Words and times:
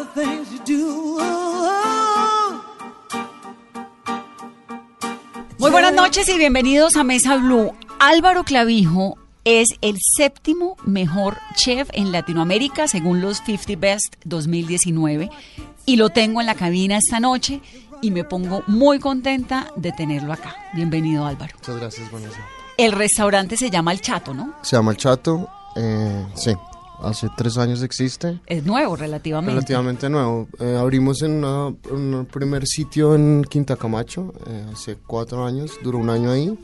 The 0.00 0.20
things 0.20 0.48
you 0.52 0.60
do. 0.64 1.20
Muy 5.58 5.70
buenas 5.70 5.92
noches 5.92 6.28
y 6.28 6.38
bienvenidos 6.38 6.96
a 6.96 7.04
Mesa 7.04 7.36
Blue. 7.36 7.72
Álvaro 7.98 8.44
Clavijo 8.44 9.18
es 9.44 9.68
el 9.82 9.96
séptimo 10.00 10.76
mejor 10.84 11.36
chef 11.54 11.90
en 11.92 12.12
Latinoamérica 12.12 12.88
según 12.88 13.20
los 13.20 13.38
50 13.44 13.78
Best 13.78 14.14
2019 14.24 15.30
y 15.84 15.96
lo 15.96 16.08
tengo 16.08 16.40
en 16.40 16.46
la 16.46 16.54
cabina 16.54 16.96
esta 16.96 17.20
noche 17.20 17.60
y 18.00 18.10
me 18.10 18.24
pongo 18.24 18.62
muy 18.66 18.98
contenta 19.00 19.70
de 19.76 19.92
tenerlo 19.92 20.32
acá. 20.32 20.56
Bienvenido 20.72 21.26
Álvaro. 21.26 21.52
Muchas 21.58 21.76
gracias, 21.76 22.10
Vanessa. 22.10 22.38
El 22.78 22.92
restaurante 22.92 23.58
se 23.58 23.68
llama 23.68 23.92
El 23.92 24.00
Chato, 24.00 24.32
¿no? 24.32 24.54
Se 24.62 24.76
llama 24.76 24.92
El 24.92 24.96
Chato, 24.96 25.46
eh, 25.76 26.26
sí, 26.34 26.54
hace 27.02 27.28
tres 27.36 27.56
años 27.58 27.82
existe, 27.82 28.40
Es 28.46 28.64
nuevo 28.64 28.96
relativamente. 28.96 29.54
relativamente 29.54 30.08
nuevo. 30.10 30.48
Eh, 30.58 30.76
abrimos 30.78 31.22
en 31.22 31.32
una- 31.44 31.66
un 31.90 32.26
primer 32.30 32.66
sitio 32.66 33.14
en 33.14 33.44
Quinta 33.48 33.76
Camacho 33.76 34.32
eh, 34.46 34.66
hace 34.72 34.96
cuatro 35.06 35.44
años, 35.44 35.72
duró 35.82 35.98
un 35.98 36.10
año 36.10 36.30
ahí, 36.30 36.58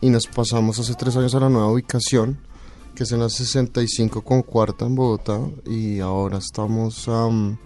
y 0.00 0.10
nos 0.10 0.26
pasamos 0.26 0.78
hace 0.78 0.94
tres 0.94 1.16
años 1.16 1.34
a 1.34 1.40
la 1.40 1.48
nueva 1.48 1.68
ubicación, 1.72 2.38
que 2.94 3.02
es 3.04 3.12
en 3.12 3.20
la 3.20 3.28
65 3.28 4.22
con 4.22 4.42
cuarta 4.42 4.86
en 4.86 4.94
Bogotá, 4.94 5.40
y 5.66 6.00
ahora 6.00 6.38
estamos, 6.38 7.08
am, 7.08 7.56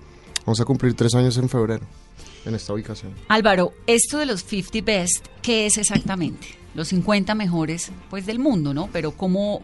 vamos 0.44 0.60
a 0.60 0.64
cumplir 0.64 0.94
tres 0.94 1.14
años 1.14 1.36
en 1.36 1.48
febrero 1.48 1.84
en 2.46 2.54
esta 2.54 2.72
ubicación. 2.72 3.12
Álvaro, 3.28 3.72
esto 3.86 4.16
de 4.18 4.26
los 4.26 4.42
50 4.42 4.80
Best, 4.84 5.26
¿qué 5.42 5.66
es 5.66 5.76
exactamente? 5.78 6.46
Los 6.74 6.88
50 6.88 7.34
mejores 7.34 7.90
pues 8.10 8.26
del 8.26 8.38
mundo, 8.38 8.72
¿no? 8.72 8.88
Pero 8.92 9.10
¿cómo, 9.12 9.60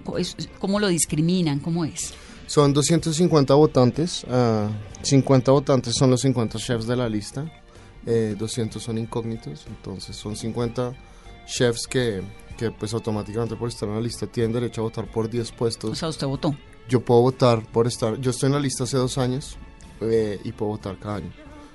cómo 0.59 0.81
lo 0.81 0.89
discriminan? 0.89 1.61
¿Cómo 1.61 1.85
es? 1.85 2.13
Son 2.47 2.73
250 2.73 3.55
votantes, 3.55 4.25
ah, 4.31 4.69
50 5.03 5.51
votantes 5.53 5.95
son 5.95 6.11
los 6.11 6.21
50 6.21 6.59
chefs 6.59 6.87
de 6.87 6.97
la 6.97 7.09
lista, 7.09 7.45
eh, 8.07 8.37
200 8.39 8.81
son 8.83 8.99
incógnitos, 8.99 9.67
entonces 9.67 10.15
son 10.15 10.37
50 10.37 10.95
chefs 11.47 11.87
que, 11.89 12.23
que 12.57 12.71
pues 12.71 12.95
automáticamente 12.95 13.57
por 13.57 13.69
estar 13.69 13.89
en 13.89 13.97
la 13.97 14.01
lista 14.01 14.27
tienen 14.27 14.53
derecho 14.53 14.81
a 14.83 14.85
votar 14.85 15.11
por 15.11 15.29
10 15.29 15.51
O 15.51 15.57
puestos. 15.57 15.99
sea, 15.99 16.09
usted 16.09 16.27
votó. 16.27 16.57
Yo 16.89 17.01
puedo 17.01 17.21
votar 17.23 17.67
por 17.73 17.89
estar, 17.89 18.17
yo 18.21 18.31
estoy 18.31 18.47
en 18.47 18.53
la 18.53 18.61
lista 18.61 18.85
hace 18.85 18.97
dos 18.97 19.19
años 19.19 19.57
eh, 20.01 20.41
y 20.45 20.53
puedo 20.53 20.71
votar 20.71 20.99
cada 21.01 21.17
año, 21.17 21.33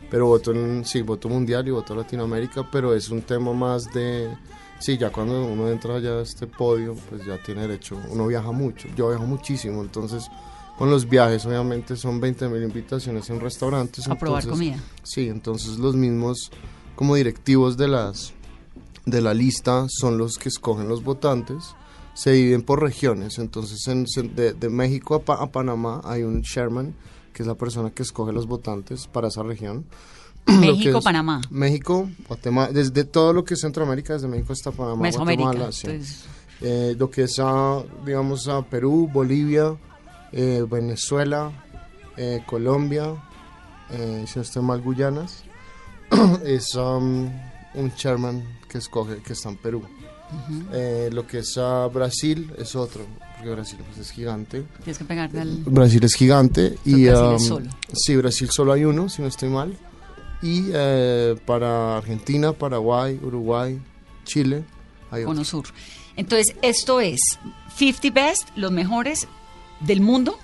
pero 0.10 0.28
voto 0.28 0.52
en, 0.54 0.86
sí, 0.86 1.02
voto 1.02 1.28
mundial 1.28 1.68
y 1.68 1.72
voto 1.72 1.94
Latinoamérica, 1.94 2.70
pero 2.72 2.96
es 2.96 3.10
un 3.10 3.22
tema 3.24 3.52
más 3.52 3.92
de... 3.94 4.30
Sí, 4.80 4.98
ya 4.98 5.12
cuando 5.12 5.46
uno 5.46 5.70
entra 5.70 6.00
ya 6.00 6.12
a 6.12 6.22
este 6.22 6.48
podio, 6.48 6.96
pues 7.10 7.24
ya 7.24 7.38
tiene 7.44 7.62
derecho. 7.62 8.00
Uno 8.10 8.26
viaja 8.26 8.52
mucho, 8.52 8.88
yo 8.96 9.10
viajo 9.10 9.26
muchísimo, 9.28 9.82
entonces 9.82 10.28
con 10.82 10.90
los 10.90 11.08
viajes 11.08 11.46
obviamente 11.46 11.96
son 11.96 12.20
20 12.20 12.50
mil 12.50 12.64
invitaciones 12.64 13.30
en 13.30 13.40
restaurantes. 13.40 14.08
A 14.08 14.18
probar 14.18 14.42
entonces- 14.44 14.68
comida. 14.72 14.84
Sí, 15.04 15.28
entonces 15.28 15.78
los 15.78 15.96
mismos 15.96 16.52
como 16.96 17.14
directivos 17.16 17.78
de 17.78 17.88
las 17.88 18.34
de 19.06 19.22
la 19.22 19.36
lista 19.36 19.86
son 19.90 20.18
los 20.18 20.40
que 20.40 20.50
escogen 20.50 20.88
los 20.88 21.04
votantes. 21.04 21.76
Se 22.16 22.32
dividen 22.32 22.64
por 22.64 22.82
regiones, 22.82 23.38
entonces 23.38 23.88
en- 23.88 24.06
de, 24.36 24.54
de 24.54 24.70
México 24.70 25.14
a, 25.14 25.20
Pa- 25.24 25.36
a 25.44 25.52
Panamá 25.52 26.02
hay 26.04 26.24
un 26.24 26.42
chairman, 26.42 26.96
que 27.32 27.44
es 27.44 27.48
la 27.48 27.54
persona 27.56 27.92
que 27.92 28.02
escoge 28.02 28.32
los 28.34 28.48
votantes 28.48 29.06
para 29.06 29.28
esa 29.28 29.44
región. 29.44 29.86
México, 30.48 30.98
es 30.98 31.04
Panamá. 31.04 31.42
México, 31.52 32.10
Guatemala, 32.28 32.72
desde 32.72 33.04
todo 33.04 33.34
lo 33.34 33.44
que 33.44 33.54
es 33.54 33.62
Centroamérica, 33.62 34.14
desde 34.14 34.28
México 34.28 34.52
hasta 34.54 34.72
Panamá, 34.72 35.04
Mesoamérica. 35.04 35.44
Guatemala, 35.44 35.72
sí. 35.72 35.88
Entonces, 35.88 36.26
Eh, 36.64 36.96
lo 36.98 37.10
que 37.10 37.24
es, 37.24 37.40
a, 37.40 37.84
digamos, 38.06 38.48
a 38.48 38.62
Perú, 38.64 39.10
Bolivia, 39.12 39.76
eh, 40.32 40.66
Venezuela, 40.70 41.52
eh, 42.18 42.44
Colombia, 42.46 43.16
eh, 43.90 44.26
si 44.28 44.38
no 44.38 44.44
estoy 44.44 44.62
mal, 44.62 44.82
Guyanas, 44.82 45.44
es 46.46 46.76
um, 46.76 47.30
un 47.74 47.96
chairman 47.96 48.44
que 48.70 48.78
escoge, 48.78 49.18
que 49.22 49.34
está 49.34 49.50
en 49.50 49.58
Perú. 49.58 49.84
Eh, 50.72 51.10
lo 51.12 51.28
que 51.28 51.40
es 51.40 51.58
a 51.58 51.88
Brasil 51.88 52.54
es 52.58 52.76
otro, 52.76 53.06
porque 53.36 53.50
Brasil 53.50 53.80
pues, 53.86 53.98
es 53.98 54.12
gigante. 54.12 54.64
tienes 54.78 54.98
que 54.98 55.04
pegarte 55.04 55.42
al... 55.42 55.58
Brasil 55.66 56.02
es 56.06 56.14
gigante 56.14 56.78
y 56.86 57.08
Brasil 57.08 57.36
es 57.36 57.42
um, 57.42 57.48
solo. 57.48 57.70
sí, 57.94 58.16
Brasil 58.16 58.50
solo 58.50 58.72
hay 58.72 58.86
uno, 58.86 59.10
si 59.10 59.22
no 59.22 59.28
estoy 59.28 59.50
mal. 59.50 59.78
Y 60.42 60.72
para 61.46 61.98
Argentina, 61.98 62.54
Paraguay, 62.54 63.20
Uruguay, 63.22 63.80
Chile, 64.24 64.64
hay 65.12 65.24
otro. 65.24 65.34
Cono 65.34 65.44
Sur. 65.44 65.66
Entonces, 66.16 66.56
esto 66.62 67.00
es 67.00 67.20
50 67.76 68.10
Best, 68.12 68.50
los 68.56 68.72
mejores 68.72 69.28
del 69.82 70.02
mundo, 70.02 70.38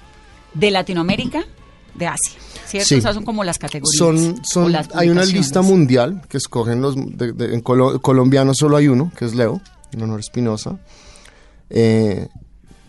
de 0.54 0.72
Latinoamérica, 0.72 1.44
de 1.96 2.08
Asia. 2.08 2.40
¿Cierto? 2.66 2.88
Sí. 2.90 2.96
Esas 2.96 3.16
son 3.16 3.24
como 3.26 3.44
las 3.44 3.58
categorías. 3.60 3.98
Son, 3.98 4.16
o 4.40 4.44
son, 4.44 4.72
las 4.72 4.90
hay 4.94 5.10
una 5.10 5.24
lista 5.24 5.62
mundial 5.62 6.22
que 6.30 6.38
escogen 6.38 6.82
los, 6.82 6.96
de- 6.96 7.32
de- 7.32 7.54
en 7.54 7.64
colo- 7.64 8.02
colombiano 8.02 8.54
solo 8.54 8.76
hay 8.78 8.88
uno, 8.90 9.12
que 9.18 9.26
es 9.26 9.34
Leo, 9.36 9.62
en 9.94 10.02
honor 10.02 10.18
a 10.18 10.20
Espinosa. 10.20 10.78
Eh, 11.70 12.28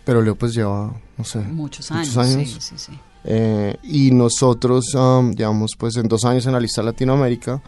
pero 0.04 0.22
Leo 0.22 0.34
pues 0.36 0.54
lleva, 0.54 0.92
no 1.16 1.24
sé, 1.24 1.38
Muchos 1.40 1.90
años. 1.90 2.08
muchos 2.08 2.18
años. 2.34 2.50
Sí, 2.50 2.60
sí, 2.60 2.74
sí. 2.76 2.92
Eh, 3.24 3.76
y 3.82 4.10
nosotros 4.10 4.94
um, 4.94 5.32
llevamos 5.32 5.72
pues 5.76 5.96
en 5.96 6.08
dos 6.08 6.24
años 6.24 6.46
en 6.46 6.52
la 6.52 6.60
lista 6.60 6.82
Latinoamérica, 6.82 7.60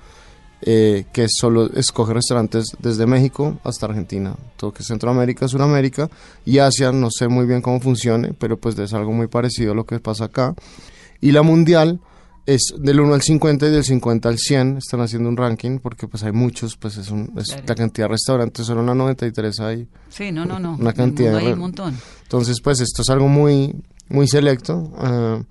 eh, 0.63 1.07
que 1.13 1.27
solo 1.29 1.71
escoge 1.75 2.13
restaurantes 2.13 2.73
desde 2.79 3.07
México 3.07 3.59
hasta 3.65 3.87
Argentina, 3.87 4.37
todo 4.57 4.73
que 4.73 4.83
es 4.83 4.89
Centroamérica, 4.89 5.49
Suramérica 5.49 6.11
y 6.45 6.59
Asia, 6.59 6.93
no 6.93 7.09
sé 7.11 7.29
muy 7.29 7.47
bien 7.47 7.63
cómo 7.63 7.81
funcione, 7.81 8.35
pero 8.35 8.59
pues 8.59 8.79
es 8.79 8.93
algo 8.93 9.13
muy 9.13 9.27
parecido 9.27 9.73
a 9.73 9.75
lo 9.75 9.85
que 9.85 9.99
pasa 10.01 10.27
acá. 10.27 10.55
Y 11.21 11.33
la 11.33 11.43
mundial 11.43 12.01
es 12.47 12.75
del 12.79 13.01
1 13.01 13.15
al 13.15 13.23
50 13.23 13.67
y 13.67 13.71
del 13.71 13.85
50 13.85 14.29
al 14.29 14.39
100, 14.39 14.79
están 14.79 15.01
haciendo 15.01 15.29
un 15.29 15.37
ranking 15.37 15.79
porque 15.79 16.09
pues 16.09 16.23
hay 16.25 16.33
muchos, 16.33 16.77
pues 16.77 16.97
es, 16.97 17.11
un, 17.11 17.33
es 17.37 17.49
Claro. 17.49 17.65
la 17.69 17.75
cantidad 17.75 18.07
de 18.07 18.13
restaurantes, 18.13 18.67
solo 18.67 18.83
una 18.83 18.95
93 18.95 19.61
hay. 19.61 19.89
Sí, 20.09 20.33
no, 20.33 20.45
no, 20.45 20.59
no. 20.59 20.77
Una 20.77 20.91
En 20.91 20.97
cantidad 20.97 21.37
hay 21.37 21.53
un 21.53 21.59
montón. 21.59 21.97
Entonces 22.23 22.57
pues 22.63 22.81
esto 22.81 23.03
es 23.03 23.11
algo 23.11 23.29
muy, 23.29 23.75
muy 24.09 24.27
selecto 24.29 24.91
eh, 25.03 25.43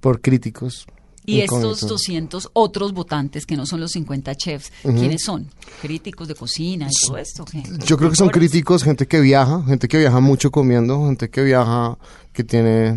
por 0.00 0.20
críticos. 0.20 0.86
Y 1.30 1.40
estos 1.40 1.58
incógnitos. 1.58 1.88
200 1.88 2.50
otros 2.52 2.92
votantes 2.92 3.46
que 3.46 3.56
no 3.56 3.66
son 3.66 3.80
los 3.80 3.92
50 3.92 4.34
chefs, 4.34 4.72
¿quiénes 4.82 5.22
son? 5.22 5.48
¿Críticos 5.82 6.28
de 6.28 6.34
cocina 6.34 6.88
y 6.90 7.06
todo 7.06 7.18
esto? 7.18 7.44
¿qué? 7.44 7.62
Yo 7.86 7.96
creo 7.96 8.10
que 8.10 8.16
son 8.16 8.28
críticos, 8.28 8.82
gente 8.82 9.06
que 9.06 9.20
viaja, 9.20 9.62
gente 9.64 9.88
que 9.88 9.98
viaja 9.98 10.20
mucho 10.20 10.50
comiendo, 10.50 11.06
gente 11.06 11.30
que 11.30 11.42
viaja, 11.42 11.98
que 12.32 12.44
tiene 12.44 12.96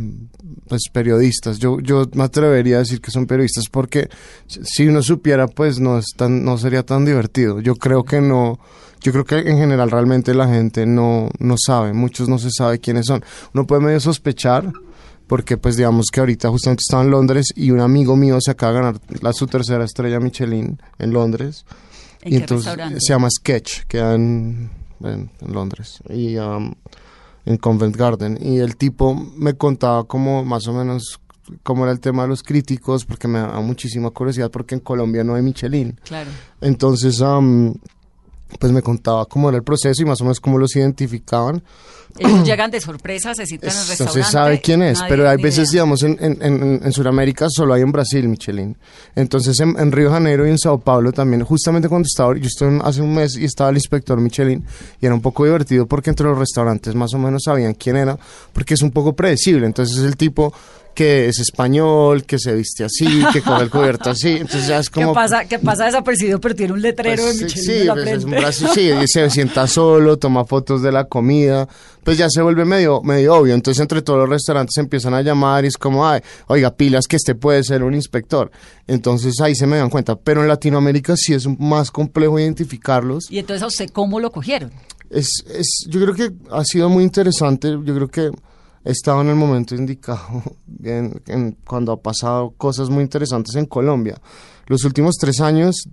pues 0.67 0.83
periodistas. 0.91 1.59
Yo, 1.59 1.79
yo 1.79 2.05
me 2.13 2.23
atrevería 2.23 2.77
a 2.77 2.79
decir 2.79 3.01
que 3.01 3.11
son 3.11 3.25
periodistas 3.25 3.65
porque 3.69 4.09
si 4.47 4.87
uno 4.87 5.01
supiera 5.01 5.47
pues 5.47 5.79
no 5.79 5.97
es 5.97 6.05
tan, 6.15 6.43
no 6.43 6.57
sería 6.57 6.83
tan 6.83 7.05
divertido. 7.05 7.59
Yo 7.59 7.75
creo 7.75 8.03
que 8.03 8.21
no, 8.21 8.59
yo 9.01 9.11
creo 9.11 9.25
que 9.25 9.37
en 9.39 9.57
general 9.57 9.91
realmente 9.91 10.33
la 10.33 10.47
gente 10.47 10.85
no, 10.85 11.29
no 11.39 11.55
sabe, 11.57 11.93
muchos 11.93 12.29
no 12.29 12.39
se 12.39 12.51
sabe 12.51 12.79
quiénes 12.79 13.07
son. 13.07 13.23
Uno 13.53 13.67
puede 13.67 13.81
medio 13.81 13.99
sospechar 13.99 14.71
porque 15.33 15.57
pues 15.57 15.77
digamos 15.77 16.11
que 16.11 16.19
ahorita 16.19 16.47
justamente 16.49 16.81
estaba 16.85 17.01
en 17.01 17.09
Londres 17.09 17.47
y 17.55 17.71
un 17.71 17.79
amigo 17.79 18.15
mío 18.15 18.37
se 18.39 18.51
acaba 18.51 18.71
de 18.71 18.79
ganar 18.79 19.01
la, 19.19 19.33
su 19.33 19.47
tercera 19.47 19.83
estrella 19.83 20.19
Michelin 20.19 20.79
en 20.99 21.11
Londres. 21.11 21.65
¿En 22.21 22.27
y 22.27 22.35
qué 22.35 22.41
entonces 22.41 22.67
restaurante? 22.67 22.99
se 23.01 23.13
llama 23.13 23.29
Sketch, 23.31 23.85
queda 23.87 24.13
en, 24.13 24.69
en, 25.03 25.31
en 25.41 25.51
Londres 25.51 26.03
y 26.07 26.37
um, 26.37 26.71
en 27.47 27.57
Covent 27.57 27.95
Garden. 27.95 28.37
Y 28.39 28.59
el 28.59 28.75
tipo 28.75 29.15
me 29.15 29.55
contaba 29.55 30.03
como 30.03 30.45
más 30.45 30.67
o 30.67 30.73
menos 30.73 31.19
cómo 31.63 31.85
era 31.85 31.91
el 31.91 31.99
tema 31.99 32.21
de 32.21 32.29
los 32.29 32.43
críticos, 32.43 33.03
porque 33.03 33.27
me 33.27 33.39
da 33.39 33.59
muchísima 33.59 34.11
curiosidad, 34.11 34.51
porque 34.51 34.75
en 34.75 34.81
Colombia 34.81 35.23
no 35.23 35.33
hay 35.33 35.41
Michelin. 35.41 35.99
Claro. 36.03 36.29
Entonces, 36.61 37.19
um, 37.21 37.73
pues 38.59 38.71
me 38.71 38.81
contaba 38.81 39.25
cómo 39.25 39.49
era 39.49 39.57
el 39.57 39.63
proceso 39.63 40.01
y 40.01 40.05
más 40.05 40.19
o 40.21 40.23
menos 40.23 40.39
cómo 40.39 40.57
los 40.57 40.75
identificaban. 40.75 41.63
Ellos 42.17 42.43
llegan 42.45 42.69
de 42.69 42.79
sorpresa, 42.79 43.33
se 43.33 43.45
citan 43.47 43.69
en 43.71 43.75
el 43.75 43.81
Es- 43.81 43.89
restaurante. 43.89 44.19
No 44.19 44.25
se 44.25 44.31
sabe 44.31 44.61
quién 44.61 44.83
es, 44.83 44.99
nadie 44.99 45.09
pero 45.09 45.29
hay 45.29 45.37
veces, 45.37 45.69
idea. 45.69 45.71
digamos, 45.83 46.03
en, 46.03 46.17
en, 46.19 46.37
en, 46.41 46.81
en 46.83 46.91
Sudamérica 46.91 47.47
solo 47.49 47.73
hay 47.73 47.81
en 47.81 47.91
Brasil 47.91 48.27
Michelin. 48.27 48.77
Entonces, 49.15 49.59
en, 49.59 49.77
en 49.79 49.91
Río 49.91 50.09
de 50.09 50.13
Janeiro 50.13 50.45
y 50.45 50.49
en 50.51 50.57
Sao 50.59 50.79
Paulo 50.79 51.11
también, 51.11 51.43
justamente 51.43 51.89
cuando 51.89 52.05
estaba, 52.05 52.35
yo 52.37 52.45
estuve 52.45 52.79
hace 52.83 53.01
un 53.01 53.15
mes 53.15 53.35
y 53.35 53.45
estaba 53.45 53.71
el 53.71 53.77
inspector 53.77 54.19
Michelin, 54.19 54.63
y 55.01 55.05
era 55.05 55.15
un 55.15 55.21
poco 55.21 55.45
divertido 55.45 55.87
porque 55.87 56.11
entre 56.11 56.27
los 56.27 56.37
restaurantes 56.37 56.93
más 56.93 57.13
o 57.13 57.17
menos 57.17 57.43
sabían 57.45 57.73
quién 57.73 57.95
era, 57.97 58.17
porque 58.53 58.75
es 58.75 58.81
un 58.83 58.91
poco 58.91 59.13
predecible. 59.15 59.65
Entonces, 59.65 59.97
el 60.03 60.15
tipo 60.15 60.53
que 60.93 61.27
es 61.27 61.39
español, 61.39 62.23
que 62.25 62.37
se 62.39 62.53
viste 62.53 62.83
así, 62.83 63.05
que 63.33 63.41
coge 63.41 63.63
el 63.63 63.69
cubierto 63.69 64.11
así. 64.11 64.29
Entonces 64.31 64.67
ya 64.67 64.79
es 64.79 64.89
como... 64.89 65.09
¿Qué 65.11 65.15
pasa, 65.15 65.45
qué 65.45 65.59
pasa 65.59 65.85
desapercibido, 65.85 66.39
pero 66.39 66.55
tiene 66.55 66.73
un 66.73 66.81
letrero 66.81 67.23
Pues, 67.23 67.37
de 67.39 67.45
Michelin 67.45 67.65
sí, 67.65 67.71
en 67.81 67.87
la 67.87 67.93
pues, 67.93 68.07
es 68.07 68.23
un 68.25 68.31
brazo- 68.31 68.73
sí, 68.73 68.91
y 69.03 69.07
se 69.07 69.29
sienta 69.29 69.67
solo, 69.67 70.17
toma 70.17 70.45
fotos 70.45 70.81
de 70.81 70.91
la 70.91 71.05
comida, 71.05 71.67
pues 72.03 72.17
ya 72.17 72.29
se 72.29 72.41
vuelve 72.41 72.65
medio, 72.65 73.01
medio 73.01 73.35
obvio. 73.35 73.53
Entonces 73.53 73.81
entre 73.81 74.01
todos 74.01 74.19
los 74.19 74.29
restaurantes 74.29 74.77
empiezan 74.77 75.13
a 75.13 75.21
llamar 75.21 75.63
y 75.65 75.69
es 75.69 75.77
como, 75.77 76.07
ay, 76.07 76.21
oiga, 76.47 76.75
pilas 76.75 77.07
que 77.07 77.15
este 77.15 77.33
puede 77.35 77.63
ser 77.63 77.83
un 77.83 77.93
inspector. 77.95 78.51
Entonces 78.87 79.39
ahí 79.41 79.55
se 79.55 79.65
me 79.65 79.77
dan 79.77 79.89
cuenta. 79.89 80.15
Pero 80.15 80.41
en 80.41 80.47
Latinoamérica 80.47 81.15
sí 81.15 81.33
es 81.33 81.47
más 81.59 81.89
complejo 81.91 82.39
identificarlos. 82.39 83.31
Y 83.31 83.39
entonces, 83.39 83.63
¿a 83.63 83.67
usted 83.67 83.89
cómo 83.89 84.19
lo 84.19 84.31
cogieron? 84.31 84.71
Es, 85.09 85.27
es, 85.49 85.85
yo 85.87 86.01
creo 86.01 86.13
que 86.13 86.31
ha 86.51 86.63
sido 86.65 86.89
muy 86.89 87.03
interesante. 87.03 87.69
Yo 87.69 87.95
creo 87.95 88.07
que 88.09 88.31
he 88.85 88.91
estado 88.91 89.21
en 89.21 89.29
el 89.29 89.35
momento 89.35 89.75
indicado 89.75 90.41
en- 90.83 91.57
cuando 91.65 91.91
ha 91.93 92.01
pasado 92.01 92.51
cosas 92.57 92.89
muy 92.89 93.03
interesantes 93.03 93.55
en 93.55 93.65
Colombia. 93.65 94.19
Los 94.67 94.83
últimos 94.85 95.15
tres 95.19 95.39
años, 95.41 95.87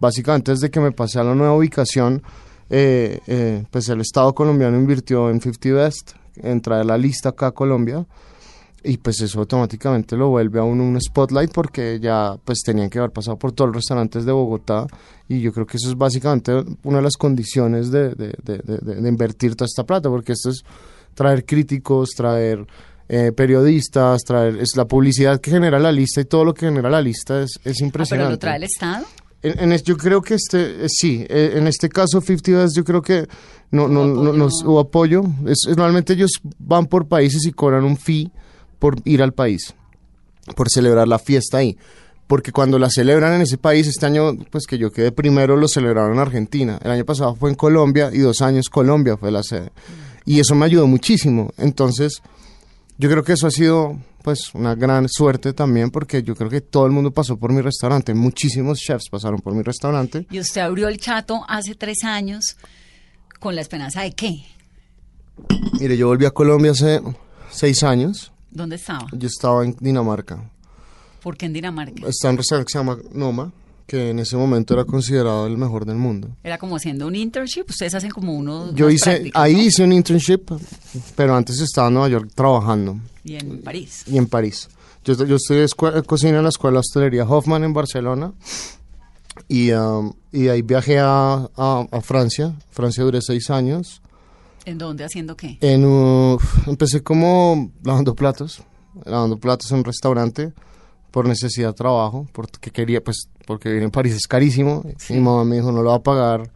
básicamente 0.00 0.52
desde 0.52 0.70
que 0.70 0.80
me 0.80 0.92
pasé 0.92 1.18
a 1.18 1.24
la 1.24 1.34
nueva 1.34 1.56
ubicación, 1.56 2.22
eh, 2.70 3.20
eh, 3.26 3.64
pues 3.70 3.88
el 3.88 4.00
Estado 4.00 4.34
colombiano 4.34 4.76
invirtió 4.78 5.28
en 5.30 5.40
50 5.40 5.72
Best, 5.74 6.12
en 6.36 6.60
traer 6.60 6.86
la 6.86 6.96
lista 6.96 7.30
acá 7.30 7.48
a 7.48 7.52
Colombia. 7.52 8.06
Y 8.84 8.96
pues 8.96 9.20
eso 9.20 9.38
automáticamente 9.38 10.16
lo 10.16 10.30
vuelve 10.30 10.58
a 10.58 10.64
uno 10.64 10.82
un 10.82 11.00
spotlight 11.00 11.52
porque 11.52 12.00
ya 12.00 12.36
pues 12.44 12.62
tenían 12.64 12.90
que 12.90 12.98
haber 12.98 13.12
pasado 13.12 13.38
por 13.38 13.52
todos 13.52 13.68
los 13.68 13.76
restaurantes 13.76 14.24
de 14.24 14.32
Bogotá 14.32 14.88
y 15.28 15.40
yo 15.40 15.52
creo 15.52 15.66
que 15.66 15.76
eso 15.76 15.88
es 15.88 15.94
básicamente 15.96 16.52
una 16.82 16.96
de 16.96 17.02
las 17.04 17.16
condiciones 17.16 17.92
de- 17.92 18.16
de 18.16 19.08
invertir 19.08 19.54
toda 19.54 19.66
esta 19.66 19.84
plata 19.84 20.08
porque 20.08 20.32
esto 20.32 20.50
es 20.50 20.64
traer 21.14 21.44
críticos, 21.44 22.10
traer 22.16 22.66
eh, 23.08 23.32
periodistas, 23.32 24.22
traer 24.22 24.56
es 24.58 24.76
la 24.76 24.86
publicidad 24.86 25.40
que 25.40 25.50
genera 25.50 25.78
la 25.78 25.92
lista 25.92 26.20
y 26.20 26.24
todo 26.24 26.44
lo 26.44 26.54
que 26.54 26.66
genera 26.66 26.88
la 26.90 27.00
lista 27.02 27.42
es, 27.42 27.50
es 27.50 27.58
Ah, 27.58 27.62
pero 27.74 27.86
impresionante. 27.86 28.30
lo 28.32 28.38
trae 28.38 28.56
el 28.56 28.62
Estado. 28.64 29.04
En, 29.42 29.72
en 29.72 29.78
yo 29.82 29.96
creo 29.96 30.22
que 30.22 30.34
este, 30.34 30.84
eh, 30.84 30.88
sí, 30.88 31.26
eh, 31.28 31.54
en 31.56 31.66
este 31.66 31.88
caso 31.88 32.20
50 32.20 32.52
Best 32.62 32.76
yo 32.76 32.84
creo 32.84 33.02
que 33.02 33.26
no, 33.72 33.88
no, 33.88 34.04
no, 34.06 34.20
apoyo. 34.22 34.32
nos 34.34 34.62
hubo 34.64 34.78
apoyo. 34.80 35.24
Es, 35.46 35.66
es- 35.68 35.76
normalmente 35.76 36.12
ellos 36.12 36.30
van 36.58 36.86
por 36.86 37.06
países 37.08 37.44
y 37.44 37.52
cobran 37.52 37.84
un 37.84 37.96
fee 37.96 38.30
por 38.78 38.96
ir 39.04 39.20
al 39.22 39.32
país, 39.32 39.74
por 40.56 40.68
celebrar 40.70 41.08
la 41.08 41.18
fiesta 41.18 41.58
ahí. 41.58 41.76
Porque 42.28 42.52
cuando 42.52 42.78
la 42.78 42.88
celebran 42.88 43.34
en 43.34 43.42
ese 43.42 43.58
país, 43.58 43.86
este 43.88 44.06
año, 44.06 44.36
pues 44.50 44.64
que 44.66 44.78
yo 44.78 44.90
quedé 44.92 45.12
primero, 45.12 45.56
lo 45.56 45.68
celebraron 45.68 46.12
en 46.14 46.18
Argentina. 46.20 46.78
El 46.82 46.92
año 46.92 47.04
pasado 47.04 47.34
fue 47.34 47.50
en 47.50 47.56
Colombia 47.56 48.10
y 48.12 48.18
dos 48.20 48.40
años 48.40 48.68
Colombia 48.70 49.16
fue 49.18 49.30
la 49.32 49.42
sede. 49.42 49.70
Y 50.24 50.40
eso 50.40 50.54
me 50.54 50.66
ayudó 50.66 50.86
muchísimo. 50.86 51.52
Entonces, 51.56 52.22
yo 52.98 53.10
creo 53.10 53.24
que 53.24 53.32
eso 53.32 53.46
ha 53.46 53.50
sido 53.50 53.98
pues 54.22 54.54
una 54.54 54.76
gran 54.76 55.08
suerte 55.08 55.52
también 55.52 55.90
porque 55.90 56.22
yo 56.22 56.36
creo 56.36 56.48
que 56.48 56.60
todo 56.60 56.86
el 56.86 56.92
mundo 56.92 57.10
pasó 57.10 57.36
por 57.36 57.52
mi 57.52 57.60
restaurante, 57.60 58.14
muchísimos 58.14 58.78
chefs 58.78 59.08
pasaron 59.10 59.40
por 59.40 59.52
mi 59.54 59.62
restaurante. 59.62 60.26
Y 60.30 60.38
usted 60.38 60.60
abrió 60.60 60.86
el 60.88 60.98
chato 60.98 61.42
hace 61.48 61.74
tres 61.74 62.04
años 62.04 62.56
con 63.40 63.56
la 63.56 63.62
esperanza 63.62 64.02
de 64.02 64.12
qué? 64.12 64.44
Mire, 65.80 65.96
yo 65.96 66.06
volví 66.06 66.24
a 66.24 66.30
Colombia 66.30 66.70
hace 66.70 67.00
seis 67.50 67.82
años, 67.82 68.30
¿Dónde 68.50 68.76
estaba? 68.76 69.06
yo 69.12 69.26
estaba 69.26 69.64
en 69.64 69.74
Dinamarca, 69.80 70.48
¿Por 71.20 71.36
qué 71.36 71.46
en 71.46 71.52
Dinamarca? 71.54 72.06
está 72.06 72.28
en 72.28 72.32
un 72.34 72.38
restaurante 72.38 72.66
que 72.68 72.72
se 72.72 72.78
llama 72.78 72.98
Noma, 73.12 73.52
que 73.86 74.10
en 74.10 74.18
ese 74.18 74.36
momento 74.36 74.74
era 74.74 74.84
considerado 74.84 75.46
el 75.46 75.56
mejor 75.58 75.84
del 75.84 75.96
mundo. 75.96 76.28
Era 76.42 76.58
como 76.58 76.76
haciendo 76.76 77.06
un 77.06 77.14
internship. 77.16 77.64
Ustedes 77.68 77.94
hacen 77.94 78.10
como 78.10 78.34
uno. 78.34 78.72
Yo 78.74 78.88
hice, 78.90 79.10
prácticas, 79.10 79.42
ahí 79.42 79.54
¿no? 79.54 79.62
hice 79.62 79.84
un 79.84 79.92
internship, 79.92 80.40
pero 81.16 81.34
antes 81.34 81.60
estaba 81.60 81.88
en 81.88 81.94
Nueva 81.94 82.08
York 82.08 82.30
trabajando 82.34 82.98
Y 83.24 83.34
en 83.36 83.60
París. 83.62 84.04
y 84.06 84.16
en 84.18 84.26
París. 84.26 84.68
Yo, 85.04 85.14
yo 85.26 85.36
estudié 85.36 85.66
cocina 86.06 86.38
en 86.38 86.44
la 86.44 86.48
escuela 86.50 86.76
de 86.76 86.80
hostelería 86.80 87.24
Hoffman 87.24 87.64
en 87.64 87.72
Barcelona 87.72 88.32
y, 89.48 89.72
um, 89.72 90.12
y 90.30 90.48
ahí 90.48 90.62
viajé 90.62 90.98
a, 90.98 91.48
a- 91.56 91.86
a 91.90 92.00
Francia. 92.00 92.54
Francia 92.70 93.02
duré 93.02 93.20
seis 93.20 93.50
años. 93.50 94.00
¿En 94.64 94.78
dónde? 94.78 95.04
¿Haciendo 95.04 95.36
qué? 95.36 95.58
En, 95.60 95.84
un- 95.84 96.38
empecé 96.66 97.02
como 97.02 97.72
lavando 97.82 98.14
platos, 98.14 98.62
lavando 99.04 99.38
platos 99.38 99.70
en 99.72 99.78
un 99.78 99.84
restaurante 99.84 100.52
por 101.12 101.28
necesidad 101.28 101.68
de 101.68 101.74
trabajo, 101.74 102.26
porque 102.32 102.70
quería, 102.72 103.02
pues, 103.04 103.28
porque 103.46 103.68
vivir 103.68 103.84
en 103.84 103.90
París 103.92 104.14
es 104.14 104.26
carísimo. 104.26 104.82
Mi 105.14 105.20
mamá 105.20 105.44
me 105.44 105.56
dijo, 105.56 105.70
no 105.70 105.82
lo 105.82 105.90
va 105.90 105.96
a 105.96 106.02
pagar 106.02 106.50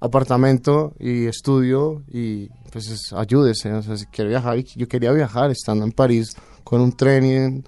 apartamento 0.00 0.92
y 0.98 1.26
estudio 1.26 2.02
y 2.12 2.48
pues 2.72 2.88
es- 2.88 3.12
ayúdese, 3.12 3.72
o 3.72 3.82
sea, 3.82 3.96
si 3.96 4.06
quiere 4.06 4.30
viajar, 4.30 4.56
yo 4.58 4.88
quería 4.88 5.12
viajar 5.12 5.50
estando 5.50 5.84
en 5.84 5.92
París 5.92 6.34
con 6.64 6.80
un 6.80 6.92
tren 6.92 7.24
y 7.24 7.32
en 7.34 7.64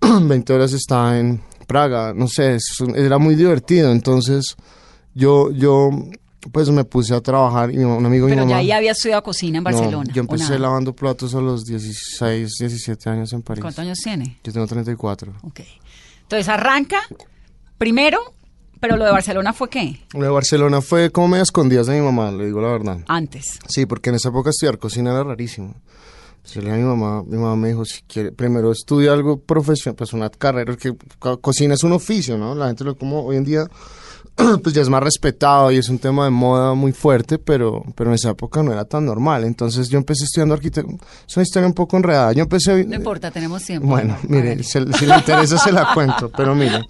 20 0.28 0.52
horas 0.52 0.72
estaba 0.72 1.18
en 1.18 1.40
Praga, 1.66 2.12
no 2.12 2.28
sé, 2.28 2.56
es 2.56 2.76
era 2.94 3.16
muy 3.18 3.34
divertido, 3.36 3.90
entonces 3.92 4.56
yo, 5.14 5.50
yo 5.52 5.88
pues 6.50 6.68
me 6.70 6.84
puse 6.84 7.14
a 7.14 7.20
trabajar 7.20 7.70
y 7.70 7.78
un 7.78 8.04
amigo 8.04 8.26
de 8.26 8.32
mi 8.32 8.36
Pero 8.36 8.46
mamá... 8.46 8.50
ya 8.50 8.56
ahí 8.58 8.72
había 8.72 8.92
estudiado 8.92 9.22
cocina 9.22 9.58
en 9.58 9.64
No, 9.64 9.70
Barcelona. 9.70 10.12
yo 10.12 10.22
¿o 10.22 10.24
empecé 10.24 10.58
lavando 10.58 10.94
platos 10.94 11.34
a 11.34 11.40
los 11.40 11.64
16, 11.64 12.52
17 12.58 13.10
años 13.10 13.32
en 13.32 13.42
París. 13.42 13.60
¿Cuántos 13.62 13.78
años 13.84 13.98
tiene? 14.02 14.38
Yo 14.42 14.52
tengo 14.52 14.66
34. 14.66 15.32
Ok. 15.42 15.60
Entonces 16.22 16.48
arranca 16.48 17.00
primero, 17.78 18.18
pero 18.80 18.96
lo 18.96 19.04
de 19.04 19.12
Barcelona 19.12 19.52
fue 19.52 19.68
qué? 19.70 20.00
Lo 20.14 20.22
de 20.24 20.28
Barcelona 20.30 20.80
fue 20.80 21.10
como 21.10 21.28
medio 21.28 21.42
escondidas 21.44 21.86
de 21.86 21.98
mi 22.00 22.04
mamá, 22.04 22.30
le 22.32 22.46
digo 22.46 22.60
la 22.60 22.68
verdad. 22.68 22.98
Antes. 23.06 23.58
Sí, 23.68 23.86
porque 23.86 24.10
en 24.10 24.16
esa 24.16 24.30
época 24.30 24.50
estudiar 24.50 24.78
cocina 24.78 25.10
era 25.10 25.22
rarísimo. 25.24 25.74
Entonces, 26.36 26.56
le 26.64 26.70
dije 26.70 26.74
a 26.74 26.78
mi 26.78 26.88
mamá, 26.96 27.22
mi 27.22 27.36
mamá 27.36 27.54
me 27.54 27.68
dijo, 27.68 27.84
si 27.84 28.02
quiere, 28.02 28.32
primero 28.32 28.72
estudia 28.72 29.12
algo 29.12 29.38
profesional, 29.40 29.94
pues 29.94 30.12
una 30.12 30.28
carrera, 30.28 30.74
que 30.76 30.92
co- 31.20 31.40
cocina 31.40 31.74
es 31.74 31.84
un 31.84 31.92
oficio, 31.92 32.36
¿no? 32.36 32.56
La 32.56 32.66
gente 32.66 32.82
lo 32.82 32.96
como 32.96 33.22
hoy 33.24 33.36
en 33.36 33.44
día, 33.44 33.68
pues 34.62 34.74
ya 34.74 34.82
es 34.82 34.88
más 34.88 35.02
respetado 35.02 35.70
y 35.70 35.76
es 35.76 35.88
un 35.88 35.98
tema 35.98 36.24
de 36.24 36.30
moda 36.30 36.74
muy 36.74 36.92
fuerte, 36.92 37.38
pero, 37.38 37.82
pero 37.94 38.10
en 38.10 38.14
esa 38.14 38.30
época 38.30 38.62
no 38.62 38.72
era 38.72 38.84
tan 38.84 39.04
normal. 39.04 39.44
Entonces 39.44 39.88
yo 39.88 39.98
empecé 39.98 40.24
estudiando 40.24 40.54
arquitectura, 40.54 40.96
es 41.28 41.36
una 41.36 41.42
historia 41.42 41.66
un 41.66 41.74
poco 41.74 41.96
enredada. 41.96 42.32
Yo 42.32 42.42
empecé... 42.42 42.84
No 42.84 42.96
importa, 42.96 43.30
tenemos 43.30 43.62
tiempo. 43.64 43.88
Bueno, 43.88 44.16
mire, 44.28 44.62
se- 44.62 44.90
si 44.94 45.06
le 45.06 45.16
interesa 45.16 45.58
se 45.58 45.70
la 45.72 45.92
cuento, 45.94 46.30
pero 46.36 46.54
mire, 46.54 46.80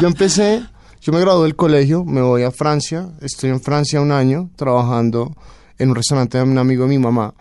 yo 0.00 0.08
empecé, 0.08 0.62
yo 1.00 1.12
me 1.12 1.20
gradué 1.20 1.44
del 1.44 1.56
colegio, 1.56 2.04
me 2.04 2.20
voy 2.20 2.42
a 2.42 2.50
Francia, 2.50 3.08
estoy 3.20 3.50
en 3.50 3.60
Francia 3.60 4.00
un 4.00 4.10
año 4.12 4.50
trabajando 4.56 5.34
en 5.78 5.88
un 5.90 5.94
restaurante 5.94 6.38
de 6.38 6.44
un 6.44 6.58
amigo 6.58 6.84
de 6.84 6.90
mi 6.90 6.98
mamá, 6.98 7.34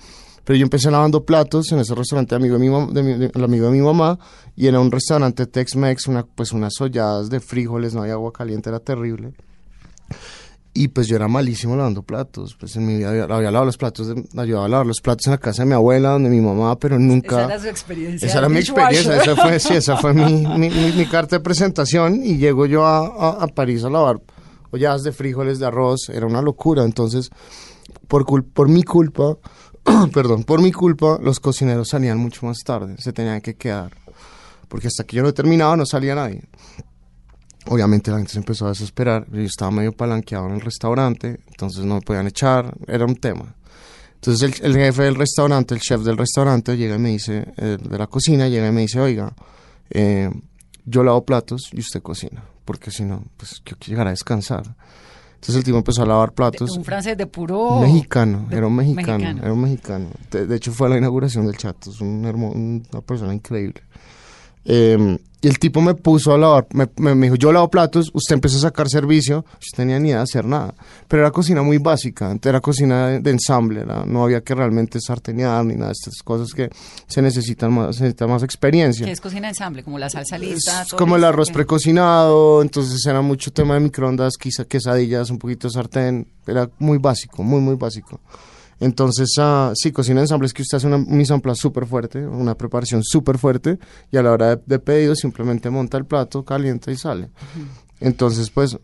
pero 0.43 0.57
yo 0.57 0.63
empecé 0.63 0.89
lavando 0.91 1.23
platos 1.25 1.71
en 1.71 1.79
ese 1.79 1.93
restaurante 1.95 2.35
amigo 2.35 2.57
de 2.57 2.69
mi, 2.69 2.93
de 2.93 3.03
mi- 3.03 3.13
de- 3.19 3.31
el 3.33 3.43
amigo 3.43 3.65
de 3.67 3.71
mi 3.71 3.81
mamá 3.81 4.17
y 4.55 4.67
era 4.67 4.79
un 4.79 4.91
restaurante 4.91 5.45
Tex-Mex, 5.45 6.07
una, 6.07 6.25
pues 6.25 6.51
unas 6.51 6.73
olladas 6.81 7.29
de 7.29 7.39
frijoles, 7.39 7.93
no 7.93 8.01
había 8.01 8.13
agua 8.13 8.31
caliente, 8.33 8.69
era 8.69 8.79
terrible. 8.79 9.33
Y 10.74 10.88
pues 10.88 11.07
yo 11.07 11.17
era 11.17 11.27
malísimo 11.27 11.75
lavando 11.75 12.01
platos, 12.01 12.55
pues 12.57 12.77
en 12.77 12.88
mi 12.88 12.95
vida 12.98 13.10
había, 13.10 13.24
había 13.25 13.51
lavado 13.51 13.65
los 13.65 13.77
platos, 13.77 14.07
de- 14.07 14.24
ayudaba 14.41 14.65
a 14.65 14.69
lavar 14.69 14.88
los 14.88 15.01
platos 15.01 15.27
en 15.27 15.31
la 15.31 15.38
casa 15.38 15.63
de 15.63 15.67
mi 15.67 15.74
abuela, 15.74 16.12
donde 16.12 16.29
mi 16.29 16.39
mamá, 16.39 16.79
pero 16.79 16.98
nunca... 16.98 17.41
Esa 17.43 17.45
era 17.53 17.60
su 17.60 17.67
experiencia. 17.67 18.25
Esa 18.27 18.38
era 18.39 18.48
mi 18.50 18.60
experiencia, 18.60 19.17
esa 19.17 19.36
fue, 19.36 19.60
sí, 19.60 19.74
esa 19.74 19.98
fue 19.98 20.13
mi, 20.13 20.24
mi, 20.57 20.69
mi- 20.69 20.91
mi 20.93 21.05
carta 21.07 21.36
de 21.36 21.39
presentación 21.41 22.21
y 22.24 22.38
llego 22.38 22.65
yo 22.67 22.86
a, 22.86 23.00
a- 23.05 23.43
a 23.43 23.48
París 23.48 23.83
a 23.83 23.89
lavar 23.89 24.21
olladas 24.71 25.03
de 25.03 25.12
frijoles, 25.12 25.60
de 25.60 25.65
arroz, 25.65 26.07
era 26.07 26.25
una 26.25 26.41
locura. 26.41 26.86
Entonces, 26.86 27.29
por, 28.07 28.24
cul- 28.24 28.45
por 28.53 28.69
mi 28.69 28.83
culpa, 28.83 29.36
perdón, 30.13 30.43
por 30.43 30.61
mi 30.61 30.71
culpa, 30.71 31.17
los 31.21 31.39
cocineros 31.39 31.89
salían 31.89 32.17
mucho 32.17 32.45
más 32.45 32.59
tarde, 32.59 32.95
se 33.00 33.13
tenían 33.13 33.41
que 33.41 33.55
quedar, 33.55 33.91
porque 34.67 34.88
hasta 34.88 35.03
que 35.03 35.17
yo 35.17 35.23
no 35.23 35.33
terminaba 35.33 35.75
no 35.75 35.85
salía 35.85 36.15
nadie. 36.15 36.43
Obviamente 37.67 38.09
la 38.09 38.17
gente 38.17 38.33
se 38.33 38.39
empezó 38.39 38.65
a 38.65 38.69
desesperar, 38.69 39.27
yo 39.31 39.41
estaba 39.41 39.71
medio 39.71 39.91
palanqueado 39.91 40.47
en 40.47 40.55
el 40.55 40.61
restaurante, 40.61 41.39
entonces 41.47 41.85
no 41.85 41.95
me 41.95 42.01
podían 42.01 42.27
echar, 42.27 42.75
era 42.88 43.05
un 43.05 43.15
tema. 43.15 43.55
Entonces 44.15 44.61
el, 44.61 44.75
jefe 44.75 45.03
del 45.03 45.15
restaurante, 45.15 45.73
el 45.73 45.81
chef 45.81 46.01
del 46.01 46.17
restaurante, 46.17 46.77
llega 46.77 46.95
y 46.95 47.00
me 47.00 47.09
dice, 47.09 47.53
eh, 47.57 47.77
de 47.81 47.97
la 47.97 48.07
cocina, 48.07 48.47
llega 48.47 48.67
y 48.67 48.71
me 48.71 48.81
dice, 48.81 49.00
oiga, 49.00 49.33
eh, 49.89 50.29
yo 50.85 51.03
lavo 51.03 51.25
platos 51.25 51.69
y 51.71 51.79
usted 51.79 52.01
cocina, 52.01 52.43
porque 52.65 52.91
si 52.91 53.03
no, 53.03 53.23
pues 53.38 53.61
yo 53.65 53.75
quiero 53.77 53.88
llegar 53.88 54.07
a 54.07 54.11
descansar. 54.11 54.75
Entonces 55.41 55.55
el 55.55 55.63
tipo 55.63 55.77
empezó 55.79 56.03
a 56.03 56.05
lavar 56.05 56.33
platos. 56.33 56.77
Un 56.77 56.83
francés 56.86 57.17
de 57.17 57.25
puro. 57.25 57.79
Mexicano, 57.79 58.45
de- 58.48 58.57
era 58.57 58.67
un 58.67 58.75
mexicano, 58.75 59.17
mexicano. 59.17 59.41
era 59.41 59.53
un 59.53 59.62
mexicano. 59.62 60.05
De, 60.29 60.45
de 60.45 60.55
hecho 60.55 60.71
fue 60.71 60.86
a 60.86 60.91
la 60.91 60.98
inauguración 61.00 61.48
del 61.48 61.57
Chato, 61.57 61.89
es 61.89 62.00
un 62.00 62.24
hermo- 62.25 62.51
una 62.51 63.01
persona 63.01 63.33
increíble. 63.33 63.81
Eh, 64.65 65.18
y 65.44 65.48
el 65.48 65.58
tipo 65.58 65.82
me 65.82 65.96
puso 65.96 66.36
a 66.36 66.38
lavar, 66.38 66.68
me, 66.72 66.88
me- 66.98 67.15
me 67.15 67.25
dijo, 67.25 67.36
yo 67.36 67.51
lavo 67.51 67.68
platos, 67.72 68.12
usted 68.13 68.36
empezó 68.36 68.58
a 68.58 68.62
sacar 68.62 68.88
servicio, 68.88 69.44
yo 69.60 69.68
tenía 69.75 70.00
ni 70.00 70.10
idea 70.10 70.18
de 70.18 70.24
hacer 70.24 70.46
nada. 70.46 70.75
Pero 71.08 71.24
era 71.24 71.32
cocina 71.32 71.63
muy 71.63 71.80
básica, 71.80 72.38
era 72.44 72.62
cocina 72.62 73.08
de, 73.08 73.20
de 73.22 73.32
ensamble, 73.32 73.82
era- 73.82 74.06
no 74.06 74.24
había 74.24 74.41
que 74.41 74.53
realmente 74.53 75.01
sartenear 75.01 75.65
ni 75.65 75.74
nada 75.74 75.88
de 75.88 75.94
estas 75.94 76.22
cosas 76.24 76.53
que 76.53 76.70
se 77.08 77.24
necesitan 77.24 77.74
más, 77.74 77.96
se 77.96 78.03
necesita 78.03 78.27
más 78.27 78.44
experiencia. 78.44 79.03
Que 79.03 79.13
es 79.13 79.20
cocina 79.20 79.48
de 79.48 79.53
ensamble, 79.53 79.82
como 79.84 79.98
la 79.98 80.12
salsa 80.12 80.38
lista. 80.38 80.84
Es 80.84 80.94
como 80.94 81.15
el 81.15 81.24
arroz 81.24 81.48
¿qué? 81.48 81.56
precocinado, 81.56 82.62
entonces 82.62 83.03
era 83.08 83.22
mucho 83.22 83.51
tema 83.51 83.74
de 83.74 83.80
microondas, 83.80 84.34
quizá 84.39 84.65
quesadillas, 84.65 85.32
un 85.32 85.39
poquito 85.39 85.70
de 85.70 85.74
sartén, 85.74 86.27
era 86.46 86.70
muy 86.77 87.00
básico, 87.00 87.41
muy, 87.41 87.62
muy 87.62 87.75
básico. 87.77 88.20
Entonces, 88.81 89.29
ah, 89.38 89.71
sí, 89.75 89.91
cocina 89.91 90.19
de 90.19 90.25
ensamble 90.25 90.47
es 90.47 90.53
que 90.53 90.63
usted 90.63 90.77
hace 90.77 90.88
una 90.88 90.97
mise 90.97 91.33
en 91.33 91.39
place 91.39 91.61
súper 91.61 91.85
fuerte, 91.85 92.25
una 92.27 92.55
preparación 92.55 93.03
súper 93.03 93.38
fuerte, 93.38 93.77
y 94.11 94.17
a 94.17 94.23
la 94.23 94.31
hora 94.31 94.55
de, 94.55 94.61
de 94.65 94.79
pedido 94.79 95.15
simplemente 95.15 95.69
monta 95.69 95.97
el 95.97 96.05
plato, 96.05 96.43
calienta 96.43 96.91
y 96.91 96.97
sale. 96.97 97.29
Entonces, 98.00 98.50
pues, 98.50 98.77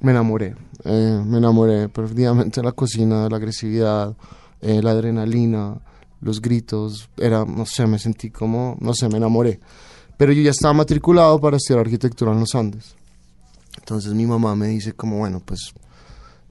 me 0.00 0.10
enamoré. 0.10 0.54
eh, 0.84 1.22
me 1.24 1.38
enamoré 1.38 1.88
perdidamente 1.88 2.60
de 2.60 2.66
la 2.66 2.72
cocina, 2.72 3.24
de 3.24 3.30
la 3.30 3.36
agresividad, 3.36 4.16
eh, 4.60 4.82
la 4.82 4.90
adrenalina, 4.90 5.80
los 6.20 6.42
gritos. 6.42 7.08
Era, 7.16 7.44
no 7.44 7.64
sé, 7.64 7.86
me 7.86 7.98
sentí 7.98 8.30
como, 8.30 8.76
no 8.80 8.92
sé, 8.92 9.08
me 9.08 9.16
enamoré. 9.16 9.60
Pero 10.18 10.32
yo 10.32 10.42
ya 10.42 10.50
estaba 10.50 10.74
matriculado 10.74 11.40
para 11.40 11.56
estudiar 11.56 11.80
arquitectura 11.80 12.32
en 12.32 12.40
los 12.40 12.54
Andes. 12.54 12.96
Entonces 13.78 14.14
mi 14.14 14.26
mamá 14.26 14.54
me 14.54 14.68
dice 14.68 14.92
como, 14.92 15.18
bueno, 15.18 15.40
pues 15.44 15.72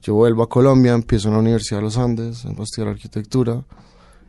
yo 0.04 0.12
vuelvo 0.12 0.42
a 0.42 0.48
Colombia, 0.50 0.92
empiezo 0.92 1.28
en 1.28 1.34
la 1.34 1.40
Universidad 1.40 1.78
de 1.78 1.84
los 1.84 1.96
Andes, 1.96 2.44
a 2.44 2.50
estudiar 2.62 2.88
arquitectura. 2.88 3.64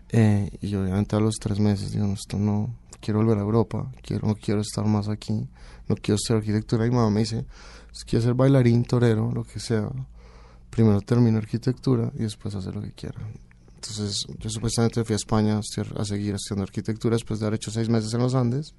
eh, 0.09 0.49
y 0.61 0.73
obviamente 0.73 1.17
a 1.17 1.19
los 1.19 1.35
tres 1.35 1.59
meses 1.59 1.91
digo, 1.91 2.07
no, 2.07 2.13
esto 2.13 2.39
no, 2.39 2.73
quiero 3.01 3.19
volver 3.19 3.37
a 3.37 3.41
Europa, 3.41 3.91
quiero, 4.01 4.25
no 4.25 4.35
quiero 4.35 4.61
estar 4.61 4.85
más 4.85 5.09
aquí, 5.09 5.49
no 5.89 5.95
quiero 5.95 6.15
estudiar 6.15 6.39
arquitectura. 6.39 6.87
Y 6.87 6.91
mamá 6.91 7.09
me 7.09 7.19
dice, 7.19 7.45
si 7.91 8.05
quieres 8.05 8.23
ser 8.23 8.35
bailarín, 8.35 8.85
torero, 8.85 9.33
lo 9.33 9.43
que 9.43 9.59
sea, 9.59 9.89
primero 10.69 11.01
termina 11.01 11.39
arquitectura 11.39 12.09
y 12.15 12.19
después 12.19 12.55
hacer 12.55 12.73
lo 12.73 12.81
que 12.81 12.93
quiera. 12.93 13.19
Entonces 13.75 14.25
yo 14.39 14.49
supuestamente 14.49 15.03
fui 15.03 15.11
a 15.13 15.17
España 15.17 15.57
a, 15.57 16.01
a 16.01 16.05
seguir 16.05 16.35
estudiando 16.35 16.63
arquitectura 16.63 17.15
después 17.15 17.41
de 17.41 17.47
haber 17.47 17.57
hecho 17.57 17.69
seis 17.69 17.89
meses 17.89 18.13
en 18.13 18.21
los 18.21 18.33
Andes 18.33 18.73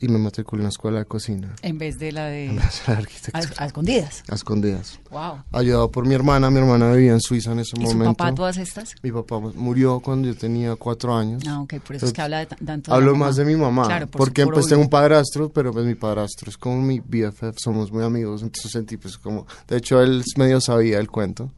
y 0.00 0.08
me 0.08 0.18
matriculé 0.18 0.60
en 0.60 0.64
la 0.64 0.68
escuela 0.70 0.98
de 0.98 1.04
cocina. 1.04 1.54
En 1.62 1.78
vez 1.78 1.98
de 1.98 2.12
la 2.12 2.26
de... 2.26 2.46
En 2.46 2.56
vez 2.56 2.82
de 2.86 2.92
la 2.92 2.98
arquitectura. 2.98 3.50
a 3.58 3.66
escondidas. 3.66 4.22
A 4.28 4.34
escondidas. 4.34 4.98
Wow. 5.10 5.42
Ayudado 5.52 5.90
por 5.90 6.06
mi 6.06 6.14
hermana, 6.14 6.50
mi 6.50 6.58
hermana 6.58 6.92
vivía 6.92 7.12
en 7.12 7.20
Suiza 7.20 7.52
en 7.52 7.60
ese 7.60 7.72
¿Y 7.78 7.84
momento. 7.84 8.14
papá 8.14 8.34
todas 8.34 8.56
estas? 8.58 8.94
Mi 9.02 9.12
papá 9.12 9.38
murió 9.38 10.00
cuando 10.00 10.28
yo 10.28 10.36
tenía 10.36 10.74
cuatro 10.76 11.16
años. 11.16 11.42
Ah, 11.46 11.60
ok, 11.60 11.74
por 11.80 11.96
eso 11.96 12.06
es 12.06 12.12
que 12.12 12.22
habla 12.22 12.40
de 12.40 12.46
tanto 12.46 12.90
de 12.90 12.96
Hablo 12.96 13.12
mamá. 13.12 13.26
más 13.26 13.36
de 13.36 13.44
mi 13.44 13.56
mamá, 13.56 13.86
Claro, 13.86 14.06
por 14.08 14.18
porque 14.18 14.44
por 14.44 14.54
pues 14.54 14.66
tengo 14.66 14.82
un 14.82 14.88
padrastro, 14.90 15.48
pero 15.50 15.72
pues 15.72 15.86
mi 15.86 15.94
padrastro 15.94 16.50
es 16.50 16.56
como 16.58 16.80
mi 16.82 17.00
BFF, 17.00 17.56
somos 17.56 17.92
muy 17.92 18.04
amigos, 18.04 18.42
entonces 18.42 18.70
sentí 18.72 18.96
pues 18.96 19.16
como, 19.18 19.46
de 19.68 19.76
hecho 19.78 20.00
él 20.02 20.22
medio 20.36 20.60
sabía 20.60 20.98
el 20.98 21.08
cuento, 21.10 21.50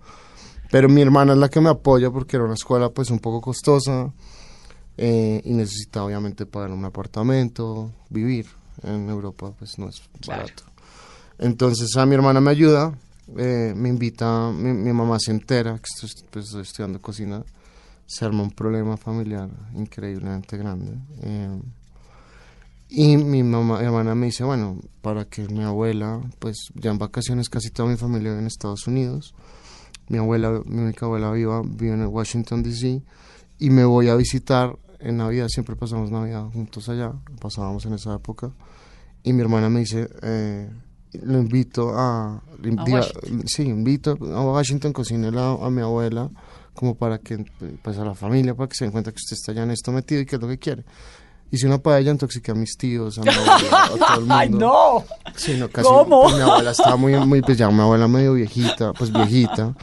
pero 0.70 0.88
mi 0.88 1.00
hermana 1.00 1.32
es 1.32 1.38
la 1.38 1.48
que 1.48 1.60
me 1.60 1.70
apoya 1.70 2.10
porque 2.10 2.36
era 2.36 2.44
una 2.44 2.54
escuela 2.54 2.90
pues 2.90 3.10
un 3.10 3.18
poco 3.18 3.40
costosa 3.40 4.12
eh, 4.98 5.42
y 5.44 5.52
necesitaba 5.52 6.06
obviamente 6.06 6.46
pagar 6.46 6.70
un 6.70 6.84
apartamento, 6.84 7.92
vivir 8.10 8.46
en 8.82 9.08
Europa 9.08 9.52
pues 9.58 9.78
no 9.78 9.88
es 9.88 10.02
Claro. 10.20 10.42
barato. 10.42 10.62
Entonces 11.38 11.96
a 11.96 12.06
mi 12.06 12.14
hermana 12.14 12.40
me 12.40 12.50
ayuda, 12.50 12.94
eh, 13.36 13.72
me 13.76 13.88
invita, 13.88 14.50
mi, 14.52 14.72
mi 14.72 14.92
mamá 14.92 15.18
se 15.18 15.30
entera 15.32 15.78
que 15.78 15.86
estoy, 15.94 16.10
pues, 16.30 16.46
estoy 16.46 16.62
estudiando 16.62 17.00
cocina, 17.00 17.42
se 18.06 18.24
arma 18.24 18.42
un 18.42 18.50
problema 18.52 18.96
familiar 18.96 19.48
increíblemente 19.74 20.56
grande. 20.56 20.92
eh, 21.22 21.60
y 22.88 23.16
mi 23.16 23.42
mamá, 23.42 23.80
mi 23.80 23.84
hermana 23.84 24.14
me 24.14 24.26
dice, 24.26 24.44
bueno, 24.44 24.78
para 25.02 25.24
que 25.24 25.42
mi 25.48 25.64
abuela, 25.64 26.20
pues 26.38 26.68
ya 26.74 26.92
en 26.92 26.98
vacaciones 26.98 27.48
casi 27.48 27.70
toda 27.70 27.88
mi 27.88 27.96
familia 27.96 28.30
vive 28.30 28.40
en 28.42 28.46
Estados 28.46 28.86
Unidos. 28.86 29.34
Mi 30.08 30.18
abuela, 30.18 30.62
mi 30.66 30.82
única 30.82 31.06
abuela 31.06 31.32
viva, 31.32 31.62
vive 31.64 31.94
en 31.94 32.06
Washington, 32.06 32.62
D.C. 32.62 33.02
Y 33.58 33.70
me 33.70 33.84
voy 33.84 34.08
a 34.08 34.14
visitar 34.14 34.78
en 35.00 35.16
Navidad, 35.18 35.48
siempre 35.48 35.76
pasamos 35.76 36.10
Navidad 36.10 36.44
juntos 36.52 36.88
allá, 36.88 37.12
pasábamos 37.40 37.84
en 37.86 37.94
esa 37.94 38.14
época. 38.14 38.50
Y 39.22 39.32
mi 39.32 39.40
hermana 39.42 39.68
me 39.68 39.80
dice, 39.80 40.08
eh, 40.22 40.70
lo 41.22 41.38
invito 41.38 41.90
a... 41.98 42.36
A 42.36 42.42
diga- 42.62 42.84
Washington. 43.00 43.42
sí, 43.46 43.62
invito 43.64 44.10
a 44.12 44.40
Washington, 44.42 44.92
cocínele 44.92 45.38
a, 45.40 45.50
a 45.52 45.70
mi 45.70 45.82
abuela, 45.82 46.30
como 46.74 46.94
para 46.94 47.18
que, 47.18 47.44
pues 47.82 47.98
a 47.98 48.04
la 48.04 48.14
familia, 48.14 48.54
para 48.54 48.68
que 48.68 48.76
se 48.76 48.84
den 48.84 48.92
cuenta 48.92 49.10
que 49.10 49.16
usted 49.16 49.34
está 49.34 49.52
ya 49.52 49.62
en 49.64 49.70
esto 49.70 49.92
metido 49.92 50.20
y 50.20 50.26
que 50.26 50.36
es 50.36 50.42
lo 50.42 50.48
que 50.48 50.58
quiere. 50.58 50.84
Hice 51.50 51.66
una 51.68 51.78
paella, 51.78 52.10
intoxiqué 52.10 52.50
a 52.50 52.54
mis 52.54 52.76
tíos, 52.76 53.18
a 53.18 53.22
mi 53.22 53.28
abuela, 53.30 53.84
a 53.84 53.88
todo 53.88 54.14
el 54.14 54.20
mundo. 54.20 54.34
¡Ay, 54.34 54.48
no! 54.50 55.04
Sí, 55.36 55.54
no, 55.58 55.68
casi. 55.70 55.88
¿Cómo? 55.88 56.22
pues, 56.24 56.34
mi 56.36 56.40
abuela 56.42 56.70
estaba 56.72 56.96
muy, 56.96 57.14
muy, 57.24 57.40
pues 57.42 57.56
ya 57.56 57.70
mi 57.70 57.80
abuela 57.80 58.08
medio 58.08 58.34
viejita, 58.34 58.92
pues 58.92 59.12
viejita. 59.12 59.74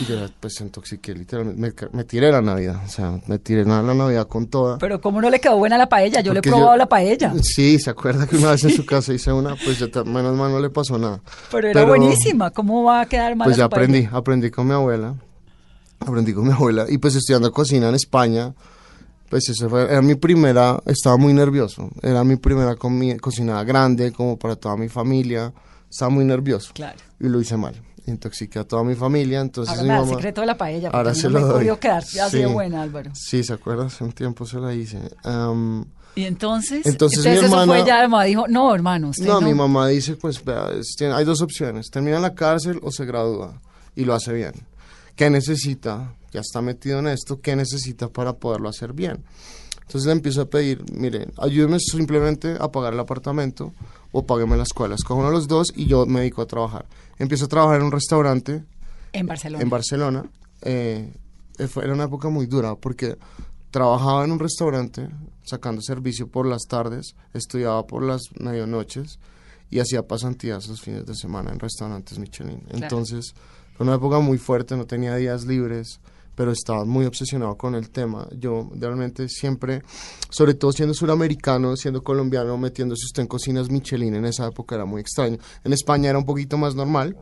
Y 0.00 0.04
yo 0.04 0.16
pues 0.38 0.60
intoxiqué 0.60 1.14
literalmente. 1.14 1.60
Me, 1.90 1.96
me 1.98 2.04
tiré 2.04 2.30
la 2.30 2.42
Navidad, 2.42 2.82
o 2.84 2.88
sea, 2.88 3.18
me 3.26 3.38
tiré 3.38 3.64
la, 3.64 3.80
la 3.82 3.94
Navidad 3.94 4.28
con 4.28 4.46
toda. 4.48 4.76
Pero 4.78 5.00
¿cómo 5.00 5.20
no 5.22 5.30
le 5.30 5.40
quedó 5.40 5.56
buena 5.56 5.78
la 5.78 5.88
paella? 5.88 6.20
Yo 6.20 6.32
le 6.34 6.40
he 6.40 6.42
probado 6.42 6.72
yo- 6.72 6.76
la 6.76 6.86
paella. 6.86 7.32
Sí, 7.42 7.78
se 7.78 7.88
acuerda 7.90 8.26
que 8.26 8.36
una 8.36 8.50
vez 8.50 8.64
en 8.64 8.70
su 8.70 8.84
casa 8.84 9.14
hice 9.14 9.32
una, 9.32 9.56
pues 9.56 9.78
ya 9.78 9.90
ta- 9.90 10.04
menos 10.04 10.36
mal 10.36 10.50
no 10.52 10.60
le 10.60 10.68
pasó 10.70 10.98
nada. 10.98 11.20
Pero 11.50 11.68
era 11.68 11.84
buenísima. 11.84 12.50
¿Cómo 12.50 12.84
va 12.84 13.00
a 13.02 13.06
quedar 13.06 13.34
mal 13.34 13.46
Pues 13.46 13.56
ya 13.56 13.64
aprendí, 13.64 14.06
aprendí 14.12 14.50
con 14.50 14.66
mi 14.66 14.74
abuela. 14.74 15.14
Aprendí 16.00 16.34
con 16.34 16.46
mi 16.46 16.52
abuela. 16.52 16.84
Y 16.88 16.98
pues 16.98 17.14
estudiando 17.14 17.50
cocina 17.52 17.88
en 17.88 17.94
España, 17.94 18.52
pues 19.30 19.48
eso 19.48 19.70
fue, 19.70 19.84
era 19.84 20.02
mi 20.02 20.16
primera, 20.16 20.82
estaba 20.84 21.16
muy 21.16 21.32
nervioso. 21.32 21.88
Era 22.02 22.24
mi 22.24 22.36
primera 22.36 22.74
comi- 22.76 23.18
cocinada 23.20 23.64
grande, 23.64 24.12
como 24.12 24.38
para 24.38 24.56
toda 24.56 24.76
mi 24.76 24.88
familia. 24.90 25.52
Estaba 25.90 26.10
muy 26.10 26.24
nervioso. 26.24 26.72
Claro. 26.74 26.98
Y 27.20 27.28
lo 27.28 27.40
hice 27.40 27.56
mal. 27.56 27.74
Intoxiqué 28.06 28.58
a 28.58 28.64
toda 28.64 28.82
mi 28.82 28.94
familia, 28.96 29.40
entonces 29.40 29.70
Ahora 29.70 29.82
mi 29.82 29.88
da 29.88 29.94
el 29.96 30.00
mamá- 30.02 30.14
secreto 30.16 30.40
de 30.40 30.46
la 30.48 30.56
paella. 30.56 30.88
porque 30.90 30.96
Ahora 30.96 31.14
se 31.14 31.28
no 31.28 31.38
lo 31.38 31.58
me 31.58 31.64
doy. 31.64 31.76
quedar 31.78 31.98
así 31.98 32.18
de 32.18 32.46
Sí. 32.48 32.52
buena, 32.52 32.82
Álvaro. 32.82 33.10
Sí, 33.14 33.44
¿se 33.44 33.52
acuerda? 33.52 33.86
Hace 33.86 34.02
un 34.04 34.12
tiempo 34.12 34.44
se 34.44 34.58
la 34.58 34.74
hice. 34.74 34.98
Am, 35.22 35.84
Y 36.14 36.24
entonces, 36.24 36.84
Entonces 36.84 37.24
mi 37.24 37.30
eso 37.30 37.44
hermana- 37.44 37.72
fue 37.72 37.86
ya, 37.86 38.02
mamá 38.02 38.24
dijo, 38.24 38.46
no, 38.48 38.74
hermano, 38.74 39.08
usted 39.10 39.24
no, 39.26 39.40
no. 39.40 39.46
mi 39.46 39.54
mamá 39.54 39.88
dice, 39.88 40.16
pues 40.16 40.44
vea, 40.44 40.68
es- 40.78 40.94
tiene- 40.98 41.14
hay 41.14 41.24
dos 41.24 41.40
opciones, 41.40 41.90
termina 41.90 42.16
en 42.16 42.22
la 42.22 42.34
cárcel 42.34 42.80
o 42.82 42.90
se 42.90 43.06
gradúa 43.06 43.60
y 43.96 44.04
lo 44.04 44.12
hace 44.14 44.32
bien. 44.34 44.52
¿Qué 45.16 45.30
necesita? 45.30 46.12
Ya 46.32 46.40
está 46.40 46.60
metido 46.60 46.98
en 46.98 47.06
esto, 47.06 47.40
¿qué 47.40 47.56
necesita 47.56 48.08
para 48.08 48.34
poderlo 48.34 48.68
hacer 48.68 48.92
bien? 48.92 49.22
Entonces 49.82 50.06
le 50.06 50.12
empiezo 50.12 50.42
a 50.42 50.44
pedir, 50.46 50.82
mire, 50.92 51.28
ayúdeme 51.38 51.78
simplemente 51.78 52.56
a 52.58 52.70
pagar 52.70 52.92
el 52.94 53.00
apartamento 53.00 53.72
o 54.10 54.24
págueme 54.26 54.56
la 54.56 54.62
escuela. 54.64 54.94
Escojo 54.94 55.20
uno 55.20 55.28
de 55.28 55.34
los 55.34 55.48
dos 55.48 55.72
y 55.74 55.86
yo 55.86 56.04
me 56.06 56.20
dedico 56.20 56.42
a 56.42 56.46
trabajar. 56.46 56.84
Empiezo 57.22 57.44
a 57.44 57.48
trabajar 57.48 57.76
en 57.78 57.84
un 57.86 57.92
restaurante 57.92 58.64
En 59.12 59.26
Barcelona. 59.26 59.62
en 59.62 59.70
Barcelona. 59.70 60.24
eh, 60.62 61.12
fue- 61.68 61.84
era 61.84 61.92
una 61.94 62.04
época 62.04 62.28
muy 62.28 62.46
dura 62.46 62.74
porque 62.74 63.16
trabajaba 63.70 64.24
en 64.24 64.32
un 64.32 64.40
restaurante 64.40 65.08
sacando 65.44 65.80
servicio 65.82 66.26
por 66.26 66.46
las 66.46 66.62
tardes, 66.68 67.14
estudiaba 67.32 67.86
por 67.86 68.02
las 68.02 68.22
medianoches 68.40 69.20
y 69.70 69.78
hacía 69.78 70.02
pasantías 70.06 70.66
los 70.66 70.80
fines 70.80 71.06
de 71.06 71.14
semana 71.14 71.52
en 71.52 71.60
restaurantes 71.60 72.18
Michelin. 72.18 72.62
Entonces 72.70 73.34
fue 73.76 73.86
una 73.86 73.94
época 73.94 74.18
muy 74.18 74.38
fuerte, 74.38 74.76
no 74.76 74.86
tenía 74.86 75.14
días 75.14 75.44
libres, 75.46 76.00
pero 76.34 76.52
estaba 76.52 76.84
muy 76.84 77.04
obsesionado 77.06 77.56
con 77.56 77.74
el 77.74 77.90
tema. 77.90 78.26
Yo 78.38 78.70
realmente 78.74 79.28
siempre, 79.28 79.82
sobre 80.30 80.54
todo 80.54 80.72
siendo 80.72 80.94
suramericano, 80.94 81.76
siendo 81.76 82.02
colombiano, 82.02 82.56
metiéndose 82.58 83.04
usted 83.06 83.22
en 83.22 83.28
cocinas 83.28 83.70
Michelin 83.70 84.14
en 84.14 84.24
esa 84.24 84.46
época 84.48 84.74
era 84.74 84.84
muy 84.84 85.00
extraño. 85.00 85.38
En 85.64 85.72
España 85.72 86.10
era 86.10 86.18
un 86.18 86.24
poquito 86.26 86.56
más 86.58 86.74
normal 86.74 87.16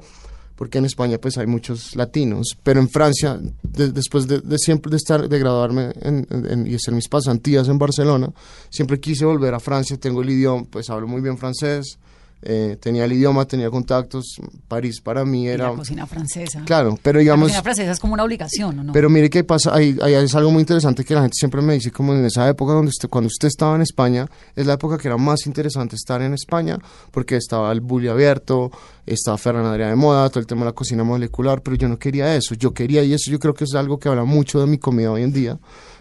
porque 0.56 0.76
en 0.76 0.84
España 0.84 1.16
pues 1.18 1.38
hay 1.38 1.46
muchos 1.46 1.96
latinos, 1.96 2.54
pero 2.62 2.80
en 2.80 2.88
Francia, 2.90 3.40
de- 3.62 3.92
después 3.92 4.26
de, 4.28 4.40
de 4.40 4.58
siempre 4.58 4.90
de 4.90 4.98
estar, 4.98 5.26
de 5.26 5.38
graduarme 5.38 5.90
en- 6.02 6.66
y 6.66 6.74
hacer 6.74 6.92
mis 6.92 7.08
pasantías 7.08 7.66
en 7.68 7.78
Barcelona, 7.78 8.30
siempre 8.68 9.00
quise 9.00 9.24
volver 9.24 9.54
a 9.54 9.60
Francia, 9.60 9.96
tengo 9.96 10.20
el 10.20 10.28
idioma, 10.28 10.66
pues 10.70 10.90
hablo 10.90 11.06
muy 11.08 11.22
bien 11.22 11.38
francés, 11.38 11.98
eh, 12.42 12.78
tenía 12.80 13.04
el 13.04 13.12
idioma, 13.12 13.44
tenía 13.44 13.70
contactos, 13.70 14.40
París 14.66 15.00
para 15.00 15.24
mí 15.24 15.44
Y 15.44 15.48
era... 15.48 15.70
la 15.70 15.76
cocina 15.76 16.06
francesa. 16.06 16.62
Claro, 16.64 16.98
pero 17.02 17.18
La 17.18 17.20
digamos... 17.20 17.48
cocina 17.48 17.62
francesa 17.62 17.90
es 17.90 18.00
como 18.00 18.14
una 18.14 18.24
obligación, 18.24 18.78
¿o 18.78 18.82
no? 18.84 18.92
Pero 18.92 19.10
mire 19.10 19.28
qué 19.28 19.44
pasa, 19.44 19.74
ahí, 19.74 19.96
ahí 20.02 20.14
es 20.14 20.34
algo 20.34 20.50
muy 20.50 20.60
interesante 20.60 21.04
que 21.04 21.14
la 21.14 21.20
gente 21.22 21.34
siempre 21.38 21.60
me 21.60 21.74
dice, 21.74 21.90
como 21.90 22.14
en 22.14 22.24
esa 22.24 22.48
época 22.48 22.72
donde 22.72 22.88
usted, 22.88 23.08
cuando 23.08 23.26
usted 23.28 23.48
estaba 23.48 23.76
en 23.76 23.82
España, 23.82 24.26
es 24.56 24.66
la 24.66 24.74
época 24.74 24.96
que 24.96 25.08
era 25.08 25.16
más 25.16 25.46
interesante 25.46 25.96
estar 25.96 26.22
en 26.22 26.32
España, 26.34 26.78
porque 27.10 27.36
estaba 27.36 27.70
el 27.72 27.80
bully 27.80 28.08
abierto, 28.08 28.70
estaba 29.04 29.36
Ferran 29.36 29.66
Adrià 29.66 29.88
de 29.88 29.96
moda, 29.96 30.28
todo 30.30 30.40
el 30.40 30.46
tema 30.46 30.62
de 30.62 30.66
la 30.66 30.72
cocina 30.72 31.04
molecular, 31.04 31.62
pero 31.62 31.76
yo 31.76 31.88
no 31.88 31.98
quería 31.98 32.34
eso, 32.34 32.54
yo 32.54 32.72
quería, 32.72 33.02
y 33.02 33.12
eso 33.12 33.30
yo 33.30 33.38
creo 33.38 33.54
que 33.54 33.64
es 33.64 33.74
algo 33.74 33.98
que 33.98 34.08
habla 34.08 34.24
mucho 34.24 34.60
de 34.60 34.66
mi 34.66 34.78
comida 34.78 35.10
hoy 35.10 35.22
en 35.22 35.32
día, 35.32 35.58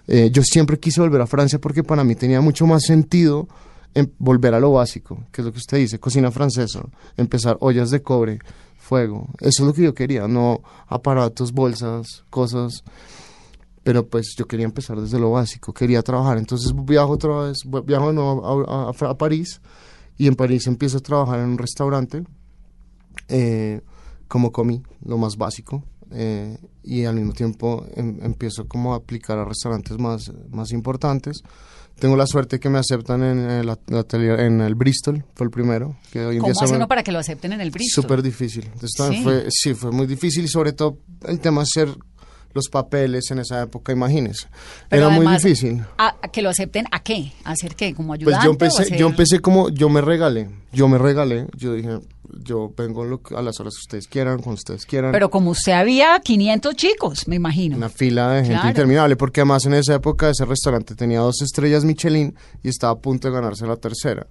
eh, 0.08 0.29
yo 0.31 0.41
siempre 0.43 0.79
quise 0.79 1.01
volver 1.01 1.22
a 1.22 1.27
Francia 1.27 1.60
porque 1.60 1.84
para 1.84 2.03
mí 2.03 2.15
tenía 2.15 2.41
mucho 2.41 2.65
más 2.65 2.84
sentido 2.84 3.48
en 3.93 4.13
volver 4.19 4.53
a 4.53 4.60
lo 4.60 4.72
básico, 4.72 5.24
que 5.31 5.41
es 5.41 5.46
lo 5.46 5.51
que 5.51 5.58
usted 5.60 5.77
dice, 5.77 6.00
cocina 6.00 6.31
francesa, 6.31 6.81
empezar 7.17 7.58
ollas 7.62 7.89
de 7.89 8.01
cobre, 8.01 8.39
fuego, 8.77 9.27
eso 9.39 9.63
es 9.63 9.67
lo 9.67 9.74
que 9.74 9.84
yo 9.84 9.93
quería, 9.93 10.27
no 10.27 10.62
aparatos, 10.88 11.51
bolsas, 11.51 12.24
cosas, 12.29 12.84
pero 13.84 14.08
pues 14.08 14.36
yo 14.38 14.46
quería 14.48 14.65
empezar 14.65 15.00
desde 15.00 15.19
lo 15.19 15.31
básico, 15.31 15.74
quería 15.74 16.01
trabajar, 16.01 16.38
entonces 16.38 16.72
viajo 16.86 17.12
otra 17.13 17.36
vez, 17.43 17.58
viajo 17.86 18.08
de 18.08 18.13
nuevo 18.13 18.65
a, 18.69 18.89
a- 18.89 19.10
a 19.12 19.17
París 19.17 19.62
y 20.17 20.27
en 20.27 20.36
París 20.36 20.67
empiezo 20.67 20.98
a 20.98 21.01
trabajar 21.01 21.39
en 21.39 21.50
un 21.50 21.58
restaurante, 21.58 22.24
eh, 23.27 23.81
como 24.27 24.51
comí, 24.51 24.81
lo 25.03 25.17
más 25.17 25.38
básico, 25.38 25.84
eh, 26.12 26.58
y 26.84 27.05
al 27.05 27.15
mismo 27.15 27.34
tiempo 27.34 27.86
em- 27.96 28.19
empiezo 28.22 28.67
como 28.67 28.93
a 28.93 28.98
aplicar 28.98 29.38
a 29.38 29.46
restaurantes 29.46 29.98
más, 30.00 30.31
más 30.50 30.72
importantes. 30.72 31.41
Tengo 32.00 32.15
la 32.15 32.25
suerte 32.25 32.60
que 32.60 32.70
me 32.70 32.79
aceptan 32.79 33.24
en 33.24 33.39
el, 33.50 33.70
at- 33.70 33.79
atelier- 33.91 34.39
en 34.39 34.62
el 34.62 34.75
Bristol, 34.75 35.24
fue 35.36 35.46
el 35.46 35.51
primero. 35.51 35.96
Que 36.12 36.25
hoy 36.25 36.36
en 36.36 36.41
¿Cómo 36.41 36.51
día 36.53 36.56
se 36.60 36.63
hace 36.65 36.74
me- 36.74 36.77
uno 36.77 36.88
para 36.88 37.03
que 37.03 37.12
lo 37.12 37.20
acepten 37.20 37.53
en 37.53 37.62
el 37.62 37.72
Bristol? 37.72 38.03
Súper 38.03 38.22
difícil. 38.22 38.65
Entonces, 38.74 39.18
Sí. 39.18 39.24
Fue, 39.24 39.46
sí, 39.50 39.74
fue 39.74 39.91
muy 39.91 40.08
difícil 40.08 40.46
y 40.46 40.48
sobre 40.48 40.74
todo 40.74 40.98
el 41.27 41.39
tema 41.39 41.62
de 41.62 41.68
ser 41.68 41.89
los 42.53 42.68
papeles 42.70 43.29
en 43.32 43.39
esa 43.39 43.62
época, 43.62 43.91
imagínense. 43.91 44.48
Pero 44.89 45.08
Era 45.08 45.15
muy 45.15 45.27
difícil. 45.27 45.84
¿a- 45.98 46.15
a 46.22 46.27
que 46.29 46.41
lo 46.41 46.50
acepten 46.50 46.86
a 46.91 47.03
qué? 47.03 47.32
¿A 47.44 47.51
hacer 47.51 47.75
qué? 47.75 47.94
¿Como 47.94 48.10
Pues 48.10 48.22
ayudante? 48.22 48.44
yo 48.46 48.50
o 48.50 48.53
empecé, 48.53 48.82
hacer- 48.84 48.98
yo 48.98 49.08
empecé 49.08 49.39
como, 49.39 49.70
yo 49.70 49.88
me 49.89 50.01
regalé, 50.01 50.50
yo 50.72 50.88
me 50.88 50.98
regalé, 50.98 51.46
yo 51.56 51.74
dije, 51.74 52.00
yo 52.43 52.74
vengo 52.75 53.03
lo 53.05 53.22
a 53.36 53.41
las 53.41 53.60
horas 53.60 53.75
que 53.75 53.81
ustedes 53.81 54.08
quieran, 54.08 54.38
cuando 54.38 54.55
ustedes 54.55 54.86
quieran. 54.86 55.12
Pero 55.12 55.29
como 55.29 55.51
usted 55.51 55.74
había 55.74 56.19
500 56.19 56.75
chicos, 56.75 57.27
me 57.27 57.36
imagino. 57.36 57.77
Una 57.77 57.89
fila 57.89 58.31
de 58.31 58.39
gente 58.41 58.53
Claro. 58.55 58.69
interminable, 58.69 59.15
porque 59.15 59.41
además 59.41 59.65
en 59.65 59.74
esa 59.75 59.96
época 59.96 60.29
ese 60.29 60.46
restaurante 60.46 60.96
tenía 60.96 61.19
dos 61.19 61.41
estrellas 61.41 61.86
Michelin 61.86 62.36
y 62.63 62.69
estaba 62.69 62.93
a 62.93 62.98
punto 62.98 63.27
de 63.27 63.34
ganarse 63.34 63.65
la 63.67 63.75
tercera. 63.75 64.27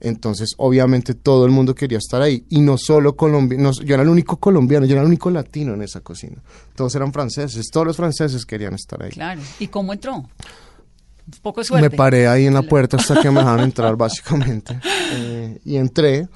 Entonces, 0.00 0.50
obviamente, 0.58 1.14
todo 1.14 1.46
el 1.46 1.50
mundo 1.52 1.74
quería 1.74 1.98
estar 1.98 2.20
ahí. 2.20 2.44
Y 2.50 2.60
no 2.60 2.76
solo 2.76 3.16
colombianos, 3.16 3.80
yo 3.80 3.94
era 3.94 4.02
el 4.02 4.08
único 4.10 4.36
colombiano, 4.36 4.84
yo 4.84 4.92
era 4.92 5.00
el 5.02 5.06
único 5.06 5.30
latino 5.30 5.72
en 5.74 5.82
esa 5.82 6.00
cocina. 6.00 6.42
Todos 6.74 6.94
eran 6.94 7.12
franceses, 7.12 7.70
todos 7.70 7.86
los 7.86 7.96
franceses 7.96 8.44
querían 8.44 8.74
estar 8.74 9.02
ahí. 9.02 9.10
Claro. 9.10 9.40
¿Y 9.58 9.68
cómo 9.68 9.92
entró? 9.94 10.28
Poco 11.40 11.64
suerte. 11.64 11.88
Me 11.88 11.96
paré 11.96 12.28
ahí 12.28 12.44
en 12.44 12.52
la 12.52 12.60
puerta 12.68 12.98
hasta 12.98 13.22
que 13.22 13.30
me 13.30 13.38
dejaron 13.40 13.60
entrar, 13.64 13.96
básicamente. 13.96 14.78
Eh, 15.16 15.60
y 15.64 15.76
entré 15.76 16.28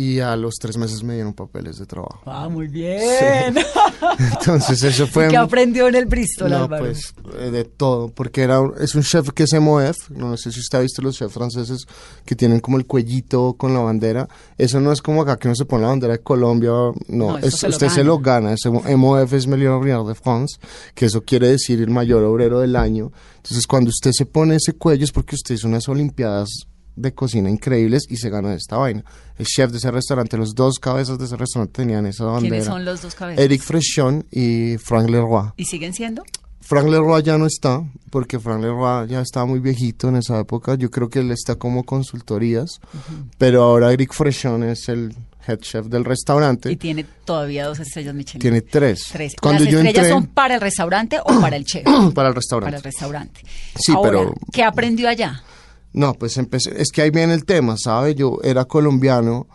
y 0.00 0.20
a 0.20 0.36
los 0.36 0.54
tres 0.60 0.76
meses 0.76 1.02
me 1.02 1.14
dieron 1.14 1.32
papeles 1.34 1.76
de 1.78 1.86
trabajo. 1.86 2.20
Ah, 2.24 2.48
muy 2.48 2.68
bien. 2.68 3.56
Entonces, 4.18 4.82
eso 4.84 5.06
fue... 5.08 5.26
¿Qué 5.28 5.36
aprendió 5.36 5.88
en 5.88 5.96
el 5.96 6.06
Bristol, 6.06 6.50
No, 6.50 6.64
Álvaro? 6.64 6.84
pues 6.84 7.14
eh, 7.40 7.50
de 7.50 7.64
todo, 7.64 8.08
porque 8.08 8.42
era 8.42 8.60
un- 8.60 8.74
es 8.80 8.94
un 8.94 9.02
chef 9.02 9.30
que 9.32 9.42
es 9.42 9.52
MOF, 9.60 10.10
no 10.10 10.36
sé 10.36 10.52
si 10.52 10.60
usted 10.60 10.78
ha 10.78 10.80
visto 10.82 11.02
los 11.02 11.16
chefs 11.16 11.34
franceses 11.34 11.84
que 12.24 12.36
tienen 12.36 12.60
como 12.60 12.76
el 12.78 12.86
cuellito 12.86 13.54
con 13.54 13.74
la 13.74 13.80
bandera, 13.80 14.28
eso 14.56 14.80
no 14.80 14.92
es 14.92 15.02
como 15.02 15.22
acá 15.22 15.36
que 15.36 15.48
uno 15.48 15.56
se 15.56 15.64
pone 15.64 15.82
la 15.82 15.88
bandera 15.88 16.12
de 16.12 16.20
Colombia, 16.20 16.70
no, 16.70 16.94
No, 17.08 17.38
es- 17.38 17.56
se 17.56 17.68
usted 17.68 17.88
se 17.88 18.04
lo 18.04 18.18
gana, 18.20 18.52
ese 18.52 18.70
MOF 18.70 19.32
es 19.32 19.46
Meilleur 19.48 19.72
Ouvrier 19.74 19.98
de 20.04 20.14
France, 20.14 20.58
que 20.94 21.06
eso 21.06 21.22
quiere 21.22 21.48
decir 21.48 21.80
el 21.80 21.90
mayor 21.90 22.22
obrero 22.22 22.60
del 22.60 22.76
año, 22.76 23.10
entonces 23.38 23.66
cuando 23.66 23.90
usted 23.90 24.12
se 24.12 24.26
pone 24.26 24.54
ese 24.56 24.74
cuello 24.74 25.02
es 25.04 25.10
porque 25.10 25.34
usted 25.34 25.56
hizo 25.56 25.66
unas 25.66 25.88
olimpiadas 25.88 26.67
de 26.98 27.12
cocina 27.14 27.48
increíbles 27.50 28.04
y 28.08 28.16
se 28.16 28.30
ganó 28.30 28.50
esta 28.50 28.76
vaina. 28.76 29.04
El 29.38 29.46
chef 29.46 29.70
de 29.70 29.78
ese 29.78 29.90
restaurante, 29.90 30.36
los 30.36 30.54
dos 30.54 30.78
cabezas 30.78 31.18
de 31.18 31.24
ese 31.26 31.36
restaurante 31.36 31.72
tenían 31.82 32.06
esa 32.06 32.24
bandera. 32.24 32.50
¿Quiénes 32.50 32.64
son 32.66 32.84
los 32.84 33.02
dos 33.02 33.14
cabezas? 33.14 33.44
Eric 33.44 33.62
Frechon 33.62 34.26
y 34.30 34.76
Frank 34.78 35.08
Leroy. 35.08 35.50
¿Y 35.56 35.64
siguen 35.64 35.94
siendo? 35.94 36.24
Frank 36.60 36.86
Leroy 36.88 37.22
ya 37.22 37.38
no 37.38 37.46
está, 37.46 37.82
porque 38.10 38.38
Frank 38.38 38.60
Leroy 38.60 39.08
ya 39.08 39.22
estaba 39.22 39.46
muy 39.46 39.58
viejito 39.58 40.08
en 40.10 40.16
esa 40.16 40.38
época. 40.38 40.74
Yo 40.74 40.90
creo 40.90 41.08
que 41.08 41.20
él 41.20 41.30
está 41.30 41.54
como 41.54 41.84
consultorías, 41.84 42.80
pero 43.38 43.62
ahora 43.62 43.90
Eric 43.92 44.12
Frechon 44.12 44.62
es 44.64 44.88
el 44.90 45.14
head 45.46 45.60
chef 45.60 45.86
del 45.86 46.04
restaurante. 46.04 46.70
Y 46.70 46.76
tiene 46.76 47.06
todavía 47.24 47.64
dos 47.66 47.80
estrellas 47.80 48.14
Michelin. 48.14 48.40
Tiene 48.40 48.60
tres. 48.60 49.04
Tres. 49.10 49.34
Cuando 49.40 49.64
¿Las 49.64 49.72
yo 49.72 49.78
estrellas 49.78 49.96
entré 50.04 50.12
son 50.12 50.26
para 50.26 50.56
el 50.56 50.60
restaurante 50.60 51.18
o 51.24 51.40
para 51.40 51.56
el 51.56 51.64
chef? 51.64 51.84
para 52.14 52.28
el 52.28 52.34
restaurante. 52.34 52.66
para 52.66 52.76
el 52.76 52.82
restaurante. 52.82 53.40
Sí, 53.76 53.92
Ahora, 53.92 54.10
pero- 54.10 54.34
¿qué 54.52 54.62
aprendió 54.62 55.08
allá? 55.08 55.42
No, 55.92 56.14
pues 56.14 56.36
empecé, 56.36 56.80
es 56.80 56.90
que 56.92 57.02
ahí 57.02 57.10
viene 57.10 57.34
el 57.34 57.44
tema, 57.44 57.76
¿sabe? 57.78 58.14
Yo 58.14 58.38
era 58.42 58.66
colombiano, 58.66 59.46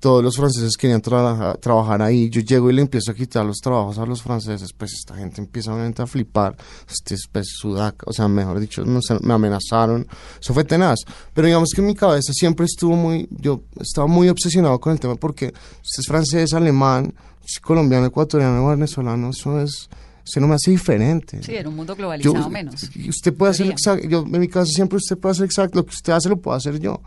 todos 0.00 0.22
los 0.22 0.36
franceses 0.36 0.76
querían 0.76 1.00
trabaja- 1.00 1.54
trabajar 1.54 2.02
ahí, 2.02 2.28
yo 2.30 2.40
llego 2.40 2.70
y 2.70 2.74
le 2.74 2.82
empiezo 2.82 3.10
a 3.10 3.14
quitar 3.14 3.44
los 3.44 3.56
trabajos 3.58 3.98
a 3.98 4.06
los 4.06 4.22
franceses, 4.22 4.72
pues 4.72 4.92
esta 4.92 5.16
gente 5.16 5.40
empieza 5.40 5.72
obviamente 5.72 6.02
a 6.02 6.06
flipar, 6.06 6.56
este 6.88 7.14
es 7.14 7.26
pues, 7.32 7.48
sudaca, 7.58 8.04
o 8.06 8.12
sea, 8.12 8.28
mejor 8.28 8.60
dicho, 8.60 8.84
no 8.84 9.00
me 9.22 9.34
amenazaron, 9.34 10.06
eso 10.40 10.54
fue 10.54 10.62
tenaz, 10.64 10.98
pero 11.34 11.46
digamos 11.46 11.70
que 11.74 11.80
en 11.80 11.86
mi 11.88 11.94
cabeza 11.96 12.32
siempre 12.32 12.66
estuvo 12.66 12.94
muy, 12.94 13.26
yo 13.30 13.62
estaba 13.80 14.06
muy 14.06 14.28
obsesionado 14.28 14.78
con 14.78 14.92
el 14.92 15.00
tema 15.00 15.16
porque 15.16 15.46
usted 15.46 16.00
es 16.00 16.06
francés, 16.06 16.52
alemán, 16.52 17.12
es 17.44 17.58
colombiano, 17.58 18.06
ecuatoriano, 18.06 18.68
venezolano, 18.68 19.30
eso 19.30 19.60
es, 19.60 19.88
eso 20.28 20.40
no 20.40 20.48
me 20.48 20.54
hace 20.54 20.70
diferente. 20.70 21.42
Sí, 21.42 21.54
era 21.54 21.68
un 21.68 21.76
mundo 21.76 21.94
globalizado 21.96 22.34
Yo- 22.34 22.50
menos. 22.50 22.90
Usted 23.08 23.34
puede 23.34 23.50
hacer 23.52 23.66
exacto, 23.68 24.06
yo 24.08 24.20
en 24.24 24.40
mi 24.40 24.48
caso 24.48 24.70
siempre 24.72 24.96
usted 24.96 25.16
puede 25.18 25.32
hacer 25.32 25.44
exacto, 25.46 25.78
lo 25.78 25.84
que 25.86 25.90
usted 25.94 26.12
hace 26.12 26.28
lo 26.28 26.36
puedo 26.36 26.56
hacer 26.56 26.78
yo, 26.80 27.00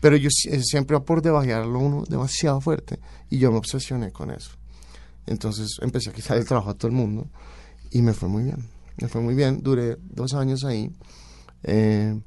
pero 0.00 0.16
yo 0.16 0.28
eh, 0.50 0.60
siempre 0.62 0.96
va 0.96 1.04
por 1.04 1.22
debajearlo 1.22 1.78
uno 1.78 2.04
demasiado 2.08 2.60
fuerte 2.60 2.98
y 3.30 3.38
yo 3.38 3.50
me 3.52 3.58
obsesioné 3.58 4.10
con 4.12 4.30
eso. 4.30 4.50
Entonces 5.26 5.78
empecé 5.80 6.10
a 6.10 6.12
quitar 6.12 6.36
el 6.36 6.44
trabajo 6.44 6.70
a 6.70 6.74
todo 6.74 6.88
el 6.88 6.94
mundo 6.94 7.28
y 7.90 8.02
me 8.02 8.12
fue 8.12 8.28
muy 8.28 8.42
bien, 8.44 8.68
me 9.00 9.08
fue 9.08 9.20
muy 9.22 9.34
bien, 9.34 9.62
duré 9.62 9.96
dos 10.10 10.34
años 10.34 10.64
ahí, 10.64 10.90
eh, 11.62 12.18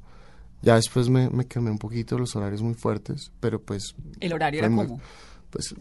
ya 0.62 0.74
después 0.74 1.08
me, 1.08 1.30
me 1.30 1.46
quemé 1.46 1.70
un 1.70 1.78
poquito 1.78 2.18
los 2.18 2.34
horarios 2.34 2.62
muy 2.62 2.74
fuertes, 2.74 3.30
pero 3.40 3.60
pues 3.62 3.94
¿El 4.18 4.32
horario 4.32 4.58
era 4.60 4.68
muy- 4.68 4.86
cómo? 4.88 5.00
Pues 5.50 5.74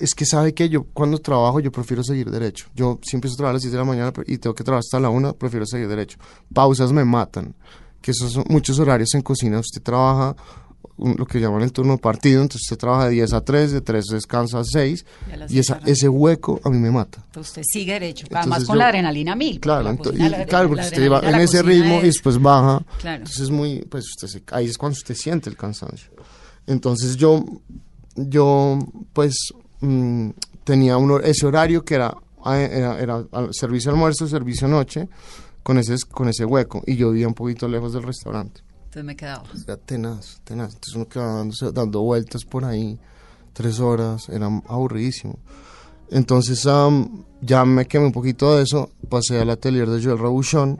es 0.00 0.14
que 0.14 0.26
sabe 0.26 0.52
que 0.52 0.68
yo 0.68 0.84
cuando 0.92 1.18
trabajo 1.18 1.60
yo 1.60 1.70
prefiero 1.70 2.02
seguir 2.02 2.30
derecho. 2.30 2.66
Yo 2.74 2.98
si 3.02 3.16
empiezo 3.16 3.34
a 3.34 3.36
trabajar 3.38 3.52
a 3.52 3.54
las 3.54 3.62
10 3.62 3.72
de 3.72 3.78
la 3.78 3.84
mañana 3.84 4.12
y 4.26 4.38
tengo 4.38 4.54
que 4.54 4.64
trabajar 4.64 4.80
hasta 4.84 4.98
la 5.00 5.10
1, 5.10 5.34
prefiero 5.34 5.64
seguir 5.66 5.88
derecho. 5.88 6.18
Pausas 6.52 6.92
me 6.92 7.04
matan, 7.04 7.54
que 8.00 8.10
esos 8.10 8.32
son 8.32 8.44
muchos 8.48 8.78
horarios 8.78 9.14
en 9.14 9.22
cocina. 9.22 9.58
Usted 9.60 9.80
trabaja 9.82 10.34
un- 10.96 11.14
lo 11.16 11.24
que 11.24 11.40
llaman 11.40 11.62
el 11.62 11.72
turno 11.72 11.96
partido, 11.98 12.42
entonces 12.42 12.62
usted 12.66 12.76
trabaja 12.78 13.04
de 13.06 13.12
10 13.12 13.32
a 13.32 13.40
3, 13.40 13.72
de 13.72 13.80
3 13.80 14.04
descansa 14.06 14.58
a 14.60 14.64
6 14.64 15.06
Y 15.48 15.56
y 15.56 15.58
esa, 15.60 15.80
ese 15.86 16.08
hueco 16.08 16.60
a 16.64 16.68
mí 16.70 16.78
me 16.78 16.90
mata. 16.90 17.22
Entonces 17.26 17.50
usted 17.50 17.62
sigue 17.64 17.92
derecho. 17.94 18.26
Además 18.30 18.44
Entonces 18.46 18.66
con 18.66 18.74
yo- 18.74 18.78
la 18.80 18.88
adrenalina 18.88 19.34
mil. 19.36 19.58
Claro, 19.60 19.84
la 19.84 19.92
ento- 19.92 19.98
cocina, 20.04 20.26
y- 20.26 20.30
la- 20.30 20.44
claro, 20.46 20.64
la 20.64 20.68
porque 20.68 20.82
usted 20.84 21.10
va 21.12 21.20
en 21.20 21.40
ese 21.40 21.62
ritmo 21.62 21.94
y 21.94 21.98
es- 21.98 22.02
después 22.14 22.40
baja. 22.42 22.82
Claro. 22.98 23.16
Entonces 23.18 23.40
es 23.42 23.50
muy, 23.50 23.80
pues 23.88 24.04
usted 24.06 24.26
se- 24.28 24.42
ahí 24.52 24.66
es 24.66 24.76
cuando 24.76 24.94
usted 24.96 25.14
siente 25.14 25.48
el 25.48 25.56
cansancio. 25.56 26.10
Entonces 26.66 27.16
yo, 27.16 27.44
yo, 28.16 28.78
pues 29.12 29.52
mm, 29.80 30.30
tenía 30.64 30.96
un, 30.96 31.20
ese 31.24 31.46
horario 31.46 31.84
que 31.84 31.94
era, 31.96 32.14
ah, 32.44 32.58
era, 32.58 32.98
servicio 33.52 33.90
almuerzo, 33.90 34.26
servicio 34.28 34.68
noche, 34.68 35.08
con 35.62 35.78
ese, 35.78 35.96
con 36.10 36.28
ese 36.28 36.44
hueco. 36.44 36.82
Y 36.86 36.96
yo 36.96 37.10
vivía 37.10 37.28
un 37.28 37.34
poquito 37.34 37.68
lejos 37.68 37.92
del 37.92 38.02
restaurante. 38.02 38.60
Entonces 38.84 39.04
me 39.04 39.16
quedaba. 39.16 39.44
Era 39.64 39.76
tenaz, 39.76 40.40
tenaz. 40.44 40.74
Entonces 40.74 40.94
uno 40.96 41.08
quedaba 41.08 41.38
dándose- 41.44 41.72
dando 41.72 42.02
vueltas 42.02 42.44
por 42.44 42.64
ahí, 42.64 42.98
tres 43.52 43.80
horas, 43.80 44.28
era 44.28 44.46
aburridísimo. 44.68 45.38
Entonces 46.10 46.66
ya 47.40 47.64
me 47.64 47.86
quemé 47.86 48.06
un 48.06 48.12
poquito 48.12 48.54
de 48.56 48.64
eso, 48.64 48.90
pasé 49.08 49.40
al 49.40 49.48
atelier 49.50 49.88
de 49.88 50.02
Joel 50.02 50.18
Rabuchon. 50.18 50.78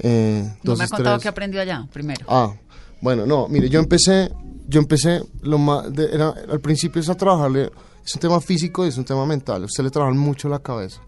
Eh, 0.00 0.56
No 0.62 0.76
me 0.76 0.84
ha 0.84 0.88
contado 0.88 1.18
qué 1.18 1.28
aprendió 1.28 1.60
allá, 1.60 1.88
primero. 1.92 2.26
Ah, 2.28 2.52
bueno, 3.00 3.24
no, 3.24 3.48
mire, 3.48 3.68
yo 3.70 3.80
empecé, 3.80 4.30
yo 4.68 4.78
empecé, 4.80 5.22
lo 5.42 5.58
más, 5.58 5.92
de- 5.92 6.14
era, 6.14 6.28
al 6.50 6.60
principio 6.60 7.00
es 7.00 7.08
a 7.08 7.16
trabajarle, 7.16 7.70
es 8.04 8.14
un 8.14 8.20
tema 8.20 8.40
físico 8.40 8.84
y 8.84 8.88
es 8.88 8.96
un 8.98 9.04
tema 9.04 9.26
mental, 9.26 9.64
usted 9.64 9.82
le 9.82 9.90
trabaja 9.90 10.14
mucho 10.14 10.48
la 10.48 10.60
cabeza, 10.60 11.00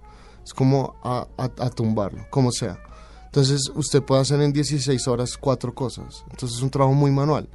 es 0.44 0.52
como 0.52 0.96
a, 1.04 1.26
a- 1.38 1.64
a 1.66 1.70
tumbarlo, 1.70 2.24
como 2.30 2.50
sea. 2.50 2.78
Entonces 3.26 3.70
usted 3.76 4.02
puede 4.02 4.22
hacer 4.22 4.40
en 4.40 4.52
16 4.52 5.06
horas 5.06 5.36
cuatro 5.38 5.72
cosas, 5.74 6.24
entonces 6.30 6.56
es 6.58 6.62
un 6.64 6.70
trabajo 6.70 6.94
muy 6.94 7.10
manual. 7.12 7.48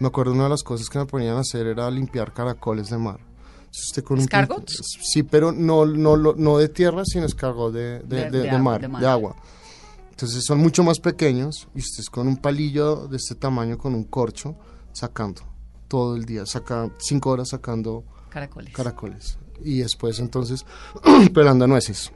Me 0.00 0.08
acuerdo 0.08 0.32
una 0.32 0.44
de 0.44 0.50
las 0.50 0.62
cosas 0.62 0.88
que 0.90 0.98
me 0.98 1.06
ponían 1.06 1.36
a 1.36 1.40
hacer 1.40 1.66
era 1.66 1.90
limpiar 1.90 2.34
caracoles 2.34 2.90
de 2.90 2.98
mar. 2.98 3.20
Usted 3.70 4.02
con 4.04 4.18
un. 4.18 4.24
Sí, 5.00 5.22
pero 5.22 5.52
no, 5.52 5.86
no, 5.86 6.16
no 6.16 6.58
de 6.58 6.68
tierra, 6.68 7.04
sino 7.06 7.24
escargot 7.24 7.72
de, 7.72 8.00
de, 8.00 8.30
De- 8.30 8.42
de 8.42 8.58
mar. 8.58 8.80
de 9.00 9.06
agua. 9.06 9.36
Entonces 10.10 10.44
son 10.44 10.58
mucho 10.58 10.82
más 10.82 10.98
pequeños 11.00 11.68
y 11.74 11.78
usted 11.78 12.00
es 12.00 12.10
con 12.10 12.26
un 12.28 12.36
palillo 12.36 13.06
de 13.08 13.16
este 13.16 13.34
tamaño, 13.34 13.78
con 13.78 13.94
un 13.94 14.04
corcho, 14.04 14.56
sacando 14.92 15.40
todo 15.92 16.16
el 16.16 16.24
día, 16.24 16.46
saca 16.46 16.88
cinco 16.98 17.28
horas 17.28 17.50
sacando 17.50 18.02
Caracoles. 18.30 18.72
caracoles. 18.72 19.38
Y 19.62 19.80
después 19.80 20.18
entonces 20.20 20.64
pelando 21.34 21.66
nueces, 21.66 22.10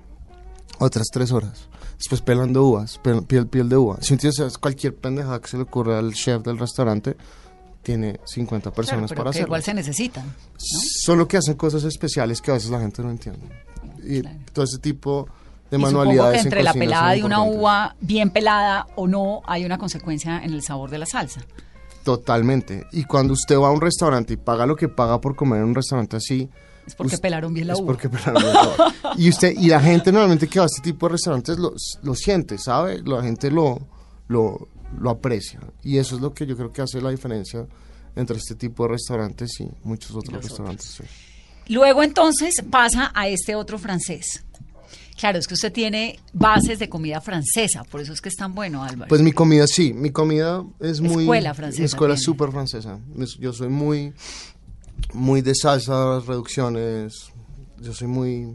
otras 0.78 1.08
tres 1.12 1.30
horas. 1.30 1.68
Después 1.98 2.22
pelando 2.22 2.64
uvas, 2.64 2.98
pel- 3.02 3.26
piel, 3.26 3.46
piel 3.48 3.68
de 3.68 3.76
uva. 3.76 3.98
Si 4.00 4.14
entiendes, 4.14 4.56
cualquier 4.56 4.94
pendejada 4.96 5.40
que 5.42 5.48
se 5.48 5.58
le 5.58 5.64
ocurra 5.64 5.98
al 5.98 6.14
chef 6.14 6.42
del 6.42 6.58
restaurante, 6.58 7.16
tiene 7.82 8.18
50 8.24 8.62
Claro, 8.70 8.74
personas 8.74 9.10
pero 9.10 9.18
para 9.18 9.30
que 9.30 9.36
hacerlo. 9.38 9.48
igual 9.48 9.62
se 9.62 9.74
necesitan. 9.74 10.26
¿no? 10.26 10.32
Solo 10.58 11.28
que 11.28 11.36
hacen 11.36 11.54
cosas 11.54 11.84
especiales 11.84 12.40
que 12.40 12.50
a 12.50 12.54
veces 12.54 12.70
la 12.70 12.80
gente 12.80 13.02
no 13.02 13.10
entiende. 13.10 13.46
Y 14.02 14.22
Claro. 14.22 14.38
todo 14.54 14.64
ese 14.64 14.78
tipo 14.78 15.28
de 15.70 15.76
Y 15.76 15.80
manualidades. 15.80 16.32
que 16.32 16.40
en 16.40 16.46
entre 16.46 16.62
la 16.62 16.72
pelada 16.72 17.10
de 17.12 17.24
una 17.24 17.42
uva 17.42 17.94
bien 18.00 18.30
pelada 18.30 18.86
o 18.96 19.06
no 19.06 19.42
hay 19.46 19.64
una 19.66 19.76
consecuencia 19.78 20.42
en 20.42 20.52
el 20.54 20.62
sabor 20.62 20.90
de 20.90 20.98
la 20.98 21.06
salsa. 21.06 21.42
Totalmente. 22.06 22.86
Y 22.92 23.02
cuando 23.02 23.32
usted 23.32 23.58
va 23.58 23.66
a 23.66 23.72
un 23.72 23.80
restaurante 23.80 24.34
y 24.34 24.36
paga 24.36 24.64
lo 24.64 24.76
que 24.76 24.86
paga 24.88 25.20
por 25.20 25.34
comer 25.34 25.58
en 25.60 25.66
un 25.70 25.74
restaurante 25.74 26.16
así, 26.16 26.48
Es 26.86 26.94
porque 26.94 27.18
pelaron 27.18 27.52
bien 27.52 27.66
la 27.66 27.72
es 27.72 27.80
uva. 27.80 27.86
porque 27.88 28.08
pelaron 28.08 28.40
bien 28.44 28.54
la 28.54 28.62
uva. 28.62 28.94
y 29.18 29.28
usted 29.28 29.52
y 29.58 29.66
la 29.66 29.80
gente 29.80 30.12
normalmente 30.12 30.46
que 30.46 30.60
va 30.60 30.66
a 30.66 30.66
este 30.66 30.82
tipo 30.82 31.06
de 31.08 31.12
restaurantes 31.14 31.58
lo, 31.58 31.72
lo 32.04 32.14
siente, 32.14 32.58
¿sabe? 32.58 33.02
La 33.04 33.20
gente 33.22 33.50
lo, 33.50 33.80
lo, 34.28 34.68
lo 35.00 35.10
aprecia. 35.10 35.58
Y 35.82 35.98
eso 35.98 36.14
es 36.14 36.22
lo 36.22 36.32
que 36.32 36.46
yo 36.46 36.56
creo 36.56 36.72
que 36.72 36.80
hace 36.80 37.00
la 37.00 37.10
diferencia 37.10 37.66
entre 38.14 38.36
este 38.36 38.54
tipo 38.54 38.84
de 38.84 38.90
restaurantes 38.90 39.58
y 39.58 39.68
muchos 39.82 40.12
otros 40.14 40.44
restaurantes. 40.44 40.86
sí. 40.86 41.02
Luego 41.68 42.04
entonces 42.04 42.62
pasa 42.70 43.10
a 43.16 43.26
este 43.26 43.56
otro 43.56 43.76
francés. 43.80 44.44
Claro, 45.16 45.38
es 45.38 45.46
que 45.46 45.54
usted 45.54 45.72
tiene 45.72 46.18
bases 46.32 46.78
de 46.78 46.88
comida 46.88 47.20
francesa, 47.20 47.84
por 47.84 48.00
eso 48.02 48.12
es 48.12 48.20
que 48.20 48.28
es 48.28 48.36
tan 48.36 48.54
bueno, 48.54 48.82
Álvaro. 48.84 49.08
Pues 49.08 49.22
mi 49.22 49.32
comida 49.32 49.66
sí, 49.66 49.92
mi 49.94 50.10
comida 50.10 50.62
es 50.80 51.00
muy... 51.00 51.22
Escuela 51.24 51.54
francesa 51.54 51.80
Mi 51.80 51.86
escuela 51.86 52.14
tiene. 52.14 52.24
súper 52.24 52.50
francesa. 52.50 52.98
Es- 53.18 53.36
Yo 53.38 53.52
soy 53.52 53.68
muy, 53.68 54.12
muy 55.14 55.40
de 55.42 55.54
salsas, 55.54 56.26
reducciones. 56.26 57.30
Yo 57.80 57.92
soy 57.94 58.08
muy, 58.08 58.54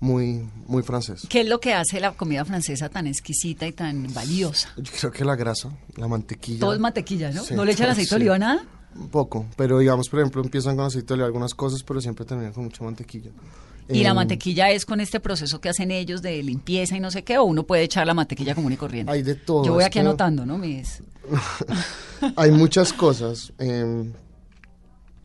muy, 0.00 0.48
muy 0.66 0.82
francés. 0.82 1.26
¿Qué 1.28 1.42
es 1.42 1.48
lo 1.48 1.60
que 1.60 1.72
hace 1.74 2.00
la 2.00 2.12
comida 2.12 2.44
francesa 2.44 2.88
tan 2.88 3.06
exquisita 3.06 3.66
y 3.66 3.72
tan 3.72 4.12
valiosa? 4.12 4.68
Yo 4.76 4.92
creo 4.98 5.12
que 5.12 5.24
la 5.24 5.36
grasa, 5.36 5.70
la 5.96 6.08
mantequilla. 6.08 6.60
Todo 6.60 6.74
es 6.74 6.80
mantequilla, 6.80 7.30
¿no? 7.30 7.44
Sí, 7.44 7.54
¿No 7.54 7.64
le 7.64 7.72
echan 7.72 7.90
aceite 7.90 8.08
sí. 8.08 8.10
de 8.10 8.16
oliva 8.16 8.38
nada? 8.38 8.64
Un 8.98 9.08
poco, 9.08 9.46
pero 9.56 9.78
digamos, 9.78 10.08
por 10.08 10.20
ejemplo, 10.20 10.42
empiezan 10.42 10.76
con 10.76 10.86
aceite 10.86 11.08
de 11.08 11.14
oliva 11.14 11.26
algunas 11.26 11.54
cosas, 11.54 11.82
pero 11.82 12.00
siempre 12.00 12.24
terminan 12.24 12.52
con 12.52 12.64
mucha 12.64 12.82
mantequilla. 12.84 13.30
Y 13.88 14.02
la 14.02 14.10
Em, 14.10 14.16
mantequilla 14.16 14.70
es 14.70 14.84
con 14.84 15.00
este 15.00 15.20
proceso 15.20 15.60
que 15.60 15.68
hacen 15.68 15.90
ellos 15.92 16.20
de 16.22 16.42
limpieza 16.42 16.96
y 16.96 17.00
no 17.00 17.10
sé 17.10 17.22
qué, 17.22 17.38
o 17.38 17.44
uno 17.44 17.64
puede 17.64 17.82
echar 17.84 18.06
la 18.06 18.14
mantequilla 18.14 18.54
común 18.54 18.72
y 18.72 18.76
corriente. 18.76 19.12
Hay 19.12 19.22
de 19.22 19.34
todo, 19.36 19.64
Yo 19.64 19.74
voy 19.74 19.84
aquí 19.84 19.98
anotando, 20.00 20.44
¿no? 20.46 20.58
Mis... 20.58 21.02
Hay 22.36 22.50
muchas 22.50 22.92
cosas. 22.92 23.52
em, 23.58 24.12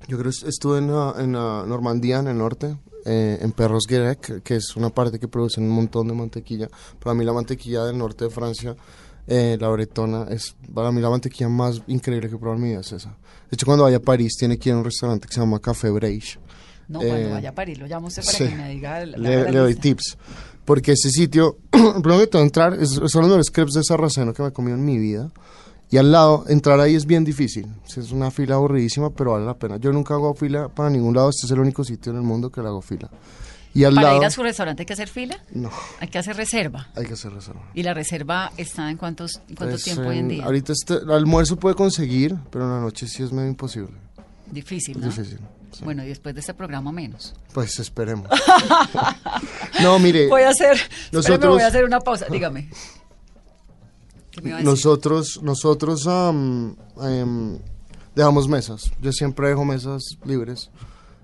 yo 0.07 0.17
creo 0.17 0.31
que 0.31 0.47
estuve 0.49 0.79
en, 0.79 0.87
la- 0.91 1.15
en 1.19 1.31
la 1.33 1.63
Normandía, 1.65 2.19
en 2.19 2.27
el 2.27 2.37
norte, 2.37 2.75
eh, 3.05 3.39
en 3.41 3.51
Perros 3.53 3.85
Guirec, 3.87 4.43
que 4.43 4.55
es 4.57 4.75
una 4.75 4.89
parte 4.89 5.19
que 5.19 5.27
produce 5.27 5.61
un 5.61 5.69
montón 5.69 6.07
de 6.07 6.13
mantequilla. 6.13 6.67
Para 7.01 7.13
mí 7.13 7.23
la 7.23 7.33
mantequilla 7.33 7.85
del 7.85 7.97
norte 7.97 8.25
de 8.25 8.29
Francia, 8.31 8.75
eh, 9.27 9.57
la 9.59 9.69
bretona, 9.69 10.27
es 10.29 10.55
para 10.73 10.91
mí 10.91 11.01
la 11.01 11.09
mantequilla 11.09 11.49
más 11.49 11.81
increíble 11.87 12.29
que 12.29 12.35
he 12.35 12.37
probado 12.37 12.57
en 12.57 12.63
mi 12.63 12.69
vida 12.69 12.81
es 12.81 12.91
esa. 12.91 13.09
De 13.09 13.55
hecho, 13.55 13.65
cuando 13.65 13.83
vaya 13.83 13.97
a 13.97 14.01
París, 14.01 14.35
tiene 14.37 14.57
que 14.57 14.69
ir 14.69 14.75
a 14.75 14.77
un 14.79 14.83
restaurante 14.85 15.27
que 15.27 15.33
se 15.33 15.39
llama 15.39 15.59
Café 15.59 15.89
Breich. 15.89 16.39
No, 16.87 16.99
cuando 16.99 17.17
Eh, 17.17 17.31
vaya 17.31 17.49
a 17.49 17.55
París, 17.55 17.77
lo 17.79 17.87
llamo 17.87 18.07
para 18.09 18.21
Sí. 18.23 18.45
que 18.47 18.55
me 18.55 18.69
diga 18.69 19.05
la, 19.05 19.17
le, 19.17 19.51
le 19.51 19.57
doy 19.59 19.75
tips. 19.75 20.17
Porque 20.65 20.91
ese 20.93 21.09
sitio, 21.09 21.57
primero 21.71 22.19
que 22.19 22.27
todo 22.27 22.41
entrar, 22.41 22.73
es, 22.73 22.89
son 22.91 23.01
los 23.21 23.25
mejores 23.27 23.51
crepes 23.51 23.73
de 23.73 23.83
sarraceno 23.83 24.33
que 24.33 24.41
me 24.43 24.49
he 24.49 24.53
comido 24.53 24.77
en 24.77 24.85
mi 24.85 24.97
vida. 24.97 25.31
Y 25.89 25.97
al 25.97 26.11
lado, 26.11 26.45
entrar 26.47 26.79
ahí 26.79 26.95
es 26.95 27.05
bien 27.05 27.25
difícil. 27.25 27.67
Es 27.97 28.11
una 28.13 28.31
fila 28.31 28.55
aburridísima, 28.55 29.09
pero 29.09 29.31
vale 29.33 29.45
la 29.45 29.55
pena. 29.57 29.75
Yo 29.77 29.91
nunca 29.91 30.13
hago 30.13 30.33
fila 30.33 30.69
para 30.69 30.89
ningún 30.89 31.13
lado. 31.13 31.29
Este 31.29 31.45
es 31.47 31.51
el 31.51 31.59
único 31.59 31.83
sitio 31.83 32.11
en 32.13 32.17
el 32.19 32.23
mundo 32.23 32.49
que 32.49 32.61
le 32.61 32.67
hago 32.67 32.81
fila. 32.81 33.09
Y 33.73 33.85
al 33.85 33.95
Para 33.95 34.07
lado... 34.09 34.19
ir 34.21 34.25
a 34.25 34.29
su 34.29 34.43
restaurante 34.43 34.81
hay 34.81 34.85
que 34.85 34.93
hacer 34.93 35.07
fila, 35.07 35.41
No, 35.53 35.71
hay 35.99 36.07
que 36.09 36.17
hacer 36.17 36.35
reserva. 36.35 36.89
hay 36.95 37.05
que 37.05 37.13
hacer 37.13 37.31
reserva. 37.31 37.61
¿Y 37.73 37.83
la 37.83 37.93
reserva 37.93 38.51
está 38.57 38.89
en 38.91 38.97
cuántos, 38.97 39.39
cuánto 39.55 39.65
Pues, 39.75 39.83
tiempo 39.83 40.03
hoy 40.09 40.17
en 40.17 40.27
día? 40.27 40.43
Ahorita 40.45 40.73
este, 40.73 40.95
el 40.95 41.11
almuerzo 41.11 41.55
puede 41.57 41.75
conseguir, 41.75 42.35
pero 42.49 42.65
en 42.65 42.71
la 42.71 42.79
noche 42.81 43.07
sí 43.07 43.23
es 43.23 43.31
medio 43.31 43.47
imposible. 43.49 43.93
Difícil, 44.51 44.99
¿no? 44.99 45.07
Difícil. 45.07 45.39
sí. 45.71 45.85
Bueno, 45.85 46.03
y 46.03 46.07
después 46.07 46.35
de 46.35 46.41
este 46.41 46.53
programa 46.53 46.91
menos. 46.91 47.33
Pues 47.53 47.79
esperemos. 47.79 48.27
no, 49.81 49.97
mire. 49.99 50.27
Voy 50.27 50.41
a 50.41 50.49
hacer, 50.49 50.77
nosotros- 51.13 51.53
voy 51.53 51.63
a 51.63 51.67
hacer 51.67 51.85
una 51.85 51.99
pausa, 52.01 52.25
dígame. 52.29 52.67
Nosotros, 54.63 55.39
nosotros 55.43 56.05
em, 56.07 57.57
dejamos 58.15 58.47
mesas. 58.47 58.91
Yo 59.01 59.11
siempre 59.11 59.49
dejo 59.49 59.65
mesas 59.65 60.01
libres. 60.25 60.69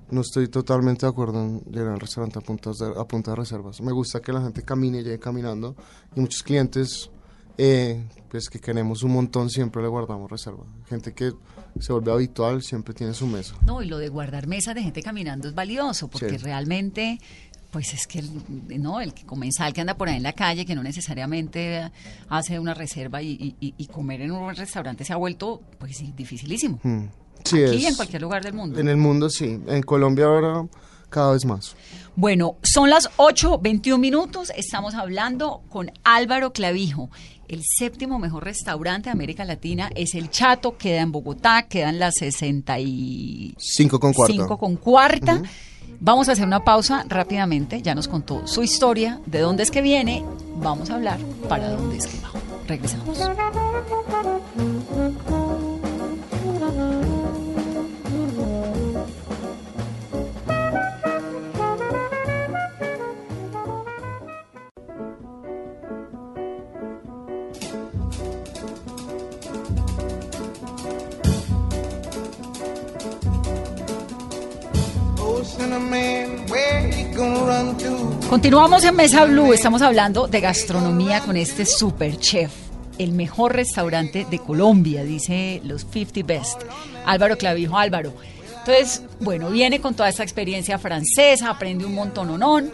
No 0.09 0.21
estoy 0.21 0.47
totalmente 0.47 1.05
de 1.05 1.09
acuerdo 1.09 1.41
en 1.43 1.59
llegar 1.69 1.93
al 1.93 1.99
restaurante 1.99 2.39
a, 2.39 2.41
puntas 2.41 2.77
de, 2.77 2.87
a 2.97 3.03
punta 3.05 3.31
de 3.31 3.37
reservas. 3.37 3.81
Me 3.81 3.91
gusta 3.91 4.21
que 4.21 4.31
la 4.31 4.41
gente 4.41 4.63
camine 4.63 4.99
y 4.99 5.03
llegue 5.03 5.19
caminando. 5.19 5.75
Y 6.15 6.21
muchos 6.21 6.43
clientes, 6.43 7.09
eh, 7.57 8.05
pues 8.29 8.49
que 8.49 8.59
queremos 8.59 9.03
un 9.03 9.11
montón, 9.11 9.49
siempre 9.49 9.81
le 9.81 9.89
guardamos 9.89 10.31
reserva. 10.31 10.63
Gente 10.87 11.13
que 11.13 11.33
se 11.79 11.91
vuelve 11.91 12.11
habitual, 12.13 12.61
siempre 12.63 12.93
tiene 12.93 13.13
su 13.13 13.27
mesa. 13.27 13.55
No, 13.65 13.81
y 13.83 13.87
lo 13.87 13.97
de 13.97 14.07
guardar 14.09 14.47
mesas 14.47 14.75
de 14.75 14.81
gente 14.83 15.03
caminando 15.03 15.47
es 15.49 15.53
valioso, 15.53 16.07
porque 16.07 16.29
Sí. 16.31 16.37
realmente, 16.37 17.19
pues 17.71 17.93
es 17.93 18.07
que 18.07 18.19
el, 18.19 18.81
no, 18.81 19.01
el 19.01 19.13
que 19.13 19.25
comensal 19.25 19.73
que 19.73 19.81
anda 19.81 19.97
por 19.97 20.07
ahí 20.07 20.15
en 20.17 20.23
la 20.23 20.33
calle, 20.33 20.65
que 20.65 20.73
no 20.73 20.83
necesariamente 20.83 21.91
hace 22.29 22.59
una 22.59 22.73
reserva 22.73 23.21
y, 23.21 23.31
y- 23.33 23.55
y- 23.59 23.73
y 23.77 23.87
comer 23.87 24.21
en 24.21 24.31
un 24.31 24.55
restaurante 24.55 25.03
se 25.03 25.11
ha 25.11 25.17
vuelto, 25.17 25.61
pues 25.77 25.97
dificilísimo. 26.15 26.79
Mm. 26.81 27.03
Sí, 27.43 27.63
Aquí 27.63 27.75
y 27.77 27.85
es- 27.85 27.89
en 27.91 27.95
cualquier 27.95 28.21
lugar 28.21 28.43
del 28.43 28.53
mundo. 28.53 28.79
En 28.79 28.87
el 28.87 28.97
mundo 28.97 29.29
sí. 29.29 29.59
En 29.67 29.81
Colombia 29.83 30.25
ahora 30.25 30.65
cada 31.09 31.31
vez 31.33 31.45
más. 31.45 31.75
Bueno, 32.15 32.55
son 32.63 32.89
las 32.89 33.09
8.21 33.17 33.97
minutos. 33.99 34.51
Estamos 34.55 34.95
hablando 34.95 35.61
con 35.69 35.91
Álvaro 36.03 36.51
Clavijo. 36.51 37.09
El 37.47 37.61
séptimo 37.63 38.19
mejor 38.19 38.43
restaurante 38.43 39.07
de 39.09 39.11
América 39.13 39.45
Latina 39.45 39.89
es 39.95 40.15
El 40.15 40.29
Chato, 40.29 40.77
queda 40.77 40.99
en 41.01 41.13
Bogotá, 41.13 41.67
quedan 41.69 41.97
las 41.99 42.15
65 42.15 43.55
Cinco 43.57 43.99
con 43.99 44.11
cuarta. 44.13 44.47
con 44.57 44.75
cuarta. 44.75 45.41
Vamos 46.01 46.27
a 46.27 46.33
hacer 46.33 46.45
una 46.45 46.63
pausa 46.65 47.05
rápidamente. 47.07 47.81
Ya 47.81 47.95
nos 47.95 48.07
contó 48.09 48.45
su 48.47 48.63
historia, 48.63 49.21
de 49.25 49.39
dónde 49.39 49.63
es 49.63 49.71
que 49.71 49.81
viene. 49.81 50.25
Vamos 50.57 50.89
a 50.89 50.95
hablar 50.95 51.19
para 51.47 51.69
dónde 51.69 51.97
es 51.97 52.07
que 52.07 52.19
va. 52.19 52.31
Regresamos. 52.67 53.17
Continuamos 78.29 78.83
en 78.83 78.95
Mesa 78.95 79.25
Blue, 79.25 79.53
estamos 79.53 79.81
hablando 79.81 80.27
de 80.27 80.41
gastronomía 80.41 81.21
con 81.21 81.37
este 81.37 81.65
super 81.65 82.17
chef, 82.17 82.51
el 82.97 83.11
mejor 83.11 83.53
restaurante 83.53 84.25
de 84.29 84.39
Colombia, 84.39 85.03
dice 85.03 85.61
los 85.63 85.85
50 85.91 86.21
Best. 86.25 86.61
Álvaro 87.05 87.37
Clavijo, 87.37 87.77
Álvaro. 87.77 88.13
Entonces, 88.59 89.03
bueno, 89.19 89.49
viene 89.49 89.79
con 89.79 89.95
toda 89.95 90.09
esta 90.09 90.23
experiencia 90.23 90.77
francesa, 90.77 91.49
aprende 91.49 91.85
un 91.85 91.95
montón 91.95 92.29
onón. 92.29 92.71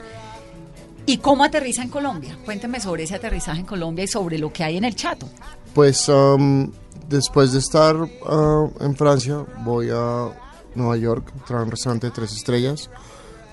¿Y 1.06 1.18
cómo 1.18 1.44
aterriza 1.44 1.84
en 1.84 1.90
Colombia? 1.90 2.38
Cuénteme 2.46 2.80
sobre 2.80 3.04
ese 3.04 3.16
aterrizaje 3.16 3.60
en 3.60 3.66
Colombia 3.66 4.06
y 4.06 4.08
sobre 4.08 4.38
lo 4.38 4.52
que 4.52 4.64
hay 4.64 4.78
en 4.78 4.86
el 4.86 4.96
Chato. 4.96 5.28
Pues 5.74 6.08
um, 6.08 6.72
después 7.10 7.52
de 7.52 7.60
estar 7.60 7.96
uh, 7.96 8.72
en 8.80 8.96
Francia, 8.96 9.46
voy 9.64 9.90
a 9.92 10.32
Nueva 10.76 10.98
York, 10.98 11.26
trabajar 11.46 11.62
en 11.62 11.64
un 11.66 11.72
restaurante 11.72 12.08
de 12.08 12.12
tres 12.12 12.34
estrellas. 12.34 12.90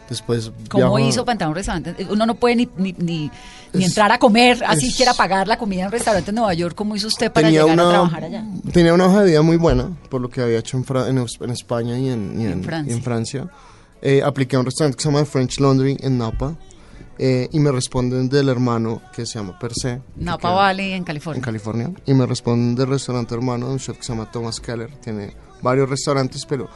Después 0.09 0.51
¿Cómo 0.69 0.99
hizo 0.99 1.25
para 1.25 1.35
entrar 1.35 1.47
a 1.47 1.51
un 1.51 1.55
restaurante? 1.55 1.95
Uno 2.11 2.27
no 2.27 2.35
puede 2.35 2.57
ni, 2.57 2.69
ni, 2.77 2.93
ni- 2.99 3.31
ni 3.73 3.83
Es- 3.85 3.91
entrar 3.91 4.11
a 4.11 4.19
comer, 4.19 4.61
así 4.67 4.89
es- 4.89 4.97
quiera 4.97 5.15
pagar 5.15 5.47
la 5.47 5.57
comida 5.57 5.83
en 5.83 5.87
un 5.87 5.93
restaurante 5.93 6.31
en 6.31 6.35
Nueva 6.35 6.53
York. 6.53 6.75
¿Cómo 6.75 6.97
hizo 6.97 7.07
usted 7.07 7.31
para 7.31 7.47
tenía 7.47 7.61
llegar 7.63 7.75
una, 7.75 7.87
a 7.87 7.91
trabajar 7.93 8.25
allá? 8.25 8.45
Tenía 8.73 8.93
una 8.93 9.07
hoja 9.07 9.21
de 9.23 9.31
vida 9.31 9.43
muy 9.43 9.57
buena, 9.57 9.89
por 10.09 10.21
lo 10.21 10.29
que 10.29 10.41
había 10.43 10.59
hecho 10.59 10.77
en, 10.77 10.85
Fra- 10.85 11.09
en, 11.09 11.19
en 11.19 11.51
España 11.51 11.97
y 11.97 12.09
en, 12.09 12.41
y 12.41 12.47
En 12.47 12.65
Francia. 12.65 12.93
y 12.93 12.97
en 12.97 13.03
Francia. 13.05 13.49
Eh, 14.03 14.21
apliqué 14.25 14.57
a 14.57 14.59
un 14.59 14.65
restaurante 14.65 14.97
que 14.97 15.03
se 15.05 15.11
llama 15.13 15.25
French 15.25 15.61
Laundry 15.61 15.97
en 16.01 16.19
Napa. 16.19 16.57
eh, 17.23 17.49
y 17.53 17.61
me 17.61 17.71
responden 17.71 18.29
del 18.31 18.49
hermano 18.49 19.03
que 19.15 19.27
se 19.27 19.39
llama 19.39 19.57
Per 19.61 19.75
Se. 19.75 20.01
que 20.17 20.25
Napa 20.25 20.51
Valley, 20.53 20.93
en 20.95 21.05
California. 21.05 21.39
en 21.39 21.45
California 21.45 21.91
y 22.07 22.15
me 22.15 22.25
responden 22.27 22.75
del 22.75 22.89
restaurante 22.89 23.35
hermano 23.35 23.67
de 23.69 23.73
un 23.75 23.79
chef 23.79 23.99
que 23.99 24.03
se 24.03 24.13
llama 24.13 24.29
Thomas 24.33 24.59
Keller. 24.59 24.91
Tiene 24.97 25.37
varios 25.63 25.89
restaurantes, 25.89 26.45
pero 26.47 26.67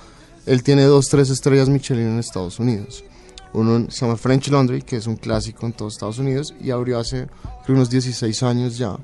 él 0.46 0.62
tiene 0.62 0.84
dos, 0.84 1.08
tres 1.08 1.30
estrellas 1.30 1.68
Michelin 1.68 2.06
en 2.06 2.18
Estados 2.18 2.58
Unidos. 2.58 3.04
Uno 3.52 3.88
se 3.90 4.04
llama 4.04 4.16
French 4.16 4.48
Laundry, 4.48 4.82
que 4.82 4.96
es 4.96 5.06
un 5.06 5.16
clásico 5.16 5.64
en 5.66 5.72
todos 5.72 5.94
Estados 5.94 6.18
Unidos, 6.18 6.54
y 6.60 6.70
abrió 6.70 6.98
hace 6.98 7.28
creo, 7.64 7.76
unos 7.76 7.88
16 7.90 8.42
años 8.42 8.76
ya, 8.76 8.96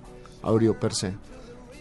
abrió 0.42 0.78
per 0.78 0.92
se. 0.94 1.12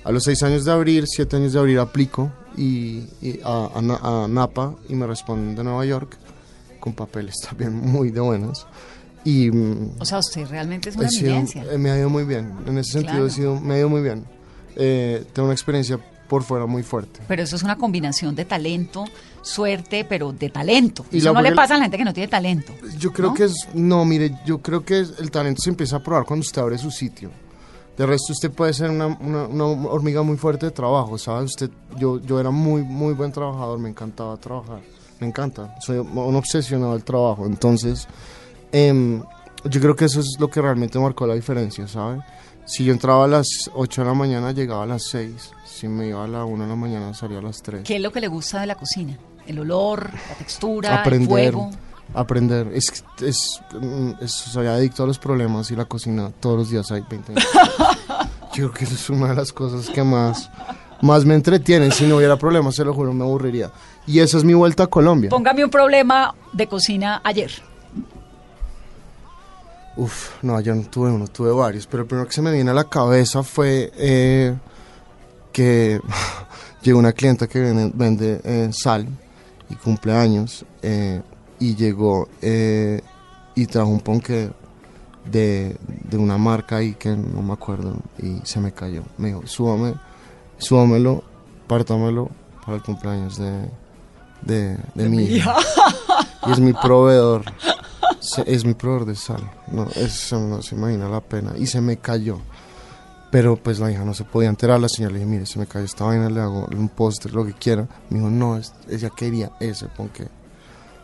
A 0.04 0.12
los 0.12 0.24
6 0.24 0.43
años 0.43 0.65
de 0.65 0.72
abrir, 0.72 1.06
7 1.08 1.36
años 1.36 1.54
de 1.54 1.60
abrir, 1.60 1.80
aplico 1.80 2.32
y, 2.56 3.04
y 3.22 3.39
a, 3.43 3.69
a 3.74 4.24
a 4.24 4.28
Napa 4.28 4.76
y 4.88 4.95
me 4.95 5.08
responden 5.08 5.56
de 5.56 5.63
Nueva 5.63 5.84
York, 5.86 6.15
con 6.80 6.93
papeles 6.93 7.36
también 7.50 7.74
muy 7.76 8.12
de 8.12 8.19
buenos. 8.22 8.67
Y 9.26 9.50
mm, 9.52 9.95
O 10.00 10.06
sea, 10.06 10.19
usted 10.19 10.48
realmente 10.48 10.89
es 10.89 10.95
una 10.95 11.10
eminencia. 11.10 11.65
eh, 11.72 11.78
me 11.78 11.89
ha 11.91 11.98
ido 11.98 12.10
muy 12.10 12.24
bien. 12.24 12.54
En 12.67 12.78
ese 12.78 12.91
sentido, 12.93 13.13
Claro. 13.13 13.28
he 13.28 13.32
sido, 13.32 13.60
me 13.60 13.74
ha 13.74 13.80
ido 13.80 13.89
muy 13.89 14.02
bien. 14.02 14.24
Eh, 14.76 15.26
tengo 15.34 15.48
una 15.48 15.54
experiencia 15.54 16.00
por 16.30 16.43
fuera 16.43 16.65
muy 16.67 16.84
fuerte. 16.84 17.19
Pero 17.28 17.41
eso 17.41 17.56
es 17.56 17.63
una 17.63 17.76
combinación 17.78 18.36
de 18.36 18.45
talento, 18.45 19.06
suerte, 19.41 20.06
pero 20.06 20.32
de 20.32 20.49
talento. 20.49 21.06
Y 21.12 21.17
eso 21.19 21.34
no 21.34 21.41
le 21.41 21.54
pasa 21.54 21.75
a 21.75 21.78
la 21.78 21.84
gente 21.86 21.97
que 21.97 22.06
no 22.06 22.13
tiene 22.13 22.28
talento. 22.28 22.73
Yo 22.97 23.12
creo 23.13 23.30
¿No? 23.30 23.34
que 23.34 23.45
es. 23.45 23.67
No, 23.73 24.06
mire, 24.06 24.36
yo 24.45 24.60
creo 24.60 24.84
que 24.84 24.97
el 24.99 25.32
talento 25.32 25.62
se 25.63 25.69
empieza 25.69 25.97
a 25.97 25.99
probar 26.04 26.25
cuando 26.25 26.41
usted 26.45 26.62
abre 26.62 26.78
su 26.78 26.91
sitio. 26.91 27.30
De 27.97 28.06
resto, 28.06 28.32
usted 28.32 28.49
puede 28.52 28.73
ser 28.73 28.89
una, 28.91 29.08
una- 29.08 29.45
una 29.47 29.65
hormiga 29.65 30.21
muy 30.23 30.38
fuerte 30.38 30.67
de 30.67 30.71
trabajo, 30.71 31.17
¿sabes? 31.17 31.52
Usted, 31.52 31.69
yo, 31.97 32.19
yo 32.21 32.39
era 32.39 32.49
muy, 32.49 32.82
muy 32.84 33.13
buen 33.13 33.32
trabajador, 33.32 33.78
me 33.80 33.89
encantaba 33.89 34.38
trabajar. 34.38 34.80
Me 35.19 35.28
encanta. 35.28 35.75
Soy 35.82 35.97
un 35.97 36.36
obsesionado 36.36 36.93
del 36.93 37.04
trabajo. 37.04 37.45
Entonces, 37.45 38.08
em, 38.71 39.21
yo 39.65 39.82
creo 39.82 39.95
que 39.95 40.06
eso 40.06 40.21
es 40.21 40.38
lo 40.39 40.49
que 40.49 40.62
realmente 40.62 40.97
marcó 40.97 41.28
la 41.28 41.34
diferencia, 41.36 41.88
¿sabe? 41.89 42.21
Si 42.71 42.84
yo 42.86 42.93
entraba 42.93 43.25
a 43.25 43.27
las 43.27 43.47
8 43.73 44.01
de 44.01 44.08
la 44.08 44.13
mañana, 44.13 44.51
llegaba 44.51 44.84
a 44.84 44.86
las 44.86 45.03
6. 45.10 45.34
Si 45.65 45.88
me 45.88 46.08
iba 46.10 46.23
a 46.23 46.27
la 46.27 46.45
1 46.45 46.63
de 46.65 46.69
la 46.69 46.75
mañana, 46.75 47.13
salía 47.15 47.39
a 47.39 47.41
las 47.41 47.63
3. 47.63 47.82
¿Qué 47.84 47.95
es 47.95 48.01
lo 48.01 48.12
que 48.12 48.21
le 48.21 48.27
gusta 48.27 48.62
de 48.62 48.67
la 48.67 48.75
cocina? 48.75 49.17
El 49.47 49.58
olor, 49.60 50.12
la 50.29 50.36
textura, 50.36 50.89
el 50.89 50.97
aprender, 50.99 51.27
fuego. 51.53 51.71
aprender. 52.13 52.67
Es, 52.73 53.03
es, 53.21 53.60
mm, 53.73 54.12
es- 54.21 54.32
soy 54.32 54.67
adicto 54.67 55.03
a 55.03 55.08
los 55.08 55.17
problemas 55.17 55.71
y 55.71 55.75
la 55.75 55.86
cocina 55.86 56.32
todos 56.39 56.58
los 56.58 56.69
días 56.69 56.91
hay 56.91 57.01
20 57.10 57.32
años. 57.32 57.47
Yo 58.53 58.69
creo 58.69 58.71
que 58.73 58.84
eso 58.86 58.93
es 58.93 59.10
una 59.10 59.29
de 59.29 59.36
las 59.36 59.51
cosas 59.51 59.89
que 59.89 60.03
más, 60.03 60.51
más 61.01 61.25
me 61.25 61.34
entretienen. 61.34 61.91
Si 61.91 62.05
no 62.05 62.17
hubiera 62.17 62.38
problemas, 62.38 62.75
se 62.75 62.86
lo 62.86 62.93
juro, 62.93 63.13
me 63.13 63.23
aburriría. 63.23 63.71
Y 64.05 64.19
esa 64.19 64.38
es 64.38 64.43
mi 64.43 64.53
vuelta 64.53 64.84
a 64.84 64.88
Colombia. 64.88 65.29
Póngame 65.32 65.63
un 65.63 65.71
problema 65.71 66.36
de 66.53 66.67
cocina 66.67 67.21
ayer. 67.23 67.51
Uf, 69.99 70.41
no, 70.43 70.62
yo 70.62 70.73
no 70.73 70.83
tuve 70.83 71.12
uno, 71.12 71.27
tuve 71.27 71.51
varios, 71.51 71.85
pero 71.85 72.03
el 72.03 72.07
primero 72.07 72.25
que 72.25 72.33
se 72.33 72.41
me 72.41 72.53
viene 72.53 72.71
a 72.71 72.73
la 72.73 72.85
cabeza 72.85 73.43
fue 73.43 73.91
eh, 73.97 74.55
que 75.51 75.99
llegó 76.81 76.99
una 76.99 77.12
clienta 77.12 77.47
que 77.47 77.59
vende, 77.59 77.91
vende, 77.93 78.39
eh, 78.45 78.69
sal 78.71 79.05
y 79.69 79.75
cumpleaños 79.75 80.63
eh, 80.81 81.21
y 81.59 81.75
llegó 81.75 82.29
eh, 82.41 83.01
y 83.55 83.65
trajo 83.65 83.89
un 83.89 83.99
ponque 83.99 84.51
de, 85.29 85.75
de 86.09 86.17
una 86.17 86.38
marca 86.38 86.77
ahí 86.77 86.93
que 86.93 87.09
no 87.09 87.41
me 87.41 87.51
acuerdo 87.51 87.97
y 88.19 88.38
se 88.45 88.62
me 88.62 88.71
cayó. 88.71 89.03
Me 89.17 89.27
dijo, 89.27 89.45
súbame, 89.47 89.95
súbamelo, 90.59 91.23
pártamelo 91.67 92.29
para 92.65 92.77
el 92.77 92.83
cumpleaños 92.83 93.38
de, 93.38 93.69
de, 94.43 94.77
de 94.95 95.09
mi 95.09 95.23
hija. 95.23 95.57
Y 96.47 96.51
es 96.53 96.59
mi 96.62 96.71
proveedor. 96.71 97.43
Es 98.45 98.65
mi 98.65 98.73
proveedor 98.73 99.05
de 99.08 99.15
sal. 99.15 99.49
No, 99.71 99.88
eso 99.95 100.39
no 100.39 100.62
se 100.62 100.75
imagina 100.75 101.08
la 101.10 101.21
pena. 101.21 101.53
Y 101.58 101.67
se 101.67 101.82
me 101.82 101.97
cayó. 101.97 102.39
Pero 103.32 103.55
pues 103.58 103.79
la 103.79 103.91
hija 103.91 104.03
no 104.05 104.13
se 104.13 104.23
podía 104.23 104.49
enterar. 104.49 104.79
La 104.79 104.89
señora 104.89 105.13
le 105.13 105.19
dije, 105.19 105.29
mire, 105.32 105.45
se 105.45 105.60
me 105.60 105.67
cayó 105.67 105.86
esta 105.86 106.03
vaina, 106.05 106.29
le 106.29 106.41
hago 106.41 106.67
un 106.75 106.89
póster, 106.89 107.34
lo 107.34 107.45
que 107.45 107.53
quiera. 107.53 107.88
Me 108.10 108.17
dijo, 108.19 108.29
no, 108.32 108.58
es- 108.58 108.73
ella 108.89 109.10
quería 109.15 109.51
ese, 109.60 109.88
porque 109.95 110.27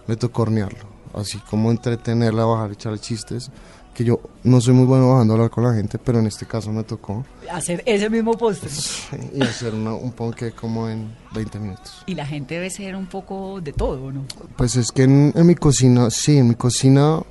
me 0.08 0.16
tocó 0.16 0.42
hornearlo. 0.44 0.96
Así 1.14 1.38
como 1.50 1.72
entretenerla, 1.72 2.46
bajar, 2.46 2.72
echarle 2.72 3.00
chistes. 3.00 3.50
Que 3.96 4.04
yo 4.04 4.20
no 4.44 4.60
soy 4.60 4.74
muy 4.74 4.86
bueno 4.86 5.10
bajando 5.10 5.34
a 5.34 5.36
hablar 5.38 5.50
con 5.50 5.64
la 5.64 5.74
gente, 5.74 5.98
pero 5.98 6.20
en 6.20 6.28
este 6.28 6.46
caso 6.46 6.70
me 6.72 6.84
tocó. 6.84 7.26
Hacer 7.52 7.82
ese 7.86 8.10
mismo 8.10 8.34
postre. 8.34 8.70
Y 9.34 9.42
hacer 9.42 9.74
una- 9.74 9.94
un 9.96 10.12
ponque 10.12 10.52
como 10.52 10.88
en 10.90 11.16
20 11.34 11.60
minutos. 11.60 12.04
Y 12.06 12.14
la 12.14 12.26
gente 12.26 12.56
debe 12.56 12.70
ser 12.70 12.96
un 12.96 13.08
poco 13.08 13.62
de 13.62 13.72
todo, 13.72 14.12
¿no? 14.12 14.26
Pues 14.58 14.76
es 14.76 14.92
que 14.92 15.04
en, 15.04 15.32
en 15.34 15.48
mi 15.48 15.56
cocina, 15.56 16.10
sí, 16.10 16.38
en 16.38 16.50
mi 16.50 16.56
cocina 16.56 17.22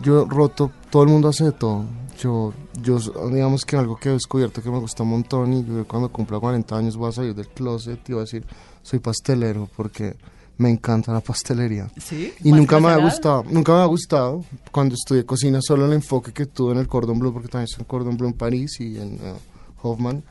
yo 0.00 0.26
roto, 0.26 0.70
todo 0.90 1.04
el 1.04 1.08
mundo 1.08 1.28
hace 1.28 1.44
de 1.44 1.52
todo. 1.52 1.84
Yo, 2.20 2.52
yo, 2.82 2.98
digamos 3.30 3.64
que 3.64 3.76
algo 3.76 3.96
que 3.96 4.10
he 4.10 4.12
descubierto 4.12 4.62
que 4.62 4.70
me 4.70 4.78
gusta 4.78 5.02
un 5.02 5.08
montón 5.10 5.52
y 5.54 5.64
yo 5.64 5.86
cuando 5.88 6.12
cumpla 6.12 6.38
40 6.38 6.76
años 6.76 6.96
voy 6.96 7.08
a 7.08 7.12
salir 7.12 7.34
del 7.34 7.48
closet 7.48 7.98
y 8.08 8.12
voy 8.12 8.20
a 8.20 8.24
decir, 8.24 8.46
soy 8.82 8.98
pastelero 9.00 9.68
porque 9.76 10.14
me 10.58 10.70
encanta 10.70 11.12
la 11.12 11.20
pastelería. 11.20 11.90
Sí. 12.00 12.32
Y 12.44 12.52
nunca 12.52 12.78
me 12.80 12.88
ha 12.88 12.96
gustado, 12.96 13.44
nunca 13.50 13.72
me 13.72 13.80
ha 13.80 13.86
gustado 13.86 14.44
cuando 14.70 14.94
estudié 14.94 15.24
cocina, 15.26 15.58
solo 15.60 15.86
el 15.86 15.92
enfoque 15.92 16.32
que 16.32 16.46
tuve 16.46 16.72
en 16.72 16.78
el 16.78 16.86
Cordon 16.88 17.18
Bleu, 17.18 17.32
porque 17.32 17.48
también 17.48 17.68
hice 17.70 17.80
un 17.80 17.86
Cordon 17.86 18.16
Bleu 18.16 18.28
en 18.30 18.36
París 18.36 18.78
y 18.80 18.96
en 18.98 19.14
eh, 19.14 19.34
Hoffman, 19.82 20.22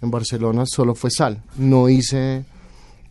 en 0.00 0.10
Barcelona, 0.10 0.64
solo 0.66 0.94
fue 0.94 1.10
sal. 1.10 1.42
No 1.56 1.88
hice, 1.88 2.44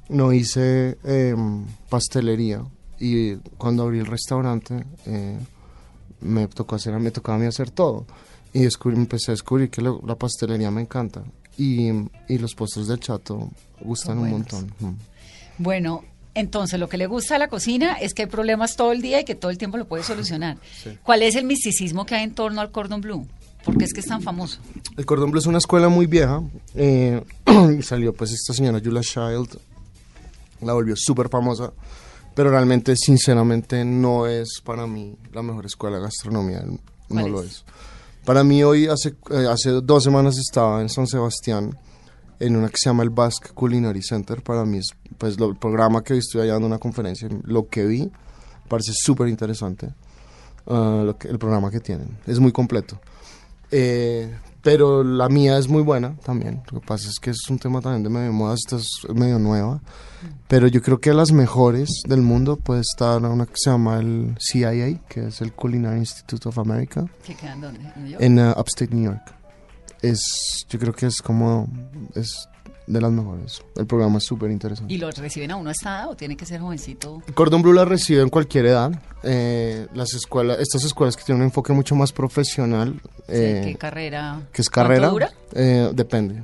no 0.10 0.32
hice 0.34 0.98
em, 1.04 1.66
pastelería. 1.90 2.64
Y 3.00 3.36
cuando 3.58 3.84
abrí 3.84 4.00
el 4.00 4.06
restaurante, 4.06 4.86
eh, 5.06 5.38
me 6.22 6.48
tocó 6.48 6.76
hacer, 6.76 6.98
me 7.00 7.12
tocaba 7.12 7.38
a 7.38 7.42
mí 7.42 7.48
hacer 7.48 7.72
todo. 7.72 8.06
Y 8.54 8.60
descubrí, 8.64 8.98
empecé 8.98 9.32
a 9.32 9.34
descubrir 9.34 9.70
que 9.70 9.82
lo- 9.82 10.02
la 10.06 10.16
pastelería 10.16 10.70
me 10.72 10.82
encanta. 10.82 11.24
Y, 11.58 11.90
y 12.28 12.38
los 12.38 12.54
postres 12.56 12.88
del 12.88 13.00
chato 13.00 13.50
gustan 13.82 14.20
un 14.20 14.30
montón. 14.30 14.72
Mm. 14.80 14.92
Bueno, 15.58 16.04
entonces 16.34 16.80
lo 16.80 16.90
que 16.90 16.98
le 16.98 17.08
gusta 17.08 17.36
a 17.36 17.40
la 17.40 17.48
cocina 17.48 17.94
es 17.94 18.14
que 18.14 18.24
hay 18.24 18.28
problemas 18.28 18.76
todo 18.76 18.92
el 18.92 19.02
día 19.02 19.22
y 19.22 19.26
que 19.26 19.36
todo 19.36 19.52
el 19.52 19.58
tiempo 19.58 19.78
lo 19.78 19.86
puede 19.88 20.04
solucionar. 20.04 20.58
¿Cuál 21.04 21.24
es 21.24 21.36
el 21.36 21.46
misticismo 21.46 22.06
que 22.06 22.16
hay 22.16 22.24
en 22.24 22.34
torno 22.34 22.62
al 22.62 22.72
cordon 22.72 23.02
bleu? 23.02 23.26
¿Por 23.64 23.78
qué 23.78 23.86
es 23.86 23.94
que 23.94 24.00
es 24.00 24.08
tan 24.08 24.22
famoso? 24.22 24.60
El 24.98 25.06
Cordon 25.06 25.30
Bleu 25.30 25.40
es 25.40 25.46
una 25.46 25.60
escuela 25.60 25.88
muy 25.88 26.08
vieja. 26.08 26.42
eh, 26.74 27.24
y 27.78 27.84
salió 27.84 28.14
pues 28.14 28.32
esta 28.32 28.54
señora 28.54 28.82
Julia 28.84 29.02
Child. 29.02 29.60
La 30.62 30.74
volvió 30.74 30.96
súper 30.96 31.30
famosa. 31.30 31.72
Pero 32.34 32.50
realmente, 32.50 32.96
sinceramente, 32.96 33.84
no 33.86 34.26
es 34.26 34.62
para 34.64 34.88
mí 34.88 35.16
la 35.34 35.44
mejor 35.44 35.66
escuela 35.66 35.98
de 35.98 36.04
gastronomía. 36.04 36.62
No 36.62 36.80
¿Cuál 37.08 37.32
lo 37.32 37.44
es? 37.44 37.52
es. 37.52 37.66
Para 38.26 38.44
mí 38.44 38.64
hoy, 38.64 38.88
hace, 38.88 39.16
eh, 39.30 39.48
hace 39.50 39.70
dos 39.84 40.04
semanas 40.04 40.38
estaba 40.38 40.82
en 40.82 40.90
San 40.90 41.06
Sebastián 41.08 41.78
en 42.42 42.56
una 42.56 42.68
que 42.70 42.78
se 42.78 42.90
llama 42.90 43.04
el 43.04 43.10
Basque 43.10 43.50
Culinary 43.54 44.02
Center. 44.02 44.42
Para 44.44 44.66
mí 44.66 44.78
es 44.80 44.88
pues 45.18 45.40
lo- 45.40 45.50
el 45.50 45.58
programa 45.58 46.04
que 46.04 46.14
hoy 46.14 46.20
estoy 46.20 46.42
allá 46.42 46.54
dando 46.54 46.68
una 46.68 46.80
conferencia. 46.80 47.30
Lo 47.44 47.68
que 47.68 47.86
vi 47.86 48.12
parece 48.68 48.92
súper 48.96 49.28
interesante. 49.28 49.94
ah, 50.68 51.02
lo 51.06 51.18
que- 51.18 51.28
el 51.28 51.40
programa 51.40 51.72
que 51.72 51.80
tienen. 51.80 52.18
Es 52.28 52.40
muy 52.40 52.52
completo. 52.52 53.00
Eh, 53.72 54.32
pero 54.62 55.04
la 55.04 55.28
mía 55.28 55.58
es 55.58 55.68
muy 55.68 55.82
buena 55.82 56.16
también. 56.24 56.62
Lo 56.72 56.80
que 56.82 56.86
pasa 56.86 57.10
es 57.10 57.18
que 57.20 57.32
es 57.32 57.50
un 57.50 57.58
tema 57.58 57.82
también 57.82 58.04
de 58.04 58.10
medio 58.10 58.32
moda, 58.32 58.54
esta 58.54 58.76
es 58.76 58.88
medio 59.14 59.40
nueva. 59.40 59.82
Pero 60.48 60.68
yo 60.68 60.82
creo 60.84 61.00
que 61.00 61.14
las 61.14 61.32
mejores 61.32 61.90
del 62.08 62.22
mundo 62.22 62.58
puede 62.58 62.82
estar 62.82 63.24
una 63.24 63.46
que 63.48 63.54
se 63.56 63.72
llama 63.72 63.98
el 64.00 64.36
CIA, 64.40 65.00
que 65.10 65.28
es 65.28 65.42
el 65.42 65.52
Culinary 65.54 65.98
Institute 66.00 66.48
of 66.48 66.60
America, 66.60 67.06
¿Que 67.26 67.34
quedan 67.34 67.60
dónde? 67.62 67.80
¿En 67.96 68.04
New 68.04 68.12
York? 68.12 68.22
en 68.24 68.40
uh, 68.40 68.52
Upstate 68.52 68.94
New 68.94 69.06
York. 69.06 69.34
Es, 70.02 70.66
yo 70.70 70.80
creo 70.80 70.94
que 70.94 71.06
es 71.08 71.22
como, 71.22 71.68
es 72.16 72.48
de 72.88 73.00
las 73.00 73.12
mejores. 73.12 73.62
El 73.76 73.86
programa 73.86 74.18
es 74.18 74.26
súper 74.26 74.50
interesante. 74.52 74.92
¿Y 74.94 74.98
lo 74.98 75.10
reciben 75.12 75.52
a 75.52 75.56
uno 75.56 75.70
a 75.70 75.72
esta 75.72 75.90
edad 76.00 76.10
o 76.10 76.16
tiene 76.16 76.36
que 76.36 76.46
ser 76.46 76.60
jovencito? 76.60 77.22
Cordon 77.36 77.62
Bleu 77.62 77.74
la 77.74 77.86
recibe 77.86 78.22
en 78.22 78.30
cualquier 78.30 78.66
edad. 78.66 78.92
Eh, 79.24 79.88
las 79.94 80.14
escuelas, 80.14 80.58
estas 80.60 80.84
escuelas 80.84 81.16
que 81.16 81.24
tienen 81.24 81.42
un 81.42 81.48
enfoque 81.48 81.72
mucho 81.74 81.96
más 81.96 82.12
profesional. 82.12 83.00
eh, 83.28 83.62
¿Qué 83.64 83.76
carrera? 83.76 84.42
¿Qué 84.52 84.62
es 84.64 84.70
¿Cuánto 84.70 84.88
carrera? 84.90 85.08
dura? 85.10 85.32
Eh, 85.54 85.92
depende. 85.94 86.44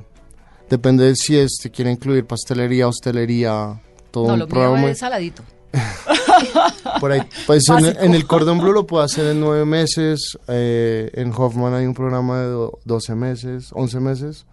Depende 0.70 1.04
de 1.04 1.16
si 1.16 1.36
este 1.36 1.70
quiere 1.70 1.90
incluir 1.90 2.24
pastelería, 2.26 2.86
hostelería, 2.88 3.80
todo 4.10 4.28
No, 4.28 4.32
un 4.34 4.38
lo 4.40 4.46
mío 4.46 4.54
programa. 4.54 4.90
es 4.90 4.98
saladito. 4.98 5.42
Por 7.00 7.12
ahí, 7.12 7.20
pues 7.46 7.68
en, 7.68 7.84
en 8.04 8.14
el 8.14 8.26
Cordon 8.26 8.58
Bleu 8.58 8.72
lo 8.72 8.86
puedo 8.86 9.02
hacer 9.02 9.26
en 9.26 9.40
nueve 9.40 9.64
meses. 9.64 10.38
eh, 10.48 11.10
en 11.14 11.32
Hoffman 11.36 11.74
hay 11.74 11.86
un 11.86 11.94
programa 11.94 12.40
de 12.40 12.46
do- 12.48 12.78
12 12.84 13.14
meses, 13.14 13.68
11 13.72 14.00
meses. 14.00 14.46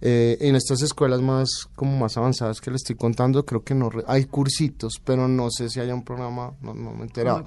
Eh, 0.00 0.38
en 0.42 0.54
estas 0.54 0.80
escuelas 0.82 1.20
más 1.20 1.48
como 1.74 1.98
más 1.98 2.16
avanzadas 2.16 2.60
que 2.60 2.70
le 2.70 2.76
estoy 2.76 2.94
contando, 2.94 3.44
creo 3.44 3.64
que 3.64 3.74
no 3.74 3.90
hay 4.06 4.26
cursitos, 4.26 5.00
pero 5.04 5.26
no 5.26 5.50
sé 5.50 5.68
si 5.68 5.80
haya 5.80 5.92
un 5.92 6.04
programa, 6.04 6.52
no, 6.62 6.72
no 6.72 6.92
me 6.92 7.00
he 7.00 7.02
enterado. 7.02 7.44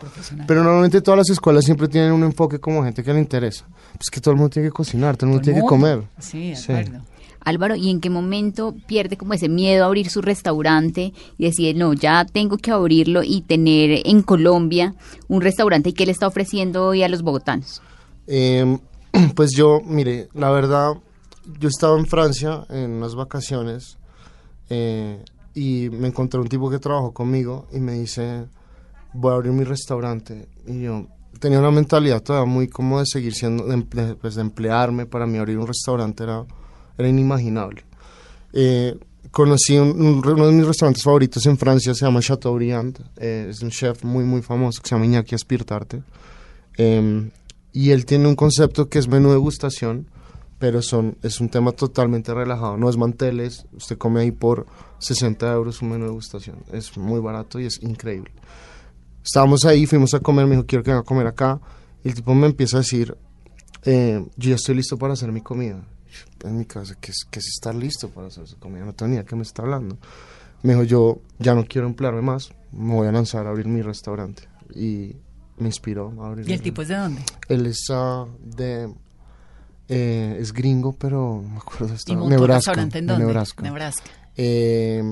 Pero 0.48 0.62
normalmente 0.62 1.00
todas 1.02 1.20
las 1.20 1.30
escuelas 1.30 1.64
siempre 1.64 1.88
tienen 1.88 2.12
un 2.12 2.24
enfoque 2.24 2.60
como 2.60 2.84
gente 2.84 3.04
que 3.04 3.14
le 3.14 3.20
interesa. 3.20 3.66
Pues 3.98 4.10
que 4.10 4.20
todo 4.20 4.32
el 4.34 4.38
mundo 4.38 4.50
tiene 4.50 4.68
que 4.68 4.74
cocinar, 4.74 5.16
todo 5.16 5.28
el 5.28 5.30
mundo 5.32 5.42
Todo 5.42 5.46
tiene 5.46 5.60
que 5.60 5.62
mundo. 5.62 5.70
comer. 5.70 6.04
Sí, 6.20 6.50
de 6.50 6.56
Sí. 6.58 6.74
Álvaro, 7.44 7.76
¿y 7.76 7.90
en 7.90 8.00
qué 8.00 8.10
momento 8.10 8.76
pierde 8.88 9.18
como 9.18 9.34
ese 9.34 9.50
miedo 9.50 9.84
a 9.84 9.88
abrir 9.88 10.10
su 10.10 10.22
restaurante 10.22 11.14
y 11.38 11.46
decide, 11.46 11.74
no, 11.74 11.94
ya 11.94 12.26
tengo 12.26 12.58
que 12.58 12.72
abrirlo 12.72 13.24
y 13.24 13.42
tener 13.42 14.02
en 14.06 14.22
Colombia 14.22 14.96
un 15.28 15.42
restaurante 15.42 15.90
y 15.90 15.94
qué 15.94 16.06
le 16.06 16.12
está 16.12 16.28
ofreciendo 16.28 16.86
hoy 16.86 17.04
a 17.04 17.10
los 17.10 17.22
bogotanos? 17.22 17.82
Eh, 18.28 18.78
pues 19.36 19.52
yo, 19.52 19.82
mire, 19.84 20.30
la 20.34 20.52
verdad, 20.52 20.94
yo 21.60 21.70
estaba 21.70 21.98
en 21.98 22.06
Francia 22.06 22.66
en 22.70 22.92
unas 22.92 23.16
vacaciones 23.16 23.98
eh, 24.70 25.24
y 25.54 25.90
me 25.90 26.08
encontré 26.08 26.40
un 26.40 26.48
tipo 26.48 26.70
que 26.70 26.80
trabajó 26.80 27.14
conmigo 27.14 27.68
y 27.74 27.80
me 27.80 27.94
dice, 27.94 28.46
voy 29.14 29.32
a 29.32 29.36
abrir 29.36 29.52
mi 29.52 29.64
restaurante. 29.64 30.48
Y 30.66 30.82
yo 30.82 31.08
tenía 31.40 31.60
una 31.60 31.72
mentalidad 31.72 32.22
todavía 32.22 32.52
muy 32.52 32.68
como 32.68 33.00
de 33.00 33.06
seguir 33.06 33.34
siendo, 33.34 33.66
de, 33.66 34.16
pues 34.16 34.36
de 34.36 34.42
emplearme. 34.42 35.06
Para 35.06 35.26
mí 35.26 35.38
abrir 35.38 35.58
un 35.58 35.68
restaurante 35.68 36.24
era, 36.24 36.46
era 37.02 37.10
inimaginable. 37.10 37.84
Eh, 38.54 38.98
conocí 39.32 39.78
un- 39.78 40.02
un- 40.02 40.26
uno 40.28 40.48
de 40.48 40.52
mis 40.54 40.66
restaurantes 40.66 41.04
favoritos 41.04 41.46
en 41.46 41.58
Francia, 41.58 41.94
se 41.94 42.06
llama 42.06 42.20
Chateaubriand. 42.22 43.00
eh, 43.18 43.48
es 43.50 43.62
un 43.62 43.70
chef 43.70 44.04
muy, 44.04 44.24
muy 44.24 44.42
famoso 44.42 44.82
que 44.82 44.90
se 44.90 44.96
llama 44.96 45.06
Iñaki 45.06 45.36
Aspirtarte. 45.36 46.04
Em, 46.78 47.32
y 47.74 47.92
él 47.92 48.06
tiene 48.06 48.28
un 48.28 48.36
concepto 48.36 48.90
que 48.90 49.00
es 49.00 49.08
menú 49.08 49.28
de 49.30 49.36
degustación, 49.36 50.08
pero 50.60 50.82
son, 50.82 51.18
es 51.24 51.40
un 51.42 51.50
tema 51.50 51.72
totalmente 51.72 52.34
relajado. 52.34 52.78
No 52.78 52.90
es 52.90 52.98
manteles, 52.98 53.66
usted 53.74 53.98
come 53.98 54.22
ahí 54.22 54.32
por 54.32 54.66
60 55.00 55.52
euros 55.54 55.82
un 55.82 55.90
menú 55.90 56.04
de 56.04 56.10
degustación. 56.10 56.58
Es 56.72 56.98
muy 56.98 57.20
barato 57.20 57.60
y 57.60 57.66
es 57.66 57.82
increíble. 57.82 58.32
Estábamos 59.24 59.66
ahí, 59.66 59.86
fuimos 59.86 60.14
a 60.14 60.20
comer, 60.20 60.46
me 60.48 60.56
dijo, 60.56 60.66
quiero 60.66 60.84
que 60.84 60.92
venga 60.92 61.02
a 61.02 61.06
comer 61.06 61.28
acá. 61.28 61.60
Y 62.04 62.10
el 62.10 62.16
tipo 62.16 62.34
me 62.36 62.48
empieza 62.48 62.78
a 62.78 62.82
decir, 62.82 63.16
eh, 63.86 64.26
yo 64.36 64.50
ya 64.50 64.56
estoy 64.56 64.76
listo 64.76 64.98
para 64.98 65.14
hacer 65.14 65.32
mi 65.32 65.42
comida. 65.42 65.84
En 66.44 66.58
mi 66.58 66.66
casa, 66.66 66.96
¿qué 67.00 67.12
es, 67.12 67.26
qué 67.30 67.40
es 67.40 67.48
estar 67.48 67.76
listo 67.76 68.10
para 68.10 68.28
hacer 68.28 68.48
su 68.48 68.58
comida? 68.58 68.84
No 68.86 68.94
tenía 68.94 69.24
que 69.24 69.36
me 69.36 69.44
está 69.44 69.62
hablando. 69.62 69.98
Me 70.64 70.74
dijo, 70.74 70.84
yo 70.84 71.22
ya 71.40 71.54
no 71.56 71.66
quiero 71.66 71.88
emplearme 71.88 72.22
más, 72.22 72.52
me 72.72 72.94
voy 72.94 73.08
a 73.08 73.12
lanzar 73.12 73.46
a 73.48 73.50
abrir 73.50 73.68
mi 73.68 73.82
restaurante. 73.82 74.44
Y 74.76 75.16
me 75.58 75.68
inspiró 75.68 76.14
a 76.24 76.28
abrir 76.28 76.50
¿Y 76.50 76.54
el 76.54 76.62
tipo 76.62 76.82
es 76.82 76.88
de 76.88 76.96
dónde? 76.98 77.22
él 77.50 77.66
es 77.66 77.86
ah, 77.92 78.26
de. 78.44 78.94
eh, 79.90 80.38
es 80.40 80.54
gringo, 80.54 80.94
pero 80.94 81.42
no 81.44 81.50
me 81.50 81.58
acuerdo 81.58 81.88
de 81.88 81.96
¿Y 82.08 82.16
Nebraska. 82.16 82.56
restaurante 82.72 82.98
en 83.00 83.06
de 83.08 83.14
dónde? 83.14 83.26
Nebraska. 83.28 83.62
Nebraska. 83.64 84.10
Eh, 84.38 85.04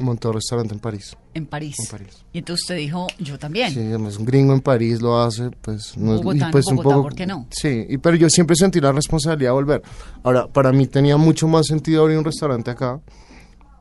montó 0.00 0.28
un 0.28 0.34
restaurante 0.34 0.74
en 0.74 0.80
París. 0.80 1.16
En 1.34 1.46
París. 1.46 1.76
En 1.78 1.86
París. 1.86 2.24
Y 2.32 2.38
entonces 2.38 2.62
usted 2.64 2.76
dijo, 2.76 3.06
yo 3.18 3.38
también. 3.38 3.72
Sí, 3.72 3.80
es 3.80 4.16
un 4.18 4.24
gringo 4.24 4.52
en 4.52 4.60
París, 4.60 5.00
lo 5.00 5.20
hace, 5.20 5.50
pues 5.50 5.96
no 5.96 6.14
es- 6.14 6.20
Bogotá, 6.22 6.48
y 6.48 6.52
pues 6.52 6.64
Bogotá, 6.66 6.88
un 6.88 6.94
poco. 6.94 7.02
¿por 7.02 7.14
qué 7.14 7.26
no? 7.26 7.46
Sí, 7.50 7.86
y, 7.88 7.98
pero 7.98 8.16
yo 8.16 8.28
siempre 8.30 8.56
sentí 8.56 8.80
la 8.80 8.92
responsabilidad 8.92 9.50
de 9.50 9.54
volver. 9.54 9.82
Ahora, 10.22 10.46
para 10.48 10.72
mí 10.72 10.86
tenía 10.86 11.16
mucho 11.16 11.46
más 11.48 11.66
sentido 11.66 12.02
abrir 12.02 12.18
un 12.18 12.24
restaurante 12.24 12.70
acá 12.70 13.00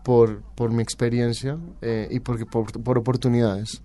por, 0.04 0.42
por 0.56 0.72
mi 0.72 0.82
experiencia 0.84 1.58
eh, 1.82 2.08
y 2.12 2.20
porque 2.20 2.46
por, 2.46 2.72
por 2.84 2.98
oportunidades, 2.98 3.82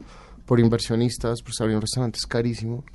por 0.47 0.61
inversionistas, 0.61 1.42
pues 1.42 1.61
abrir 1.61 1.77
un 1.77 1.83
restaurante 1.83 2.18
es 2.18 2.27
carísimo. 2.27 2.85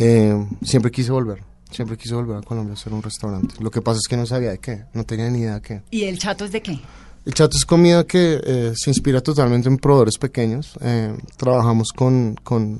Eh, 0.00 0.34
siempre 0.62 0.90
quise 0.90 1.12
volver. 1.12 1.40
Siempre 1.70 1.96
quise 1.96 2.14
volver 2.14 2.36
a 2.38 2.40
Colombia 2.42 2.72
a 2.72 2.74
hacer 2.74 2.92
un 2.92 3.02
restaurante. 3.02 3.54
Lo 3.60 3.70
que 3.70 3.80
pasa 3.80 3.98
es 4.02 4.08
que 4.08 4.16
no 4.16 4.26
sabía 4.26 4.50
de 4.50 4.58
qué. 4.58 4.84
No 4.92 5.04
tenía 5.04 5.28
ni 5.30 5.40
idea 5.40 5.54
de 5.56 5.60
qué. 5.62 5.82
¿Y 5.90 6.04
el 6.04 6.18
chato 6.18 6.44
es 6.44 6.52
de 6.52 6.62
qué? 6.62 6.80
El 7.24 7.32
chato 7.32 7.56
es 7.56 7.64
comida 7.64 8.04
que 8.04 8.40
eh, 8.44 8.72
se 8.76 8.90
inspira 8.90 9.22
totalmente 9.22 9.68
en 9.68 9.78
proveedores 9.78 10.18
pequeños. 10.18 10.78
Eh, 10.82 11.16
trabajamos 11.36 11.88
con, 11.94 12.36
con 12.42 12.78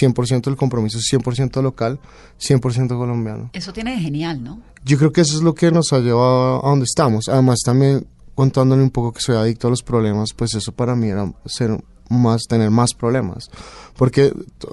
100% 0.00 0.44
del 0.44 0.56
compromiso, 0.56 0.98
100% 0.98 1.62
local, 1.62 1.98
100% 2.40 2.88
colombiano. 2.88 3.50
Eso 3.52 3.72
tiene 3.72 3.92
de 3.92 3.98
genial, 3.98 4.42
¿no? 4.42 4.62
Yo 4.84 4.98
creo 4.98 5.12
que 5.12 5.20
eso 5.20 5.36
es 5.36 5.42
lo 5.42 5.54
que 5.54 5.70
nos 5.70 5.92
ha 5.92 5.98
llevado 5.98 6.64
a 6.64 6.70
donde 6.70 6.84
estamos. 6.84 7.28
Además, 7.28 7.60
también 7.64 8.06
contándole 8.34 8.82
un 8.82 8.90
poco 8.90 9.12
que 9.12 9.20
soy 9.20 9.36
adicto 9.36 9.68
a 9.68 9.70
los 9.70 9.82
problemas, 9.82 10.30
pues 10.34 10.54
eso 10.54 10.72
para 10.72 10.96
mí 10.96 11.08
era 11.08 11.32
ser 11.46 11.78
más, 12.08 12.42
tener 12.48 12.70
más 12.70 12.94
problemas. 12.94 13.48
Porque 13.96 14.32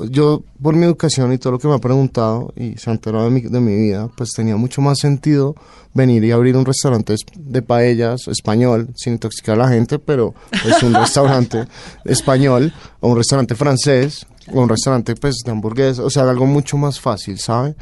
yo, 0.09 0.43
por 0.61 0.75
mi 0.75 0.85
educación 0.85 1.31
y 1.31 1.37
todo 1.37 1.53
lo 1.53 1.59
que 1.59 1.67
me 1.67 1.75
ha 1.75 1.79
preguntado 1.79 2.51
y 2.55 2.77
se 2.77 2.89
ha 2.89 2.93
enterado 2.93 3.25
de 3.25 3.29
mi, 3.31 3.41
de 3.41 3.59
mi 3.59 3.75
vida, 3.75 4.09
pues 4.17 4.31
tenía 4.31 4.57
mucho 4.57 4.81
más 4.81 4.97
sentido 4.99 5.55
venir 5.93 6.23
y 6.23 6.31
abrir 6.31 6.55
un 6.57 6.65
restaurante 6.65 7.13
es- 7.13 7.21
de 7.37 7.61
paellas 7.61 8.27
español, 8.27 8.89
sin 8.95 9.13
intoxicar 9.13 9.55
a 9.59 9.63
la 9.65 9.69
gente, 9.69 9.99
pero 9.99 10.33
es 10.65 10.81
un 10.81 10.93
restaurante 10.93 11.65
español, 12.05 12.73
o 12.99 13.09
un 13.09 13.17
restaurante 13.17 13.53
francés, 13.55 14.25
o 14.51 14.61
un 14.61 14.69
restaurante 14.69 15.15
pues 15.15 15.35
de 15.45 15.51
hamburguesas, 15.51 15.99
o 15.99 16.09
sea, 16.09 16.23
algo 16.29 16.45
mucho 16.47 16.77
más 16.77 16.99
fácil, 16.99 17.37
¿sabe? 17.37 17.75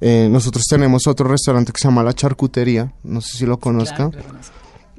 Eh, 0.00 0.28
nosotros 0.30 0.64
tenemos 0.70 1.06
otro 1.06 1.26
restaurante 1.28 1.72
que 1.72 1.78
se 1.80 1.88
llama 1.88 2.02
La 2.04 2.12
Charcutería, 2.14 2.92
no 3.02 3.20
sé 3.20 3.36
si 3.38 3.44
lo 3.46 3.58
conozcan. 3.58 4.10
Claro. 4.12 4.26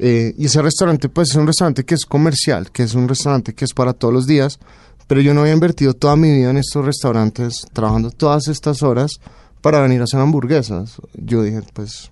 Eh, 0.02 0.34
y 0.38 0.46
ese 0.46 0.62
restaurante, 0.62 1.10
pues 1.10 1.32
es 1.32 1.36
un 1.36 1.46
restaurante 1.46 1.84
que 1.84 1.94
es 1.94 2.06
comercial, 2.06 2.72
que 2.72 2.84
es 2.84 2.96
un 2.96 3.08
restaurante 3.08 3.54
que 3.54 3.66
es 3.66 3.74
para 3.74 3.94
todos 3.94 4.14
los 4.14 4.26
días, 4.26 4.58
pero 5.08 5.20
yo 5.20 5.34
no 5.34 5.42
había 5.42 5.54
invertido 5.54 5.94
toda 5.94 6.16
mi 6.16 6.32
vida 6.32 6.52
en 6.52 6.58
estos 6.58 6.86
restaurantes, 6.86 7.66
trabajando 7.74 8.10
todas 8.10 8.48
estas 8.48 8.82
horas 8.82 9.20
para 9.62 9.82
venir 9.82 10.00
a 10.00 10.06
hacer 10.06 10.22
hamburguesas. 10.22 11.02
Yo 11.14 11.44
dije, 11.44 11.62
pues 11.74 12.12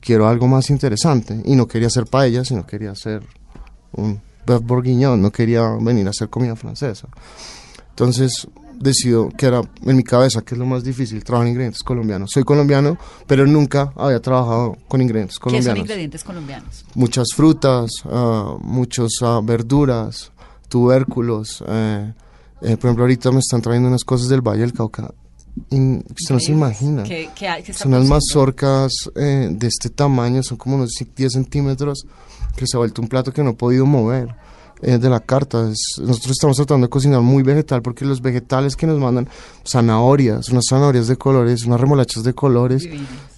quiero 0.00 0.28
algo 0.28 0.46
más 0.48 0.68
interesante 0.68 1.40
y 1.46 1.56
no 1.56 1.66
quería 1.66 1.88
hacer 1.88 2.04
paella, 2.04 2.44
sino 2.44 2.66
quería 2.66 2.90
hacer 2.90 3.22
un 3.92 4.20
beef 4.46 4.60
bourguignon, 4.62 5.22
no 5.22 5.30
quería 5.30 5.62
venir 5.80 6.06
a 6.08 6.10
hacer 6.10 6.28
comida 6.28 6.56
francesa. 6.56 7.08
Entonces 7.90 8.48
decido 8.78 9.28
que 9.36 9.46
era 9.46 9.60
en 9.84 9.96
mi 9.96 10.02
cabeza 10.02 10.42
que 10.42 10.54
es 10.54 10.58
lo 10.58 10.66
más 10.66 10.82
difícil 10.84 11.22
trabajar 11.24 11.46
en 11.46 11.52
ingredientes 11.52 11.82
colombianos. 11.82 12.30
Soy 12.32 12.44
colombiano, 12.44 12.96
pero 13.26 13.46
nunca 13.46 13.92
había 13.96 14.20
trabajado 14.20 14.76
con 14.88 15.00
ingredientes 15.00 15.36
¿Qué 15.38 15.42
son 15.44 15.50
colombianos 15.50 15.78
ingredientes 15.80 16.24
colombianos? 16.24 16.84
muchas 16.94 17.28
frutas, 17.34 17.90
ah, 18.06 18.56
muchas 18.60 19.10
ah, 19.22 19.40
verduras, 19.42 20.32
tubérculos. 20.68 21.62
eh, 21.68 22.12
eh, 22.62 22.76
por 22.76 22.86
ejemplo, 22.88 23.04
ahorita 23.04 23.30
me 23.32 23.40
están 23.40 23.60
trayendo 23.60 23.88
unas 23.88 24.04
cosas 24.04 24.28
del 24.28 24.40
Valle 24.40 24.60
del 24.62 24.72
Cauca. 24.72 25.12
in- 25.70 26.02
usted 26.18 26.34
no 26.34 26.40
se 26.40 26.52
imagina. 26.52 27.02
¿Qué, 27.02 27.28
qué 27.36 27.46
hay- 27.48 27.62
qué 27.62 27.72
está 27.72 27.82
Son 27.84 27.92
unas 27.92 28.08
mazorcas 28.08 28.92
eh, 29.16 29.48
de 29.50 29.66
este 29.66 29.90
tamaño, 29.90 30.42
son 30.42 30.56
como 30.56 30.76
unos 30.76 30.92
10 31.14 31.32
centímetros, 31.32 32.06
que 32.56 32.66
se 32.66 32.76
ha 32.76 32.78
vuelto 32.78 33.02
un 33.02 33.08
plato 33.08 33.32
que 33.32 33.42
no 33.42 33.50
he 33.50 33.54
podido 33.54 33.84
mover 33.84 34.34
eh, 34.82 34.98
de 34.98 35.08
la 35.08 35.20
carta. 35.20 35.70
Es- 35.70 35.98
nosotros 36.00 36.32
estamos 36.32 36.56
tratando 36.56 36.86
de 36.86 36.90
cocinar 36.90 37.20
muy 37.22 37.42
vegetal 37.42 37.80
porque 37.82 38.04
los 38.04 38.20
vegetales 38.20 38.76
que 38.76 38.86
nos 38.86 38.98
mandan, 38.98 39.28
zanahorias, 39.66 40.48
unas 40.50 40.64
zanahorias 40.68 41.06
de 41.08 41.16
colores, 41.16 41.64
unas 41.64 41.80
remolachas 41.80 42.24
de 42.24 42.34
colores, 42.34 42.86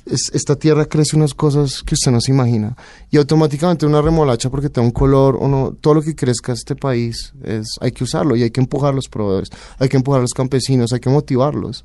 es- 0.07 0.30
esta 0.35 0.57
tierra 0.57 0.87
crece 0.87 1.16
unas 1.16 1.35
cosas 1.35 1.83
que 1.83 1.94
usted 1.94 2.11
no 2.11 2.20
se 2.20 2.33
imagina. 2.33 2.76
Y 3.11 3.16
automáticamente 3.18 3.87
una 3.87 4.02
remolacha, 4.02 4.50
porque 4.50 4.68
te 4.68 4.80
da 4.80 4.87
un 4.87 4.90
color, 4.92 5.37
o 5.40 5.48
no, 5.48 5.72
todo 5.80 5.94
lo 5.94 6.02
que 6.02 6.14
crezca 6.14 6.52
este 6.52 6.74
país, 6.76 7.33
es, 7.42 7.66
hay 7.80 7.92
que 7.92 8.04
usarlo 8.04 8.37
y 8.37 8.42
hay 8.42 8.50
que 8.50 8.61
empujar 8.61 8.92
a 8.92 8.96
los 8.96 9.09
proveedores, 9.09 9.50
hay 9.78 9.88
que 9.88 9.96
empujar 9.96 10.18
a 10.20 10.22
los 10.22 10.33
campesinos, 10.33 10.92
hay 10.92 11.00
que 11.00 11.11
motivarlos. 11.11 11.85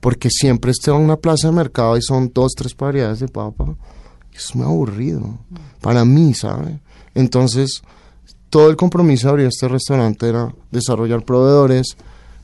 Porque 0.00 0.28
siempre 0.30 0.70
esté 0.70 0.90
en 0.92 0.98
una 0.98 1.16
plaza 1.16 1.48
de 1.48 1.54
mercado 1.54 1.96
y 1.96 2.02
son 2.02 2.30
dos, 2.32 2.52
tres 2.56 2.76
variedades 2.76 3.20
de 3.20 3.28
papa. 3.28 3.74
es 4.32 4.54
muy 4.54 4.64
aburrido. 4.64 5.36
Para 5.80 6.04
mí, 6.04 6.32
¿sabe? 6.32 6.78
Entonces, 7.14 7.82
todo 8.50 8.70
el 8.70 8.76
compromiso 8.76 9.26
de 9.26 9.30
abrir 9.30 9.46
este 9.46 9.68
restaurante 9.68 10.28
era 10.28 10.52
desarrollar 10.70 11.24
proveedores, 11.24 11.96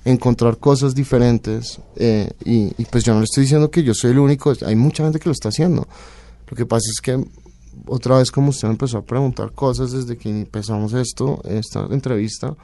encontrar 0.04 0.58
cosas 0.58 0.94
diferentes 0.94 1.80
eh, 1.96 2.30
y, 2.44 2.72
y 2.76 2.84
pues 2.84 3.04
yo 3.04 3.14
no 3.14 3.20
le 3.20 3.24
estoy 3.24 3.42
diciendo 3.44 3.70
que 3.70 3.82
yo 3.82 3.94
soy 3.94 4.10
el 4.10 4.18
único, 4.18 4.52
hay 4.66 4.76
mucha 4.76 5.02
gente 5.04 5.18
que 5.18 5.28
lo 5.28 5.32
está 5.32 5.48
haciendo. 5.48 5.86
Lo 6.48 6.56
que 6.56 6.66
pasa 6.66 6.84
es 6.92 7.00
que 7.00 7.24
otra 7.86 8.18
vez 8.18 8.30
como 8.30 8.50
usted 8.50 8.68
empezó 8.68 8.98
a 8.98 9.02
preguntar 9.02 9.52
cosas 9.52 9.92
desde 9.92 10.16
que 10.18 10.28
empezamos 10.28 10.92
esto, 10.92 11.40
esta 11.44 11.86
entrevista, 11.90 12.54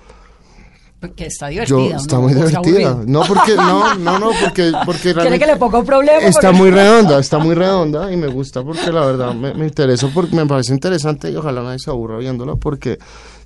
Porque 1.01 1.27
está 1.27 1.49
divertida. 1.49 1.79
yo 1.79 1.89
¿no? 1.91 1.97
está 1.97 2.19
muy 2.21 2.35
¿O 2.35 2.45
está 2.45 2.61
divertida. 2.61 3.03
No 3.07 3.23
porque 3.27 3.57
no, 3.57 3.95
no, 3.95 4.19
no, 4.19 4.31
porque 4.39 4.71
porque 4.85 5.01
¿Quiere 5.01 5.21
realmente 5.21 5.47
que 5.47 5.53
le 5.53 5.57
ponga 5.59 5.79
un 5.79 5.87
problema? 5.87 6.19
está 6.21 6.49
Porque- 6.49 6.59
muy 6.59 6.71
redonda, 6.71 7.19
está 7.19 7.39
muy 7.39 7.55
redonda 7.55 8.13
y 8.13 8.17
me 8.19 8.27
gusta 8.29 8.63
porque 8.63 8.93
la 8.93 9.07
verdad 9.07 9.35
me, 9.35 9.55
me 9.55 9.67
interesa 9.67 10.11
porque 10.13 10.37
me 10.37 10.45
parece 10.47 10.75
interesante 10.75 11.31
y 11.31 11.37
ojalá 11.37 11.63
nadie 11.63 11.79
se 11.79 11.89
aburra 11.89 12.19
viéndola 12.19 12.57
porque 12.57 12.99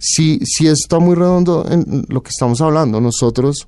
sí, 0.05 0.39
sí 0.45 0.67
está 0.69 0.99
muy 0.99 1.15
redondo 1.15 1.67
en 1.71 2.05
lo 2.09 2.23
que 2.23 2.29
estamos 2.31 2.61
hablando. 2.61 3.01
Nosotros 3.01 3.67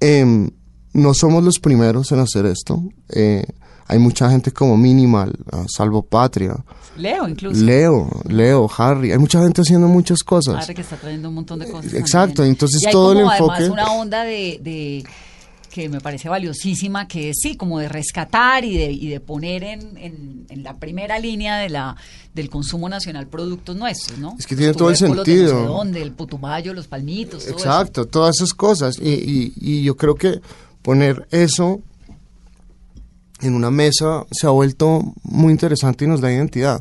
em, 0.00 0.50
no 0.92 1.14
somos 1.14 1.42
los 1.44 1.58
primeros 1.58 2.10
en 2.12 2.20
hacer 2.20 2.46
esto. 2.46 2.82
Eh, 3.10 3.44
hay 3.86 3.98
mucha 3.98 4.30
gente 4.30 4.52
como 4.52 4.76
Minimal, 4.76 5.32
ah, 5.52 5.64
Salvo 5.68 6.02
Patria, 6.02 6.56
Leo 6.96 7.26
incluso. 7.28 7.60
Leo, 7.64 8.08
Leo, 8.28 8.70
Harry. 8.78 9.10
Hay 9.12 9.18
mucha 9.18 9.42
gente 9.42 9.62
haciendo 9.62 9.88
muchas 9.88 10.22
cosas. 10.22 10.62
Harry 10.62 10.74
que 10.74 10.82
está 10.82 10.96
trayendo 10.96 11.28
un 11.28 11.34
montón 11.36 11.58
de 11.58 11.66
cosas. 11.70 11.92
Exacto, 11.94 12.36
también. 12.36 12.52
entonces 12.54 12.82
Y 12.82 12.86
hay 12.86 12.92
todo 12.92 13.12
el 13.12 13.20
enfoque- 13.20 13.52
Además, 13.54 13.70
una 13.70 13.92
onda 13.92 14.22
de, 14.22 14.60
de- 14.62 15.04
que 15.70 15.88
me 15.88 16.00
parece 16.00 16.28
valiosísima, 16.28 17.06
que 17.08 17.30
es 17.30 17.36
sí, 17.40 17.56
como 17.56 17.78
de 17.78 17.88
rescatar 17.88 18.64
y 18.64 18.76
de, 18.76 18.90
y 18.92 19.08
de 19.08 19.20
poner 19.20 19.62
en, 19.64 19.96
en- 19.96 20.46
en 20.50 20.62
la 20.64 20.74
primera 20.74 21.18
línea 21.18 21.58
de 21.58 21.68
la 21.70 21.96
del 22.34 22.50
consumo 22.50 22.88
nacional 22.88 23.26
productos 23.28 23.76
nuestros, 23.76 24.18
¿no? 24.18 24.34
Es 24.38 24.46
que 24.46 24.56
tiene 24.56 24.72
todo 24.74 24.90
el 24.90 24.96
de 24.96 25.08
no 25.08 25.14
sé 25.14 25.24
sentido. 25.24 25.62
dónde, 25.66 26.02
el 26.02 26.12
putumayo, 26.12 26.74
los 26.74 26.86
palmitos, 26.88 27.44
todo 27.44 27.56
eso. 27.56 27.64
Exacto, 27.66 28.04
todas 28.06 28.36
esas 28.36 28.52
cosas. 28.52 28.98
Y, 29.00 29.10
y- 29.10 29.52
y 29.60 29.82
yo 29.84 29.96
creo 29.96 30.14
que 30.16 30.40
poner 30.82 31.26
eso 31.30 31.80
en 33.40 33.54
una 33.54 33.70
mesa 33.70 34.26
se 34.30 34.46
ha 34.46 34.50
vuelto 34.50 35.02
muy 35.22 35.52
interesante 35.52 36.04
y 36.04 36.08
nos 36.08 36.20
da 36.20 36.30
identidad. 36.32 36.80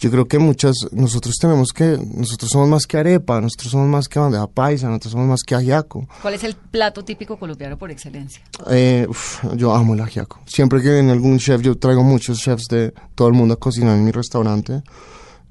Yo 0.00 0.10
creo 0.10 0.26
que 0.26 0.38
muchas, 0.38 0.74
nosotros 0.92 1.36
tenemos 1.38 1.74
que, 1.74 1.98
nosotros 2.14 2.50
somos 2.50 2.70
más 2.70 2.86
que 2.86 2.96
arepa, 2.96 3.38
nosotros 3.38 3.70
somos 3.70 3.86
más 3.86 4.08
que 4.08 4.18
bandeja 4.18 4.46
paisa, 4.46 4.86
nosotros 4.88 5.12
somos 5.12 5.28
más 5.28 5.42
que 5.46 5.54
ajiaco. 5.54 6.08
¿Cuál 6.22 6.32
es 6.32 6.42
el 6.42 6.54
plato 6.54 7.04
típico 7.04 7.38
colombiano 7.38 7.76
por 7.76 7.90
excelencia? 7.90 8.42
Eh, 8.70 9.06
uf, 9.06 9.44
yo 9.56 9.74
amo 9.74 9.92
el 9.92 10.00
ajiaco. 10.00 10.40
Siempre 10.46 10.80
que 10.80 10.90
viene 10.90 11.12
algún 11.12 11.38
chef, 11.38 11.60
yo 11.60 11.76
traigo 11.76 12.02
muchos 12.02 12.38
chefs 12.38 12.68
de 12.68 12.94
todo 13.14 13.28
el 13.28 13.34
mundo 13.34 13.52
a 13.52 13.56
cocinar 13.58 13.94
en 13.94 14.06
mi 14.06 14.10
restaurante. 14.10 14.82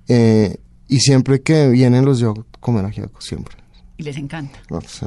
Eh, 0.08 0.58
y 0.88 1.00
siempre 1.00 1.44
que 1.44 1.70
vienen 1.70 2.04
los 2.04 2.20
llevo 2.20 2.48
a 2.52 2.60
comer 2.60 2.86
ajiaco, 2.86 3.22
siempre. 3.22 3.59
Y 4.00 4.04
les 4.04 4.16
encanta. 4.16 4.58
No, 4.70 4.80
se 4.80 5.06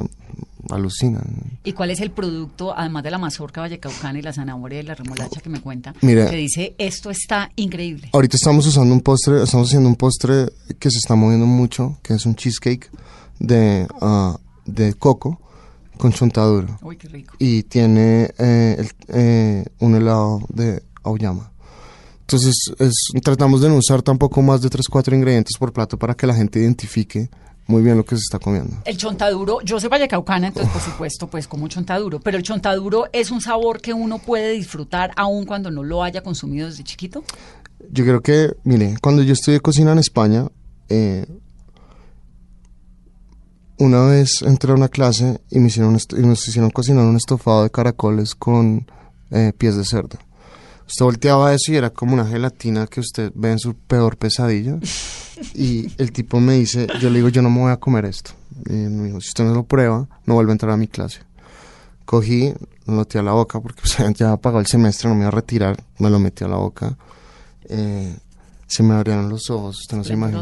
alucinan. 0.69 1.23
¿Y 1.63 1.73
cuál 1.73 1.89
es 1.89 1.99
el 1.99 2.11
producto, 2.11 2.77
además 2.77 3.03
de 3.03 3.09
la 3.09 3.17
mazorca 3.17 3.61
vallecaucana 3.61 4.19
y 4.19 4.21
la 4.21 4.31
zanahoria 4.33 4.79
y 4.81 4.83
la 4.83 4.93
remolacha 4.93 5.41
que 5.41 5.49
me 5.49 5.59
cuenta, 5.61 5.95
Mira. 6.01 6.29
que 6.29 6.35
dice, 6.35 6.75
esto 6.77 7.09
está 7.09 7.49
increíble? 7.55 8.09
Ahorita 8.13 8.37
estamos 8.37 8.67
usando 8.67 8.93
un 8.93 9.01
postre, 9.01 9.41
estamos 9.43 9.67
haciendo 9.69 9.89
un 9.89 9.95
postre 9.95 10.45
que 10.77 10.91
se 10.91 10.99
está 10.99 11.15
moviendo 11.15 11.47
mucho, 11.47 11.97
que 12.03 12.13
es 12.13 12.25
un 12.27 12.35
cheesecake 12.35 12.91
de, 13.39 13.87
ah, 13.99 14.37
de 14.65 14.93
coco 14.93 15.41
con 15.97 16.13
chontaduro. 16.13 16.77
Uy, 16.83 16.95
qué 16.97 17.07
rico. 17.07 17.33
Y 17.39 17.63
tiene 17.63 18.29
eh, 18.37 18.75
el- 18.77 18.91
eh, 19.07 19.65
un 19.79 19.95
helado 19.95 20.41
de 20.49 20.83
auyama. 21.01 21.51
Entonces, 22.21 22.53
es- 22.77 23.21
tratamos 23.23 23.59
de 23.61 23.69
no 23.69 23.75
usar 23.75 24.03
tampoco 24.03 24.41
más 24.43 24.61
de 24.61 24.69
3, 24.69 24.87
4 24.87 25.15
ingredientes 25.15 25.57
por 25.57 25.73
plato 25.73 25.97
para 25.97 26.13
que 26.13 26.27
la 26.27 26.35
gente 26.35 26.59
identifique 26.59 27.29
muy 27.67 27.81
bien 27.81 27.97
lo 27.97 28.05
que 28.05 28.15
se 28.15 28.21
está 28.21 28.39
comiendo. 28.39 28.75
El 28.85 28.97
chontaduro, 28.97 29.61
yo 29.61 29.79
soy 29.79 29.89
vallecaucana, 29.89 30.47
entonces 30.47 30.71
por 30.71 30.81
supuesto 30.81 31.27
pues 31.27 31.47
como 31.47 31.67
chontaduro, 31.67 32.19
pero 32.19 32.37
el 32.37 32.43
chontaduro 32.43 33.05
es 33.13 33.31
un 33.31 33.41
sabor 33.41 33.81
que 33.81 33.93
uno 33.93 34.19
puede 34.19 34.51
disfrutar 34.51 35.11
aun 35.15 35.45
cuando 35.45 35.71
no 35.71 35.83
lo 35.83 36.03
haya 36.03 36.21
consumido 36.21 36.67
desde 36.67 36.83
chiquito. 36.83 37.23
Yo 37.91 38.03
creo 38.03 38.21
que, 38.21 38.53
mire, 38.63 38.95
cuando 39.01 39.23
yo 39.23 39.33
estudié 39.33 39.59
cocina 39.59 39.91
en 39.91 39.99
España, 39.99 40.47
eh, 40.89 41.25
una 43.77 44.05
vez 44.05 44.41
entré 44.41 44.71
a 44.71 44.75
una 44.75 44.87
clase 44.87 45.41
y, 45.49 45.59
me 45.59 45.67
hicieron 45.67 45.97
y 46.17 46.21
nos 46.21 46.47
hicieron 46.47 46.69
cocinar 46.69 47.05
un 47.05 47.17
estofado 47.17 47.63
de 47.63 47.69
caracoles 47.69 48.35
con 48.35 48.87
eh, 49.31 49.51
pies 49.57 49.75
de 49.75 49.85
cerdo. 49.85 50.17
Usted 50.87 51.05
volteaba 51.05 51.53
eso 51.53 51.71
y 51.71 51.75
era 51.77 51.89
como 51.89 52.13
una 52.13 52.25
gelatina 52.25 52.87
que 52.87 52.99
usted 52.99 53.31
ve 53.35 53.51
en 53.51 53.59
su 53.59 53.73
peor 53.75 54.17
pesadilla. 54.17 54.77
Y 55.55 55.91
el 56.01 56.11
tipo 56.11 56.39
me 56.39 56.53
dice, 56.55 56.87
yo 57.01 57.09
le 57.09 57.17
digo, 57.17 57.29
yo 57.29 57.41
no 57.41 57.49
me 57.49 57.59
voy 57.61 57.71
a 57.71 57.77
comer 57.77 58.05
esto. 58.05 58.31
Y 58.69 58.73
él 58.83 58.89
me 58.91 59.05
dijo, 59.07 59.19
si 59.21 59.29
usted 59.29 59.43
no 59.45 59.53
lo 59.53 59.63
prueba, 59.63 60.07
no 60.25 60.33
vuelve 60.35 60.51
a 60.51 60.53
entrar 60.53 60.71
a 60.71 60.77
mi 60.77 60.87
clase. 60.87 61.19
Cogí, 62.05 62.53
lo 62.85 62.93
metí 62.93 63.17
a 63.17 63.23
la 63.23 63.31
boca 63.31 63.59
porque 63.59 63.81
o 63.83 63.87
sea, 63.87 64.09
ya 64.15 64.37
pagó 64.37 64.59
el 64.59 64.67
semestre, 64.67 65.09
no 65.09 65.15
me 65.15 65.21
iba 65.21 65.29
a 65.29 65.31
retirar, 65.31 65.81
me 65.99 66.09
lo 66.09 66.19
metí 66.19 66.43
a 66.43 66.47
la 66.47 66.57
boca. 66.57 66.95
Eh, 67.69 68.15
se 68.67 68.83
me 68.83 68.93
abrieron 68.93 69.29
los 69.29 69.49
ojos, 69.49 69.79
usted 69.81 69.97
no 69.97 70.03
se 70.03 70.13
imagina. 70.13 70.41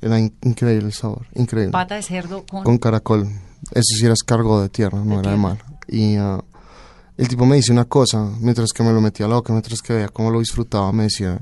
Era 0.00 0.18
in- 0.18 0.34
increíble 0.42 0.86
el 0.86 0.92
sabor, 0.92 1.26
increíble. 1.34 1.72
Pata 1.72 1.96
de 1.96 2.02
cerdo 2.02 2.44
con... 2.46 2.62
Con 2.64 2.78
caracol. 2.78 3.28
Eso 3.72 3.96
sí 3.98 4.04
era 4.04 4.14
escargot 4.14 4.62
de 4.62 4.68
tierra, 4.68 4.98
no 5.04 5.14
De 5.16 5.20
era 5.20 5.30
de 5.32 5.36
mar. 5.36 5.58
Y 5.88 6.16
ah, 6.16 6.42
el 7.20 7.28
tipo 7.28 7.44
me 7.44 7.56
dice 7.56 7.70
una 7.70 7.84
cosa, 7.84 8.30
mientras 8.40 8.72
que 8.72 8.82
me 8.82 8.94
lo 8.94 9.02
metía 9.02 9.26
a 9.26 9.28
la 9.28 9.34
boca, 9.34 9.52
mientras 9.52 9.82
que 9.82 9.92
veía 9.92 10.08
cómo 10.08 10.30
lo 10.30 10.38
disfrutaba, 10.38 10.90
me 10.90 11.02
decía, 11.02 11.38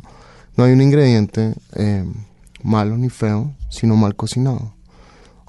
no 0.57 0.65
hay 0.65 0.73
un 0.73 0.81
ingrediente 0.81 1.55
eh, 1.77 2.05
malo 2.65 2.97
ni 2.97 3.09
feo, 3.09 3.55
sino 3.71 3.95
mal 3.95 4.17
cocinado 4.17 4.75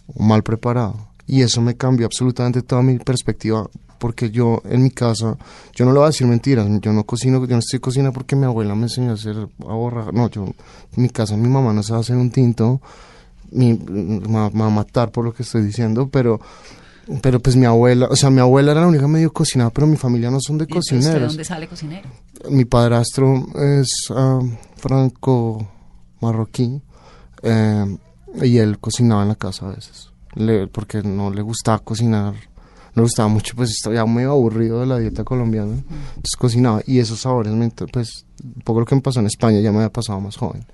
o 0.06 0.22
mal 0.22 0.44
preparado. 0.44 1.08
Y 1.26 1.42
eso 1.42 1.62
me 1.62 1.76
cambió 1.76 2.06
absolutamente 2.06 2.62
toda 2.62 2.84
mi 2.84 3.00
perspectiva, 3.00 3.68
porque 3.98 4.30
yo 4.30 4.62
en 4.66 4.84
mi 4.84 4.92
casa, 4.92 5.36
yo 5.74 5.86
no 5.86 5.94
le 5.94 5.98
voy 5.98 6.06
a 6.06 6.10
decir 6.10 6.28
mentiras, 6.28 6.68
yo 6.80 6.94
no 6.94 7.06
cocino, 7.06 7.44
yo 7.44 7.56
no 7.56 7.60
estoy 7.60 7.80
cocina 7.80 8.12
porque 8.12 8.36
mi 8.36 8.46
abuela 8.46 8.76
me 8.76 8.84
enseñó 8.84 9.10
a 9.10 9.14
hacer 9.16 9.36
a 9.36 9.74
borrar, 9.74 10.14
no, 10.14 10.30
yo 10.30 10.46
en 10.46 11.04
mi 11.04 11.10
casa 11.10 11.36
mi 11.38 11.50
mamá 11.50 11.74
no 11.74 11.82
sabe 11.82 12.02
hacer 12.02 12.18
un 12.18 12.30
tinto, 12.30 12.82
me 13.50 13.80
va 13.80 14.46
a 14.46 14.70
matar 14.70 15.12
por 15.12 15.26
lo 15.26 15.34
que 15.34 15.42
estoy 15.42 15.64
diciendo, 15.64 16.08
pero 16.08 16.40
pero 17.22 17.40
pues 17.40 17.56
mi 17.56 17.66
abuela, 17.66 18.08
o 18.10 18.16
sea, 18.16 18.30
mi 18.30 18.40
abuela 18.40 18.72
era 18.72 18.82
la 18.82 18.88
única 18.88 19.08
medio 19.08 19.32
cocinada, 19.34 19.70
pero 19.72 19.88
mi 19.88 19.98
familia 19.98 20.30
no 20.30 20.40
son 20.40 20.58
de 20.58 20.66
¿Y 20.66 20.68
entonces, 20.68 20.92
¿De 20.92 20.98
cocineros. 21.06 21.28
dónde 21.34 21.44
sale 21.46 21.68
cocinero? 21.68 22.10
Mi 22.50 22.66
padrastro 22.66 23.46
es 23.56 23.90
ah, 24.12 24.40
franco 24.78 25.68
marroquí 26.22 26.82
eh, 27.44 27.98
y 28.44 28.58
él 28.58 28.80
cocinaba 28.80 29.24
en 29.24 29.30
la 29.30 29.36
casa 29.36 29.68
a 29.68 29.70
veces, 29.76 30.10
le- 30.36 30.68
porque 30.68 31.02
no 31.02 31.30
le 31.32 31.42
gustaba 31.42 31.80
cocinar, 31.80 32.34
no 32.34 32.96
le 32.96 33.02
gustaba 33.04 33.28
mucho, 33.30 33.56
pues 33.56 33.72
estaba 33.72 34.06
muy 34.06 34.24
aburrido 34.24 34.80
de 34.82 34.86
la 34.86 34.98
dieta 35.00 35.24
colombiana, 35.24 35.74
entonces 35.74 36.36
cocinaba 36.38 36.82
y 36.86 37.00
esos 37.00 37.22
sabores, 37.22 37.54
pues 37.92 38.26
un 38.44 38.62
poco 38.64 38.82
lo 38.82 38.86
que 38.86 38.96
me 38.96 39.02
pasó 39.02 39.20
en 39.20 39.26
España 39.28 39.60
ya 39.60 39.72
me 39.72 39.78
había 39.78 39.92
pasado 39.92 40.20
más 40.20 40.36
joven. 40.38 40.66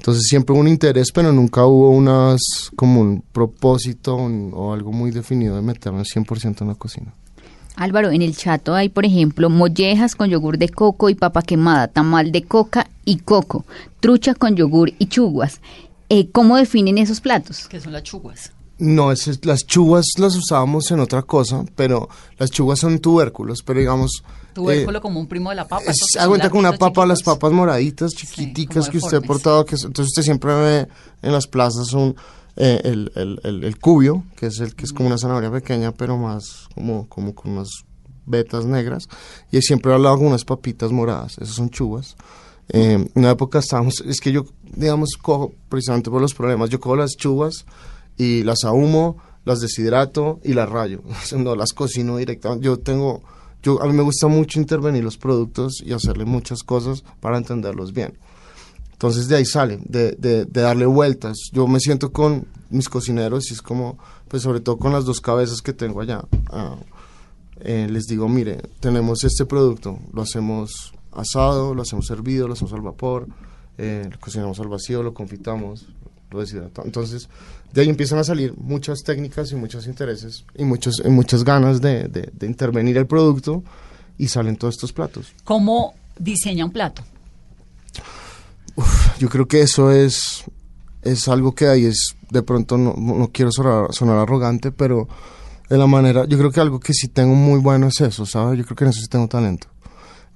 Entonces 0.00 0.22
siempre 0.28 0.54
hubo 0.54 0.62
un 0.62 0.68
interés, 0.68 1.12
pero 1.12 1.30
nunca 1.30 1.66
hubo 1.66 1.90
unas 1.90 2.40
como 2.74 3.02
un 3.02 3.22
propósito 3.32 4.16
un- 4.16 4.50
o 4.54 4.72
algo 4.72 4.92
muy 4.92 5.10
definido 5.10 5.56
de 5.56 5.60
meterme 5.62 6.04
100% 6.06 6.62
en 6.62 6.68
la 6.68 6.74
cocina. 6.74 7.12
Álvaro, 7.76 8.10
en 8.10 8.22
el 8.22 8.34
chato 8.34 8.74
hay, 8.74 8.88
por 8.88 9.04
ejemplo, 9.04 9.50
mollejas 9.50 10.14
con 10.16 10.30
yogur 10.30 10.56
de 10.56 10.70
coco 10.70 11.10
y 11.10 11.14
papa 11.14 11.42
quemada, 11.42 11.86
tamal 11.88 12.32
de 12.32 12.44
coca 12.44 12.88
y 13.04 13.16
coco, 13.18 13.66
trucha 14.00 14.34
con 14.34 14.56
yogur 14.56 14.90
y 14.98 15.06
chuguas. 15.06 15.60
Eh, 16.08 16.30
¿Cómo 16.32 16.56
definen 16.56 16.96
esos 16.96 17.20
platos? 17.20 17.68
Que 17.68 17.78
son 17.78 17.92
las 17.92 18.02
chuguas. 18.02 18.52
No, 18.78 19.12
es- 19.12 19.44
las 19.44 19.66
chuvas 19.66 20.06
las 20.16 20.34
usábamos 20.34 20.90
en 20.90 21.00
otra 21.00 21.20
cosa, 21.22 21.64
pero 21.76 22.08
las 22.38 22.50
chuvas 22.50 22.78
son 22.78 22.98
tubérculos, 23.00 23.62
pero 23.62 23.78
digamos... 23.80 24.24
Tubérculo 24.54 24.98
eh, 24.98 25.00
como 25.00 25.20
un 25.20 25.26
primo 25.26 25.50
de 25.50 25.56
la 25.56 25.66
papa. 25.68 25.84
es- 25.86 26.16
cuenta 26.26 26.50
con 26.50 26.60
una 26.60 26.72
papa, 26.72 27.06
las 27.06 27.18
chiquitos. 27.18 27.34
papas 27.38 27.52
moraditas, 27.52 28.10
Sí, 28.12 28.16
chiquiticas 28.26 28.86
como 28.86 28.90
que 28.92 28.98
usted 28.98 29.16
ha 29.18 29.20
portado, 29.20 29.64
que 29.64 29.74
es- 29.76 29.84
entonces 29.84 30.08
usted 30.10 30.22
siempre 30.22 30.52
ve 30.54 30.88
en 31.22 31.32
las 31.32 31.46
plazas 31.46 31.92
un, 31.92 32.14
eh, 32.56 32.80
el, 32.84 33.12
el, 33.14 33.40
el, 33.44 33.64
el 33.64 33.78
cubio, 33.78 34.24
que 34.36 34.46
es 34.46 34.58
el 34.60 34.74
que 34.74 34.84
es 34.84 34.92
como 34.92 35.06
una 35.08 35.18
zanahoria 35.18 35.50
pequeña, 35.50 35.92
pero 35.92 36.16
más 36.18 36.66
como, 36.74 37.08
como 37.08 37.34
con 37.34 37.52
unas 37.52 37.68
vetas 38.26 38.64
negras, 38.66 39.08
y 39.50 39.60
siempre 39.62 39.92
al 39.94 40.02
lado 40.02 40.18
con 40.18 40.26
unas 40.26 40.44
papitas 40.44 40.92
moradas, 40.92 41.38
esas 41.38 41.54
son 41.56 41.70
chuvas. 41.70 42.16
Eh, 42.72 42.92
en 42.94 43.10
una 43.14 43.30
época 43.30 43.58
estábamos, 43.58 44.00
es 44.06 44.20
que 44.20 44.30
yo, 44.30 44.44
digamos, 44.62 45.10
cojo, 45.20 45.52
precisamente 45.68 46.10
por 46.10 46.20
los 46.20 46.34
problemas, 46.34 46.70
yo 46.70 46.78
cojo 46.78 46.94
las 46.96 47.16
chuvas 47.16 47.64
y 48.16 48.44
las 48.44 48.62
ahumo, 48.64 49.16
las 49.44 49.60
deshidrato 49.60 50.38
y 50.44 50.52
las 50.52 50.68
rayo. 50.68 51.02
No 51.36 51.56
las 51.56 51.72
cocino 51.72 52.18
directamente. 52.18 52.64
Yo 52.66 52.78
tengo, 52.78 53.22
yo, 53.62 53.82
a 53.82 53.86
mí 53.86 53.92
me 53.92 54.02
gusta 54.02 54.26
mucho 54.26 54.58
intervenir 54.58 55.04
los 55.04 55.16
productos 55.16 55.82
y 55.84 55.92
hacerle 55.92 56.24
muchas 56.24 56.62
cosas 56.62 57.04
para 57.20 57.38
entenderlos 57.38 57.92
bien. 57.92 58.18
Entonces 58.92 59.28
de 59.28 59.36
ahí 59.36 59.46
sale, 59.46 59.78
de, 59.84 60.12
de, 60.12 60.44
de 60.44 60.60
darle 60.60 60.86
vueltas. 60.86 61.36
Yo 61.52 61.66
me 61.66 61.80
siento 61.80 62.12
con 62.12 62.46
mis 62.68 62.88
cocineros 62.88 63.50
y 63.50 63.54
es 63.54 63.62
como, 63.62 63.98
pues 64.28 64.42
sobre 64.42 64.60
todo 64.60 64.76
con 64.76 64.92
las 64.92 65.04
dos 65.04 65.20
cabezas 65.20 65.62
que 65.62 65.72
tengo 65.72 66.00
allá. 66.00 66.22
ah, 66.50 66.76
eh, 67.60 67.86
les 67.90 68.06
digo, 68.06 68.28
mire, 68.28 68.62
tenemos 68.80 69.22
este 69.24 69.44
producto, 69.44 69.98
lo 70.12 70.22
hacemos 70.22 70.94
asado, 71.12 71.74
lo 71.74 71.82
hacemos 71.82 72.10
hervido, 72.10 72.46
lo 72.46 72.54
hacemos 72.54 72.72
al 72.72 72.80
vapor, 72.80 73.26
eh, 73.76 74.08
lo 74.10 74.18
cocinamos 74.18 74.58
al 74.60 74.68
vacío, 74.68 75.02
lo 75.02 75.12
confitamos, 75.12 75.86
lo 76.30 76.40
deshidratamos. 76.40 76.86
Entonces, 76.86 77.28
de 77.72 77.80
ahí 77.82 77.88
empiezan 77.88 78.18
a 78.18 78.24
salir 78.24 78.54
muchas 78.56 79.00
técnicas 79.04 79.50
y 79.52 79.56
muchos 79.56 79.86
intereses 79.86 80.44
y, 80.56 80.64
muchos, 80.64 81.02
y 81.04 81.08
muchas 81.08 81.44
ganas 81.44 81.80
de, 81.80 82.04
de- 82.08 82.30
de 82.32 82.46
intervenir 82.46 82.96
el 82.96 83.06
producto 83.06 83.62
y 84.18 84.28
salen 84.28 84.56
todos 84.56 84.74
estos 84.74 84.92
platos. 84.92 85.32
¿Cómo 85.44 85.94
diseña 86.18 86.64
un 86.64 86.72
plato? 86.72 87.02
Yo 89.18 89.28
creo 89.28 89.46
que 89.46 89.60
eso 89.62 89.90
es, 89.92 90.44
es 91.02 91.28
algo 91.28 91.54
que 91.54 91.66
ahí 91.68 91.84
es, 91.84 92.14
de 92.30 92.42
pronto 92.42 92.78
no, 92.78 92.94
no 92.96 93.28
quiero 93.32 93.50
sonar, 93.52 93.92
sonar 93.92 94.18
arrogante, 94.18 94.72
pero 94.72 95.08
de 95.68 95.76
la 95.78 95.86
manera, 95.86 96.24
yo 96.26 96.38
creo 96.38 96.50
que 96.50 96.60
algo 96.60 96.80
que 96.80 96.94
sí 96.94 97.08
tengo 97.08 97.34
muy 97.34 97.60
bueno 97.60 97.88
es 97.88 98.00
eso, 98.00 98.24
¿sabes? 98.26 98.58
Yo 98.58 98.64
creo 98.64 98.76
que 98.76 98.84
en 98.84 98.90
eso 98.90 99.00
sí 99.00 99.08
tengo 99.08 99.28
talento. 99.28 99.68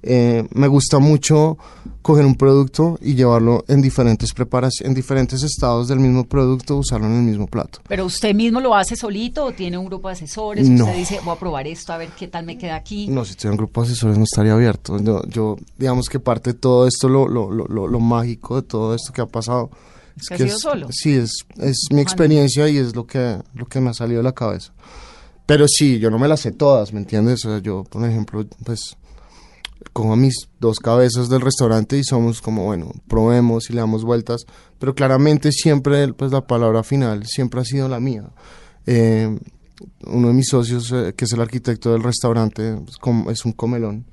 Eh, 0.07 0.47
me 0.53 0.67
gusta 0.67 0.99
mucho 0.99 1.57
coger 2.03 2.27
un 2.27 2.35
producto 2.35 2.99
y 3.01 3.15
llevarlo 3.15 3.65
en 3.67 3.81
diferentes 3.81 4.31
preparaciones, 4.33 4.87
en 4.87 4.93
diferentes 4.93 5.41
estados 5.41 5.87
del 5.87 5.99
mismo 5.99 6.25
producto, 6.25 6.77
usarlo 6.77 7.07
en 7.07 7.13
el 7.13 7.23
mismo 7.23 7.47
plato. 7.47 7.79
¿Pero 7.87 8.05
usted 8.05 8.35
mismo 8.35 8.61
lo 8.61 8.75
hace 8.75 8.95
solito 8.95 9.45
o 9.45 9.51
tiene 9.53 9.79
un 9.79 9.87
grupo 9.87 10.07
de 10.09 10.13
asesores? 10.13 10.69
No. 10.69 10.85
Usted 10.85 10.97
dice, 10.97 11.19
voy 11.25 11.35
a 11.35 11.39
probar 11.39 11.65
esto, 11.65 11.91
a 11.91 11.97
ver 11.97 12.09
qué 12.09 12.27
tal 12.27 12.45
me 12.45 12.55
queda 12.55 12.75
aquí. 12.75 13.07
No, 13.07 13.25
si 13.25 13.31
estuviera 13.31 13.53
en 13.53 13.57
grupo 13.57 13.81
de 13.81 13.87
asesores 13.87 14.17
no 14.19 14.25
estaría 14.25 14.53
abierto. 14.53 14.99
Yo, 15.01 15.23
yo 15.27 15.55
digamos 15.79 16.07
que 16.07 16.19
parte 16.19 16.53
de 16.53 16.59
todo 16.59 16.85
esto, 16.87 17.09
lo, 17.09 17.27
lo, 17.27 17.49
lo, 17.49 17.65
lo, 17.87 17.99
mágico 17.99 18.57
de 18.57 18.67
todo 18.67 18.93
esto 18.93 19.11
que 19.11 19.21
ha 19.21 19.25
pasado. 19.25 19.71
Es 20.15 20.27
¿Que 20.27 20.35
ha 20.35 20.37
que 20.37 20.43
sido 20.43 20.55
es- 20.57 20.61
solo? 20.61 20.87
Sí, 20.91 21.13
es, 21.15 21.31
es 21.57 21.87
mi 21.91 22.01
experiencia 22.01 22.69
y 22.69 22.77
es 22.77 22.95
lo 22.95 23.07
que, 23.07 23.39
lo 23.55 23.65
que 23.65 23.79
me 23.81 23.89
ha 23.89 23.93
salido 23.95 24.19
de 24.19 24.23
la 24.23 24.33
cabeza. 24.33 24.71
Pero 25.47 25.67
sí, 25.67 25.97
yo 25.97 26.11
no 26.11 26.19
me 26.19 26.27
las 26.27 26.41
sé 26.41 26.51
todas, 26.51 26.93
¿me 26.93 26.99
entiendes? 26.99 27.43
O 27.45 27.49
sea, 27.49 27.59
yo, 27.59 27.83
por 27.83 28.07
ejemplo, 28.07 28.45
pues 28.63 28.95
cojo 29.93 30.13
a 30.13 30.15
mis 30.15 30.49
dos 30.59 30.79
cabezas 30.79 31.29
del 31.29 31.41
restaurante 31.41 31.97
y 31.97 32.03
somos 32.03 32.41
como, 32.41 32.65
bueno, 32.65 32.91
probemos 33.07 33.69
y 33.69 33.73
le 33.73 33.79
damos 33.79 34.03
vueltas, 34.03 34.45
pero 34.79 34.93
claramente 34.95 35.51
siempre, 35.51 36.11
pues 36.13 36.31
la 36.31 36.45
palabra 36.47 36.83
final 36.83 37.25
siempre 37.25 37.61
ha 37.61 37.65
sido 37.65 37.87
la 37.87 37.99
mía. 37.99 38.29
Eh, 38.85 39.37
uno 40.07 40.27
de 40.29 40.33
mis 40.33 40.47
socios, 40.47 40.91
eh, 40.91 41.13
que 41.15 41.25
es 41.25 41.33
el 41.33 41.41
arquitecto 41.41 41.91
del 41.93 42.03
restaurante, 42.03 42.77
es, 42.87 42.97
com- 42.97 43.29
es 43.29 43.45
un 43.45 43.51
comelón. 43.53 44.05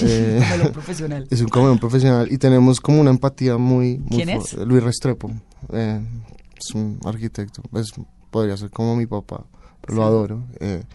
Eh, 0.00 0.40
profesional. 0.72 1.26
es 1.28 1.40
un 1.40 1.48
comelón 1.48 1.78
profesional 1.80 2.28
y 2.30 2.38
tenemos 2.38 2.80
como 2.80 3.00
una 3.00 3.10
empatía 3.10 3.56
muy... 3.58 3.98
muy 3.98 4.10
¿Quién 4.10 4.28
es? 4.30 4.54
Luis 4.54 4.82
Restrepo. 4.82 5.30
es 5.72 6.74
un 6.74 7.00
arquitecto, 7.04 7.62
pues, 7.70 7.90
podría 8.30 8.56
ser 8.56 8.70
como 8.70 8.94
mi 8.94 9.06
papá, 9.06 9.44
pero 9.80 9.94
lo 9.96 10.04
adoro. 10.04 10.44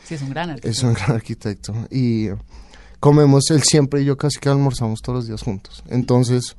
Sí, 0.05 0.15
es 0.15 0.21
un 0.21 0.29
gran 0.29 0.51
artista. 0.51 0.69
es 0.69 0.83
un 0.83 0.93
gran 0.93 1.11
arquitecto. 1.11 1.73
Y 1.91 2.29
comemos 2.99 3.49
él 3.51 3.63
siempre 3.63 4.01
y 4.01 4.05
yo 4.05 4.17
casi 4.17 4.39
que 4.39 4.49
almorzamos 4.49 5.01
todos 5.01 5.17
los 5.19 5.27
días 5.27 5.43
juntos. 5.43 5.83
Entonces, 5.89 6.55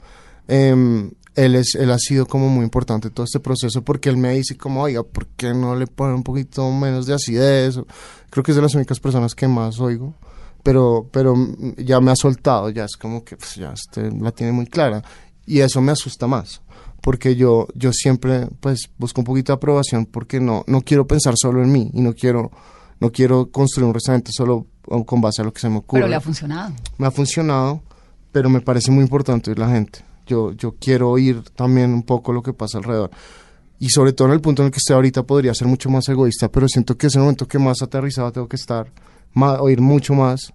em, 0.46 1.10
él, 1.34 1.54
es, 1.54 1.74
él 1.74 1.90
ha 1.90 1.98
sido 1.98 2.26
como 2.26 2.48
muy 2.48 2.64
importante 2.64 3.10
todo 3.10 3.24
este 3.24 3.40
proceso 3.40 3.82
porque 3.82 4.08
él 4.08 4.16
me 4.16 4.32
dice 4.32 4.56
como, 4.56 4.82
oiga, 4.82 5.02
¿por 5.02 5.26
qué 5.28 5.54
no 5.54 5.76
le 5.76 5.86
ponen 5.86 6.16
un 6.16 6.22
poquito 6.22 6.70
menos 6.70 7.06
de 7.06 7.14
acidez? 7.14 7.78
Creo 8.30 8.42
que 8.42 8.52
es 8.52 8.56
de 8.56 8.62
las 8.62 8.74
únicas 8.74 9.00
personas 9.00 9.34
que 9.34 9.48
más 9.48 9.80
oigo. 9.80 10.14
Pero, 10.62 11.08
pero 11.12 11.34
ya 11.76 12.00
me 12.00 12.10
ha 12.10 12.16
soltado, 12.16 12.68
ya 12.70 12.84
es 12.84 12.96
como 12.96 13.24
que 13.24 13.36
pues, 13.36 13.54
ya 13.54 13.72
este, 13.72 14.10
la 14.10 14.32
tiene 14.32 14.52
muy 14.52 14.66
clara. 14.66 15.02
Y 15.46 15.60
eso 15.60 15.80
me 15.80 15.92
asusta 15.92 16.26
más 16.26 16.60
porque 17.00 17.36
yo, 17.36 17.68
yo 17.74 17.92
siempre 17.92 18.48
pues 18.60 18.90
busco 18.98 19.20
un 19.20 19.24
poquito 19.24 19.52
de 19.52 19.56
aprobación 19.56 20.06
porque 20.06 20.40
no, 20.40 20.64
no 20.66 20.82
quiero 20.82 21.06
pensar 21.06 21.34
solo 21.36 21.62
en 21.62 21.72
mí 21.72 21.90
y 21.94 22.00
no 22.00 22.12
quiero, 22.12 22.50
no 23.00 23.10
quiero 23.12 23.50
construir 23.50 23.86
un 23.86 23.94
restaurante 23.94 24.30
solo 24.32 24.66
con 25.06 25.20
base 25.20 25.42
a 25.42 25.44
lo 25.44 25.52
que 25.52 25.60
se 25.60 25.68
me 25.68 25.78
ocurre. 25.78 26.00
Pero 26.00 26.08
le 26.08 26.16
ha 26.16 26.20
funcionado. 26.20 26.72
me 26.96 27.06
ha 27.06 27.10
funcionado, 27.10 27.82
pero 28.32 28.48
me 28.48 28.60
parece 28.60 28.90
muy 28.90 29.02
importante 29.02 29.50
oír 29.50 29.58
la 29.58 29.68
gente. 29.68 30.00
Yo, 30.26 30.52
yo 30.52 30.74
quiero 30.78 31.10
oír 31.10 31.42
también 31.56 31.92
un 31.92 32.02
poco 32.02 32.32
lo 32.32 32.42
que 32.42 32.52
pasa 32.52 32.78
alrededor. 32.78 33.10
Y 33.80 33.90
sobre 33.90 34.12
todo 34.12 34.28
en 34.28 34.34
el 34.34 34.40
punto 34.40 34.62
en 34.62 34.66
el 34.66 34.72
que 34.72 34.78
estoy 34.78 34.94
ahorita 34.94 35.22
podría 35.22 35.54
ser 35.54 35.68
mucho 35.68 35.88
más 35.88 36.08
egoísta, 36.08 36.48
pero 36.48 36.68
siento 36.68 36.96
que 36.96 37.06
es 37.06 37.14
el 37.14 37.20
momento 37.20 37.46
que 37.46 37.58
más 37.58 37.80
aterrizado 37.80 38.32
tengo 38.32 38.48
que 38.48 38.56
estar, 38.56 38.90
más, 39.34 39.60
oír 39.60 39.80
mucho 39.80 40.14
más 40.14 40.52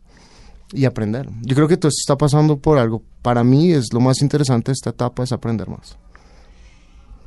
y 0.73 0.85
aprender. 0.85 1.29
Yo 1.41 1.55
creo 1.55 1.67
que 1.67 1.77
todo 1.77 1.89
esto 1.89 1.99
está 2.01 2.17
pasando 2.17 2.57
por 2.57 2.77
algo. 2.77 3.01
Para 3.21 3.43
mí 3.43 3.71
es 3.71 3.93
lo 3.93 4.01
más 4.01 4.21
interesante 4.21 4.71
de 4.71 4.73
esta 4.73 4.89
etapa, 4.89 5.23
es 5.23 5.31
aprender 5.31 5.69
más. 5.69 5.97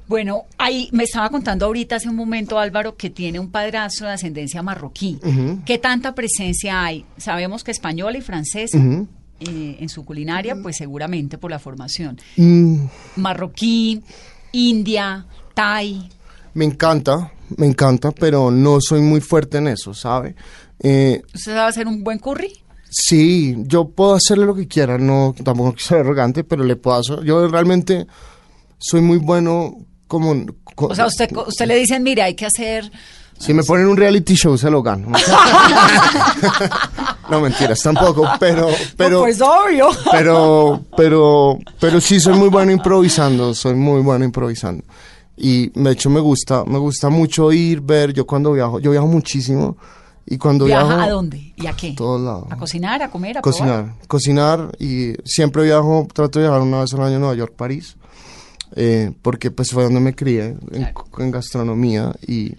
Bueno, 0.09 0.45
ahí 0.57 0.89
me 0.93 1.05
estaba 1.05 1.29
contando 1.31 1.67
ahorita 1.67 1.97
hace 1.97 2.09
un 2.09 2.15
momento 2.15 2.59
Álvaro 2.59 2.97
que 2.97 3.11
tiene 3.11 3.41
un 3.41 3.51
padrastro 3.51 4.07
de 4.07 4.13
ascendencia 4.13 4.63
marroquí. 4.63 5.19
¿Qué 5.65 5.79
tanta 5.79 6.15
presencia 6.15 6.85
hay? 6.85 7.05
Sabemos 7.17 7.65
que 7.65 7.73
española 7.73 8.17
y 8.17 8.21
francesa 8.21 8.79
eh, 8.79 9.77
en 9.81 9.89
su 9.89 10.05
culinaria, 10.05 10.57
pues 10.63 10.77
seguramente 10.77 11.39
por 11.39 11.51
la 11.51 11.59
formación. 11.59 12.19
Marroquí, 13.17 14.01
India, 14.53 15.27
Thai. 15.55 16.09
me 16.55 16.65
encanta, 16.65 17.33
me 17.57 17.67
encanta, 17.67 18.13
pero 18.13 18.51
no 18.51 18.81
soy 18.81 19.01
muy 19.01 19.21
fuerte 19.21 19.59
en 19.59 19.69
eso, 19.69 19.93
¿sabe? 19.93 20.37
Eh, 20.81 21.21
¿Usted 21.35 21.53
sabe 21.53 21.69
hacer 21.69 21.89
un 21.89 22.05
buen 22.05 22.19
curry? 22.19 22.53
Sí, 22.89 23.57
yo 23.67 23.89
puedo 23.89 24.15
hacerle 24.15 24.47
lo 24.47 24.55
que 24.55 24.69
quiera, 24.69 24.99
no, 24.99 25.35
tampoco 25.43 25.73
quiero 25.73 25.87
ser 25.89 25.99
arrogante, 25.99 26.45
pero 26.45 26.63
le 26.63 26.77
puedo 26.77 26.97
hacer. 26.97 27.25
Yo 27.25 27.49
realmente 27.49 28.07
soy 28.79 29.01
muy 29.01 29.19
bueno 29.19 29.75
como... 30.07 30.35
co- 30.75 30.87
O 30.87 30.95
sea, 30.95 31.07
usted, 31.07 31.31
usted 31.47 31.67
le 31.67 31.77
dicen, 31.77 32.03
mire, 32.03 32.23
hay 32.23 32.35
que 32.35 32.47
hacer... 32.47 32.91
Si 33.39 33.53
me 33.53 33.63
ponen 33.63 33.87
un 33.87 33.97
reality 33.99 34.35
show, 34.35 34.57
se 34.57 34.71
lo 34.71 34.83
gano. 34.83 35.09
No, 37.29 37.41
mentiras, 37.41 37.81
tampoco, 37.83 38.25
pero, 38.39 38.69
pero, 38.97 39.21
pues 39.23 39.41
obvio. 39.41 39.89
pero, 40.13 40.81
pero, 40.97 41.59
pero 41.81 42.01
sí 42.01 42.21
soy 42.21 42.35
muy 42.35 42.49
bueno 42.49 42.71
improvisando, 42.71 43.53
soy 43.53 43.75
muy 43.75 44.01
bueno 44.01 44.25
improvisando. 44.25 44.85
Y 45.37 45.71
de 45.79 45.91
hecho 45.91 46.09
me 46.09 46.21
gusta, 46.21 46.65
me 46.65 46.79
gusta 46.79 47.09
mucho 47.09 47.51
ir, 47.53 47.81
ver, 47.81 48.13
yo 48.13 48.25
cuando 48.27 48.53
viajo, 48.53 48.79
yo 48.79 48.93
viajo 48.93 49.09
muchísimo. 49.09 49.77
Y 50.25 50.39
cuando 50.39 50.65
¿Viaja 50.67 50.87
viajo... 50.87 51.01
a 51.03 51.09
dónde? 51.11 51.53
¿Y 51.57 51.67
a 51.67 51.73
qué? 51.73 51.91
A 51.93 51.97
todos 51.97 52.21
lados. 52.21 52.47
¿A 52.51 52.57
cocinar, 52.57 53.03
a 53.03 53.11
comer, 53.11 53.39
a 53.39 53.43
probar? 53.43 53.59
Cocinar, 53.59 53.95
cocinar 54.07 54.73
y 54.79 55.15
siempre 55.25 55.65
viajo, 55.65 56.07
trato 56.13 56.39
de 56.39 56.45
viajar 56.47 56.63
una 56.63 56.81
vez 56.81 56.95
al 56.95 57.03
año 57.03 57.17
a 57.17 57.19
Nueva 57.19 57.35
York, 57.35 57.55
París, 57.57 57.97
eh, 58.75 59.13
porque 59.23 59.51
pues 59.51 59.71
fue 59.71 59.85
donde 59.85 60.01
me 60.01 60.15
crié, 60.15 60.47
en, 60.47 60.59
Claro. 60.71 61.05
en 61.19 61.31
gastronomía 61.31 62.15
y, 62.27 62.55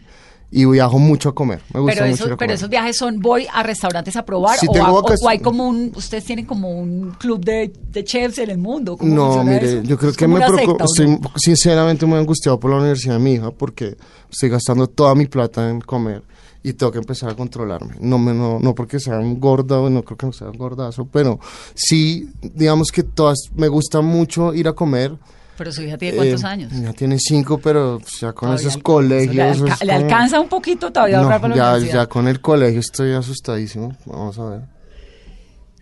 y 0.49 0.66
viajo 0.66 0.97
mucho 0.97 1.30
a 1.30 1.36
comer, 1.36 1.62
me 1.74 1.82
gusta 1.82 1.95
Pero, 1.95 2.08
mucho 2.12 2.24
ir 2.45 2.51
esos 2.51 2.70
viajes 2.70 2.95
son, 2.95 3.20
voy 3.20 3.45
a 3.53 3.64
restaurantes 3.64 4.16
a 4.16 4.24
probar 4.24 4.58
o, 4.66 4.72
tengo 4.72 4.86
a- 4.86 4.91
o- 4.93 5.01
vacas- 5.03 5.20
o 5.22 5.28
hay 5.28 5.39
como 5.39 5.68
un, 5.68 5.91
ustedes 5.95 6.24
tienen 6.24 6.45
como 6.45 6.72
un 6.72 7.12
club 7.20 7.43
de, 7.43 7.74
de 7.91 8.03
chefs 8.05 8.38
en 8.39 8.51
el 8.51 8.58
mundo. 8.58 8.95
¿Cómo 8.95 9.14
No, 9.14 9.43
mire, 9.43 9.80
eso? 9.80 9.82
yo 9.84 9.97
creo 9.97 10.12
¿Es 10.12 10.18
que 10.18 10.28
me 10.28 10.38
preocupo, 10.39 10.60
secta, 10.72 10.84
¿o 10.86 10.88
estoy 10.88 11.20
sinceramente 11.36 12.05
muy 12.05 12.18
angustiado 12.18 12.58
por 12.60 12.72
la 12.72 12.78
universidad 12.78 13.16
de 13.16 13.20
mi 13.20 13.34
hija 13.34 13.51
porque 13.51 13.97
estoy 14.32 14.49
gastando 14.49 14.88
toda 14.88 15.14
mi 15.16 15.26
plata 15.26 15.70
en 15.70 15.82
comer 15.82 16.24
y 16.64 16.74
tengo 16.74 16.91
que 16.91 16.97
empezar 16.99 17.30
a 17.30 17.36
controlarme. 17.36 17.95
No, 18.01 18.18
me, 18.18 18.34
no, 18.34 18.60
no 18.60 18.74
porque 18.76 18.99
sea 18.99 19.20
un 19.20 19.39
gordo, 19.39 19.89
no 19.89 20.03
creo 20.03 20.18
que 20.18 20.26
no 20.26 20.34
sea 20.34 20.47
un 20.49 20.58
gordazo, 20.58 21.05
pero 21.05 21.39
sí, 21.76 22.30
digamos 22.41 22.91
que 22.91 23.03
todas, 23.03 23.38
me 23.55 23.68
gusta 23.68 24.01
mucho 24.01 24.53
ir 24.53 24.68
a 24.68 24.74
comer. 24.74 25.14
Pero 25.58 25.72
su 25.72 25.82
hija 25.82 25.97
tiene 25.97 26.16
cuántos 26.18 26.43
Eh, 26.43 26.47
años. 26.47 26.72
Ya 26.74 26.93
tiene 26.93 27.18
cinco, 27.20 27.58
pero 27.58 27.99
ya 28.22 28.32
con 28.34 28.49
Todavía 28.49 28.68
esos 28.70 28.82
colegios. 28.84 29.36
Le, 29.36 29.41
alca- 29.41 29.74
es 29.74 29.82
le 29.82 29.93
como- 29.93 30.05
alcanza 30.05 30.39
un 30.39 30.49
poquito 30.49 30.91
todavía 30.91 31.18
a 31.18 31.20
No, 31.22 31.26
ahorrar 31.26 31.41
para 31.41 31.55
la 31.55 31.62
ya, 31.64 31.70
universidad. 31.72 32.01
ya 32.03 32.08
con 32.08 32.28
el 32.28 32.39
colegio 32.41 32.80
estoy 32.80 33.14
asustadísimo. 33.14 33.95
Vamos 34.05 34.38
a 34.39 34.45
ver. 34.49 34.62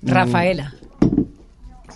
Rafaela, 0.01 0.73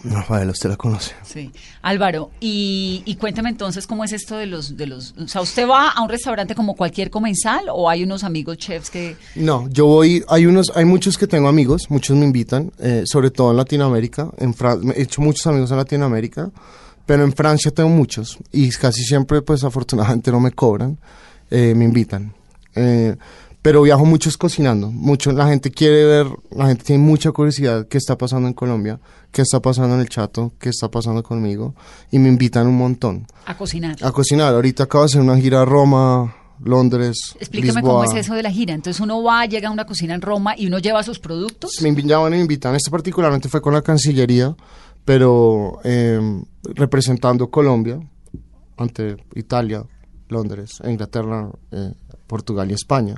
Rafael, 0.04 0.50
usted 0.50 0.70
la 0.70 0.78
conoce. 0.78 1.14
sí. 1.24 1.52
Álvaro, 1.82 2.32
y, 2.40 3.02
y 3.06 3.16
cuéntame 3.16 3.50
entonces 3.50 3.86
cómo 3.86 4.04
es 4.04 4.14
esto 4.14 4.38
de 4.38 4.46
los, 4.46 4.76
de 4.78 4.88
los... 4.88 5.14
O 5.18 5.28
sea, 5.28 5.42
¿usted 5.42 5.68
va 5.68 5.90
a 5.92 6.02
un 6.02 6.10
restaurante 6.10 6.56
como 6.56 6.76
cualquier 6.76 7.10
comensal 7.10 7.66
o 7.70 7.90
hay 7.90 8.04
unos 8.04 8.24
amigos 8.24 8.58
chefs 8.58 8.90
que... 8.90 9.16
No, 9.36 9.68
yo 9.70 9.86
voy, 9.86 10.24
hay 10.30 10.46
unos, 10.46 10.72
hay 10.76 10.86
muchos 10.86 11.18
que 11.18 11.28
tengo 11.28 11.48
amigos, 11.50 11.84
muchos 11.90 12.16
me 12.18 12.26
invitan, 12.26 12.72
eh, 12.80 13.04
sobre 13.06 13.30
todo 13.30 13.52
en 13.52 13.58
Latinoamérica, 13.58 14.30
en 14.38 14.54
Fran- 14.56 14.94
he 14.96 15.02
hecho 15.04 15.22
muchos 15.22 15.46
amigos 15.48 15.70
en 15.72 15.78
Latinoamérica, 15.78 16.50
pero 17.10 17.24
en 17.24 17.34
Francia 17.34 17.72
tengo 17.72 17.90
muchos 17.90 18.38
y 18.52 18.70
casi 18.70 19.04
siempre, 19.04 19.42
pues 19.42 19.64
afortunadamente 19.64 20.32
no 20.36 20.40
me 20.40 20.52
cobran, 20.52 21.00
eh, 21.50 21.74
me 21.76 21.86
invitan. 21.86 22.32
Eh, 22.76 23.16
pero 23.64 23.82
viajo 23.82 24.06
mucho 24.06 24.30
es 24.30 24.38
cocinando, 24.38 24.92
mucho, 24.92 25.32
la 25.32 25.48
gente 25.48 25.72
quiere 25.72 26.06
ver, 26.06 26.28
la 26.52 26.68
gente 26.68 26.84
tiene 26.84 27.04
mucha 27.04 27.32
curiosidad 27.32 27.88
qué 27.88 27.98
está 27.98 28.16
pasando 28.16 28.48
en 28.48 28.54
Colombia, 28.54 29.00
qué 29.32 29.42
está 29.42 29.60
pasando 29.60 29.96
en 29.96 30.02
el 30.02 30.08
Chato, 30.08 30.54
qué 30.60 30.70
está 30.70 30.92
pasando 30.92 31.24
conmigo 31.24 31.74
y 32.12 32.20
me 32.20 32.30
invitan 32.30 32.68
un 32.68 32.78
montón 32.78 33.26
a 33.48 33.58
cocinar? 33.58 33.96
a 34.04 34.12
cocinar. 34.12 34.54
Ahorita 34.54 34.84
acabo 34.84 35.06
de 35.06 35.06
hacer 35.08 35.22
una 35.22 35.36
gira 35.36 35.64
a 35.64 35.66
Roma, 35.66 36.36
Londres, 36.64 37.36
Explíqueme 37.40 37.82
cómo 37.82 38.04
es 38.04 38.14
eso 38.14 38.36
de 38.36 38.44
la 38.44 38.52
gira. 38.52 38.76
Entonces 38.76 39.02
uno 39.02 39.24
va, 39.24 39.48
llega 39.48 39.70
a 39.70 39.72
una 39.72 39.86
cocina 39.86 40.14
en 40.14 40.22
Roma 40.22 40.54
y 40.56 40.68
uno 40.68 40.78
lleva 40.78 41.02
sus 41.02 41.18
productos. 41.18 41.82
Me 41.82 41.90
invitaban 41.90 42.32
me 42.32 42.40
invitan. 42.40 42.76
Este 42.76 42.92
particularmente 42.92 43.50
fue 43.50 43.62
con 43.62 43.74
la 43.74 43.82
Cancillería, 43.82 44.56
pero 45.10 45.80
eh, 45.84 46.22
representando 46.76 47.50
Colombia 47.50 48.00
ante 48.78 49.18
Italia, 49.34 49.84
Londres, 50.28 50.84
Inglaterra, 50.86 51.50
eh, 51.72 51.94
Portugal 52.28 52.70
y 52.70 52.76
España. 52.76 53.16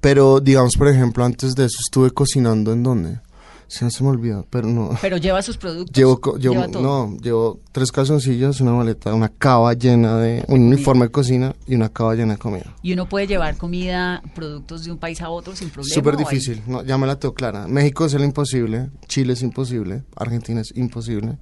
Pero, 0.00 0.38
digamos, 0.38 0.76
por 0.76 0.86
ejemplo, 0.86 1.24
antes 1.24 1.56
de 1.56 1.64
eso 1.64 1.78
estuve 1.80 2.12
cocinando 2.12 2.72
en 2.72 2.84
dónde. 2.84 3.20
Se 3.68 3.84
me 4.02 4.08
olvida, 4.08 4.44
pero 4.48 4.66
no. 4.66 4.90
Pero 5.00 5.18
lleva 5.18 5.42
sus 5.42 5.56
productos. 5.58 5.94
Llevo, 5.96 6.18
lleva 6.38 6.66
no, 6.66 7.16
llevo 7.18 7.60
tres 7.70 7.92
calzoncillos, 7.92 8.60
una 8.62 8.72
maleta, 8.72 9.12
una 9.14 9.28
cava 9.28 9.74
llena 9.74 10.16
de, 10.18 10.42
un 10.48 10.62
uniforme 10.62 11.04
de 11.06 11.10
cocina 11.12 11.54
y 11.66 11.74
una 11.74 11.90
cava 11.90 12.14
llena 12.14 12.32
de 12.32 12.38
comida. 12.38 12.74
Y 12.82 12.94
uno 12.94 13.06
puede 13.08 13.26
llevar 13.26 13.56
comida, 13.58 14.22
productos 14.34 14.84
de 14.84 14.90
un 14.92 14.98
país 14.98 15.20
a 15.20 15.28
otro 15.28 15.54
sin 15.54 15.68
problema. 15.68 15.94
Súper 15.94 16.14
¿o 16.14 16.18
hay- 16.18 16.24
difícil, 16.24 16.62
no, 16.66 16.82
ya 16.82 16.96
me 16.96 17.06
la 17.06 17.18
tengo 17.18 17.34
clara. 17.34 17.68
México 17.68 18.06
es 18.06 18.14
el 18.14 18.24
imposible, 18.24 18.88
Chile 19.06 19.34
es 19.34 19.42
imposible, 19.42 20.02
Argentina 20.16 20.62
es 20.62 20.72
imposible, 20.74 21.36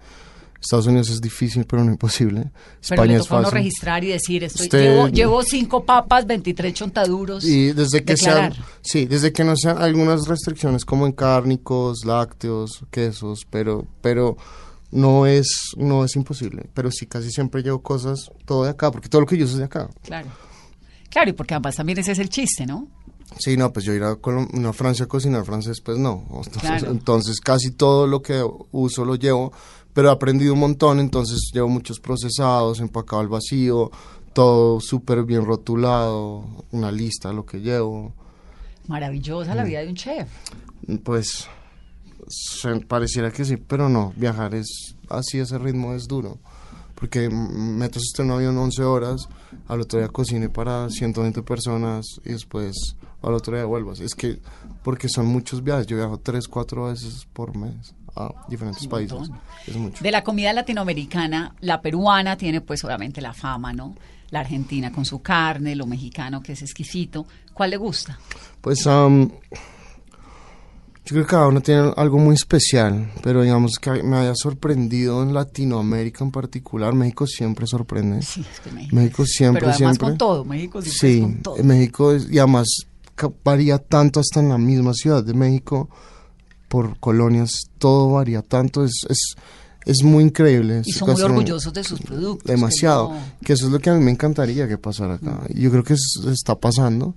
Estados 0.66 0.86
Unidos 0.86 1.08
es 1.10 1.20
difícil 1.20 1.64
pero 1.64 1.84
no 1.84 1.90
imposible, 1.92 2.40
Pero 2.42 2.52
España 2.80 3.12
le 3.12 3.18
es 3.18 3.28
fácil. 3.28 3.52
registrar 3.52 4.04
y 4.04 4.08
decir, 4.08 4.42
estoy, 4.44 4.66
Usted- 4.66 4.80
llevo, 4.82 5.08
llevo 5.08 5.42
cinco 5.42 5.84
papas, 5.84 6.26
23 6.26 6.74
chontaduros. 6.74 7.44
Y 7.44 7.72
desde 7.72 8.02
que 8.04 8.16
sean, 8.16 8.52
sí, 8.82 9.06
desde 9.06 9.32
que 9.32 9.44
no 9.44 9.56
sean 9.56 9.78
algunas 9.80 10.26
restricciones 10.26 10.84
como 10.84 11.06
en 11.06 11.12
cárnicos, 11.12 12.04
lácteos, 12.04 12.84
quesos, 12.90 13.46
pero, 13.50 13.86
pero 14.02 14.36
no 14.90 15.26
es, 15.26 15.48
no 15.76 16.04
es 16.04 16.16
imposible. 16.16 16.68
Pero 16.74 16.90
sí, 16.90 17.06
casi 17.06 17.30
siempre 17.30 17.62
llevo 17.62 17.80
cosas 17.82 18.30
todo 18.44 18.64
de 18.64 18.70
acá, 18.70 18.90
porque 18.90 19.08
todo 19.08 19.20
lo 19.20 19.26
que 19.26 19.36
yo 19.36 19.44
uso 19.44 19.54
es 19.54 19.58
de 19.58 19.64
acá. 19.64 19.88
Claro. 20.02 20.28
Claro, 21.10 21.30
y 21.30 21.32
porque 21.32 21.54
además 21.54 21.76
también 21.76 21.98
ese 21.98 22.12
es 22.12 22.18
el 22.18 22.28
chiste, 22.28 22.66
¿no? 22.66 22.88
Sí, 23.38 23.56
no, 23.56 23.72
pues 23.72 23.84
yo 23.84 23.92
ir 23.92 24.02
a, 24.04 24.14
Colom- 24.14 24.50
no, 24.52 24.68
a 24.68 24.72
Francia 24.72 25.04
a 25.04 25.08
cocinar 25.08 25.44
francés, 25.44 25.80
pues 25.80 25.98
no. 25.98 26.24
Entonces, 26.30 26.60
Claro. 26.60 26.90
entonces 26.90 27.40
casi 27.40 27.70
todo 27.72 28.06
lo 28.06 28.22
que 28.22 28.44
uso 28.70 29.04
lo 29.04 29.16
llevo, 29.16 29.52
pero 29.96 30.10
he 30.10 30.12
aprendido 30.12 30.52
un 30.52 30.60
montón, 30.60 31.00
entonces 31.00 31.50
llevo 31.54 31.70
muchos 31.70 32.00
procesados, 32.00 32.80
empacado 32.80 33.22
al 33.22 33.28
vacío, 33.28 33.90
todo 34.34 34.78
súper 34.78 35.24
bien 35.24 35.46
rotulado, 35.46 36.44
una 36.70 36.92
lista 36.92 37.30
de 37.30 37.34
lo 37.34 37.46
que 37.46 37.62
llevo. 37.62 38.12
Maravillosa 38.88 39.54
Mm. 39.54 39.56
la 39.56 39.64
vida 39.64 39.80
de 39.80 39.88
un 39.88 39.94
chef. 39.94 40.28
Pues 41.02 41.48
pareciera 42.88 43.30
que 43.30 43.46
sí, 43.46 43.56
pero 43.56 43.88
no, 43.88 44.12
viajar 44.16 44.54
es 44.54 44.96
así, 45.08 45.38
ese 45.38 45.56
ritmo 45.56 45.94
es 45.94 46.06
duro. 46.06 46.40
Porque 46.94 47.30
mm, 47.30 47.78
metes 47.78 48.02
usted 48.02 48.24
en 48.24 48.32
un 48.32 48.36
avión 48.36 48.58
11 48.58 48.82
horas, 48.82 49.30
al 49.66 49.80
otro 49.80 49.98
día 49.98 50.08
cocine 50.08 50.50
para 50.50 50.90
120 50.90 51.42
personas 51.42 52.04
y 52.22 52.32
después 52.32 52.96
al 53.22 53.32
otro 53.32 53.56
día 53.56 53.64
vuelvas. 53.64 54.00
Es 54.00 54.14
que, 54.14 54.40
porque 54.84 55.08
son 55.08 55.24
muchos 55.24 55.64
viajes, 55.64 55.86
yo 55.86 55.96
viajo 55.96 56.18
3, 56.18 56.46
4 56.48 56.84
veces 56.84 57.26
por 57.32 57.56
mes 57.56 57.94
a 58.16 58.32
diferentes 58.48 58.86
países. 58.86 59.18
montón. 59.18 59.38
Es 59.66 59.76
mucho. 59.76 60.02
De 60.02 60.10
la 60.10 60.24
comida 60.24 60.52
latinoamericana, 60.52 61.54
la 61.60 61.80
peruana 61.82 62.36
tiene 62.36 62.60
pues 62.60 62.82
obviamente 62.84 63.20
la 63.20 63.32
fama, 63.34 63.72
¿no? 63.72 63.94
La 64.30 64.40
argentina 64.40 64.90
con 64.90 65.04
su 65.04 65.20
carne, 65.22 65.76
lo 65.76 65.86
mexicano 65.86 66.42
que 66.42 66.52
es 66.52 66.62
exquisito. 66.62 67.26
¿Cuál 67.54 67.70
le 67.70 67.76
gusta? 67.76 68.18
Pues 68.60 68.86
am, 68.86 69.28
yo 71.04 71.10
creo 71.14 71.22
que 71.24 71.30
cada 71.30 71.46
uno 71.46 71.60
tiene 71.60 71.92
algo 71.96 72.18
muy 72.18 72.34
especial, 72.34 73.12
pero 73.22 73.42
digamos 73.42 73.78
que 73.78 74.02
me 74.02 74.16
haya 74.16 74.34
sorprendido 74.34 75.22
en 75.22 75.32
Latinoamérica 75.32 76.24
en 76.24 76.32
particular, 76.32 76.92
México 76.94 77.26
siempre 77.28 77.66
sorprende. 77.68 78.22
Sí, 78.22 78.40
es 78.52 78.58
que 78.60 78.72
México. 78.72 78.96
México 78.96 79.24
siempre, 79.26 79.60
Pero 79.60 79.72
además 79.72 79.96
siempre. 79.96 80.08
con 80.08 80.18
todo, 80.18 80.44
México 80.44 80.82
siempre 80.82 80.98
Sí, 81.08 81.16
es 81.18 81.22
con 81.22 81.42
todo. 81.42 81.56
México 81.64 82.12
es- 82.12 82.28
y 82.30 82.38
además 82.40 82.66
varía 83.44 83.78
tanto 83.78 84.18
hasta 84.20 84.40
en 84.40 84.48
la 84.48 84.58
misma 84.58 84.92
ciudad 84.94 85.22
de 85.24 85.32
México 85.34 85.88
por 86.68 86.98
colonias, 86.98 87.64
todo 87.78 88.12
varía 88.12 88.42
tanto, 88.42 88.84
es, 88.84 88.92
es, 89.08 89.34
es 89.84 90.02
muy 90.02 90.24
increíble. 90.24 90.82
Y 90.84 90.92
son 90.92 91.12
muy 91.12 91.22
orgullosos 91.22 91.72
de 91.72 91.84
sus 91.84 92.00
productos. 92.00 92.44
que 92.46 92.52
Demasiado, 92.52 93.10
no- 93.10 93.20
que 93.44 93.52
eso 93.52 93.66
es 93.66 93.72
lo 93.72 93.78
que 93.78 93.90
a 93.90 93.94
mí 93.94 94.02
me 94.04 94.10
encantaría 94.10 94.66
que 94.68 94.78
pasara 94.78 95.14
acá. 95.14 95.40
Y 95.48 95.62
Yo 95.62 95.70
creo 95.70 95.84
que 95.84 95.94
es- 95.94 96.20
está 96.26 96.54
pasando, 96.56 97.14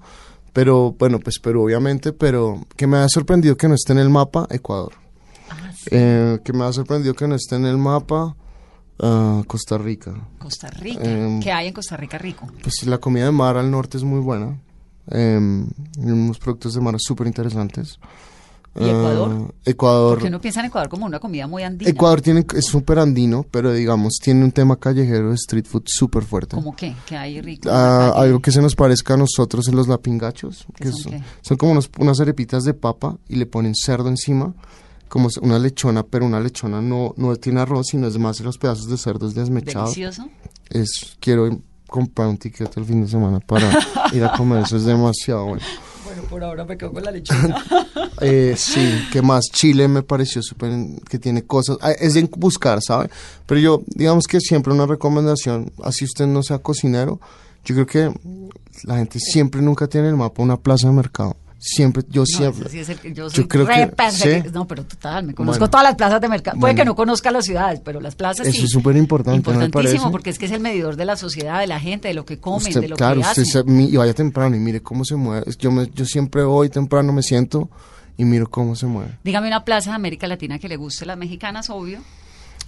pero 0.53 0.93
bueno, 0.99 1.19
pues 1.19 1.39
pero 1.41 1.63
obviamente, 1.63 2.13
pero 2.13 2.65
que 2.75 2.85
me 2.87 2.97
ha 2.97 3.07
sorprendido 3.09 3.55
que 3.57 3.67
no 3.67 3.75
esté 3.75 3.93
en 3.93 3.99
el 3.99 4.09
mapa 4.09 4.47
Ecuador. 4.49 4.93
Ah, 5.49 5.71
sí, 5.73 5.89
Eh, 5.91 6.39
que 6.43 6.53
me 6.53 6.63
ha 6.65 6.71
sorprendido 6.73 7.13
que 7.15 7.27
no 7.27 7.35
esté 7.35 7.55
en 7.55 7.65
el 7.65 7.77
mapa 7.77 8.35
ah, 8.99 9.41
Costa 9.47 9.77
Rica. 9.79 10.13
Costa 10.37 10.69
Rica. 10.69 11.01
em, 11.03 11.39
¿Qué 11.39 11.51
hay 11.51 11.67
en 11.69 11.73
Costa 11.73 11.97
Rica 11.97 12.17
rico? 12.19 12.45
Pues 12.61 12.85
la 12.85 12.97
comida 12.99 13.25
de 13.25 13.31
mar 13.31 13.57
al 13.57 13.71
norte 13.71 13.97
es 13.97 14.03
muy 14.03 14.19
buena. 14.19 14.59
Eh, 15.11 15.39
unos 15.97 16.37
productos 16.37 16.75
de 16.75 16.81
mar 16.81 16.95
súper 16.99 17.25
interesantes. 17.27 17.97
¿Y 18.79 18.87
Ecuador? 18.89 19.53
Ecuador. 19.65 20.13
Porque 20.15 20.27
uno 20.29 20.39
piensa 20.39 20.61
en 20.61 20.67
Ecuador 20.67 20.89
como 20.89 21.05
una 21.05 21.19
comida 21.19 21.47
muy 21.47 21.63
andina. 21.63 21.89
Ecuador 21.91 22.21
tiene, 22.21 22.45
es 22.55 22.65
súper 22.65 22.99
andino, 22.99 23.45
pero 23.51 23.73
digamos, 23.73 24.19
tiene 24.23 24.43
un 24.45 24.51
tema 24.51 24.77
callejero 24.77 25.29
de 25.29 25.35
street 25.35 25.65
food 25.65 25.83
súper 25.85 26.23
fuerte. 26.23 26.55
¿Cómo 26.55 26.75
qué? 26.75 26.95
¿Qué 27.05 27.17
hay 27.17 27.41
rico? 27.41 27.69
Ah, 27.71 28.13
algo 28.15 28.39
que 28.41 28.51
se 28.51 28.61
nos 28.61 28.75
parezca 28.75 29.15
a 29.15 29.17
nosotros 29.17 29.67
en 29.67 29.75
los 29.75 29.87
lapingachos, 29.87 30.65
¿Qué 30.75 30.85
que 30.85 30.91
son 30.93 31.21
son, 31.41 31.57
como 31.57 31.73
unos- 31.73 31.89
unas 31.99 32.19
arepitas 32.21 32.63
de 32.63 32.73
papa 32.73 33.17
y 33.27 33.35
le 33.35 33.45
ponen 33.45 33.75
cerdo 33.75 34.07
encima, 34.07 34.53
como 35.09 35.27
una 35.41 35.59
lechona, 35.59 36.03
pero 36.03 36.25
una 36.25 36.39
lechona 36.39 36.81
no, 36.81 37.13
no 37.17 37.35
tiene 37.35 37.59
arroz, 37.61 37.87
sino 37.87 38.07
es 38.07 38.17
más 38.17 38.39
los 38.39 38.57
pedazos 38.57 38.87
de 38.87 38.97
cerdos 38.97 39.33
desmechados. 39.35 39.95
Delicioso. 39.95 40.29
Es, 40.69 41.17
quiero 41.19 41.49
comprar 41.87 42.27
un 42.27 42.37
ticket 42.37 42.77
el 42.77 42.85
fin 42.85 43.01
de 43.01 43.07
semana 43.09 43.39
para 43.39 43.67
ir 44.13 44.23
a 44.23 44.31
comer, 44.37 44.63
eso 44.63 44.77
es 44.77 44.85
demasiado 44.85 45.45
bueno. 45.47 45.63
Bueno, 46.09 46.23
por 46.23 46.43
ahora 46.43 46.65
me 46.65 46.75
quedo 46.75 46.91
con 46.91 47.03
la 47.03 47.11
lechuga. 47.11 47.63
Eh, 48.21 48.55
sí, 48.57 49.07
que 49.13 49.21
más 49.21 49.45
Chile 49.49 49.87
me 49.87 50.03
pareció 50.03 50.41
súper, 50.41 50.71
que 51.09 51.19
tiene 51.19 51.43
cosas, 51.43 51.77
ah, 51.79 51.91
es 51.91 52.15
de 52.15 52.29
buscar, 52.35 52.81
¿sabe? 52.81 53.09
Pero 53.45 53.61
yo, 53.61 53.81
digamos 53.87 54.27
que 54.27 54.41
siempre 54.41 54.73
una 54.73 54.85
recomendación, 54.85 55.71
así 55.83 56.03
usted 56.03 56.27
no 56.27 56.43
sea 56.43 56.57
cocinero, 56.57 57.21
yo 57.63 57.75
creo 57.75 57.87
que 57.87 58.19
la 58.83 58.97
gente 58.97 59.19
siempre 59.19 59.61
nunca 59.61 59.87
tiene 59.87 60.07
en 60.07 60.15
el 60.15 60.17
mapa 60.17 60.43
una 60.43 60.57
plaza 60.57 60.87
de 60.87 60.93
mercado. 60.93 61.37
Siempre, 61.59 62.03
yo 62.09 62.21
No, 62.21 62.25
siempre. 62.25 62.61
ese 62.61 62.69
sí 62.71 62.79
es 62.79 62.89
el 62.89 62.99
que 62.99 63.09
yo 63.09 63.25
yo 63.25 63.29
soy 63.29 63.47
creo 63.47 63.65
re 63.65 63.91
que-. 63.95 64.11
¿sí? 64.11 64.49
No, 64.53 64.65
pero 64.67 64.85
total, 64.85 65.25
me 65.25 65.33
conozco 65.35 65.59
Bueno. 65.59 65.69
todas 65.69 65.83
las 65.83 65.95
plazas 65.95 66.21
de 66.21 66.29
mercado. 66.29 66.57
Puede 66.59 66.73
Bueno. 66.73 66.81
que 66.81 66.85
no 66.85 66.95
conozca 66.95 67.31
las 67.31 67.45
ciudades, 67.45 67.81
pero 67.83 67.99
las 67.99 68.15
plazas 68.15 68.47
sí. 68.47 68.55
Eso 68.57 68.65
es 68.65 68.71
súper 68.71 68.95
importante, 68.97 69.51
¿no 69.51 69.57
me 69.59 69.65
Importantísimo, 69.65 70.09
porque 70.11 70.29
es 70.29 70.39
que 70.39 70.45
es 70.45 70.51
el 70.51 70.61
medidor 70.61 70.95
de 70.95 71.05
la 71.05 71.17
sociedad, 71.17 71.59
de 71.59 71.67
la 71.67 71.79
gente, 71.79 72.07
de 72.07 72.13
lo 72.13 72.25
que 72.25 72.39
comen, 72.39 72.67
Usted, 72.69 72.81
de 72.81 72.87
lo 72.87 72.95
claro, 72.95 73.15
que 73.21 73.27
usted 73.27 73.41
hacen. 73.43 73.45
se- 73.45 73.63
mi- 73.65 73.85
y 73.89 73.97
vaya 73.97 74.13
temprano 74.13 74.55
y 74.55 74.59
mire 74.59 74.81
cómo 74.81 75.03
se 75.05 75.15
mueve. 75.15 75.45
Yo, 75.59 75.71
me- 75.71 75.89
yo 75.93 76.05
siempre 76.05 76.43
voy 76.43 76.69
temprano, 76.69 77.11
me 77.11 77.21
siento 77.23 77.69
y 78.17 78.23
miro 78.25 78.49
cómo 78.49 78.75
se 78.75 78.85
mueve. 78.85 79.17
Dígame 79.23 79.47
una 79.47 79.65
plaza 79.65 79.89
de 79.91 79.95
América 79.97 80.27
Latina 80.27 80.59
que 80.59 80.69
le 80.69 80.77
guste, 80.77 81.05
las 81.05 81.17
mexicanas, 81.17 81.69
obvio. 81.69 81.99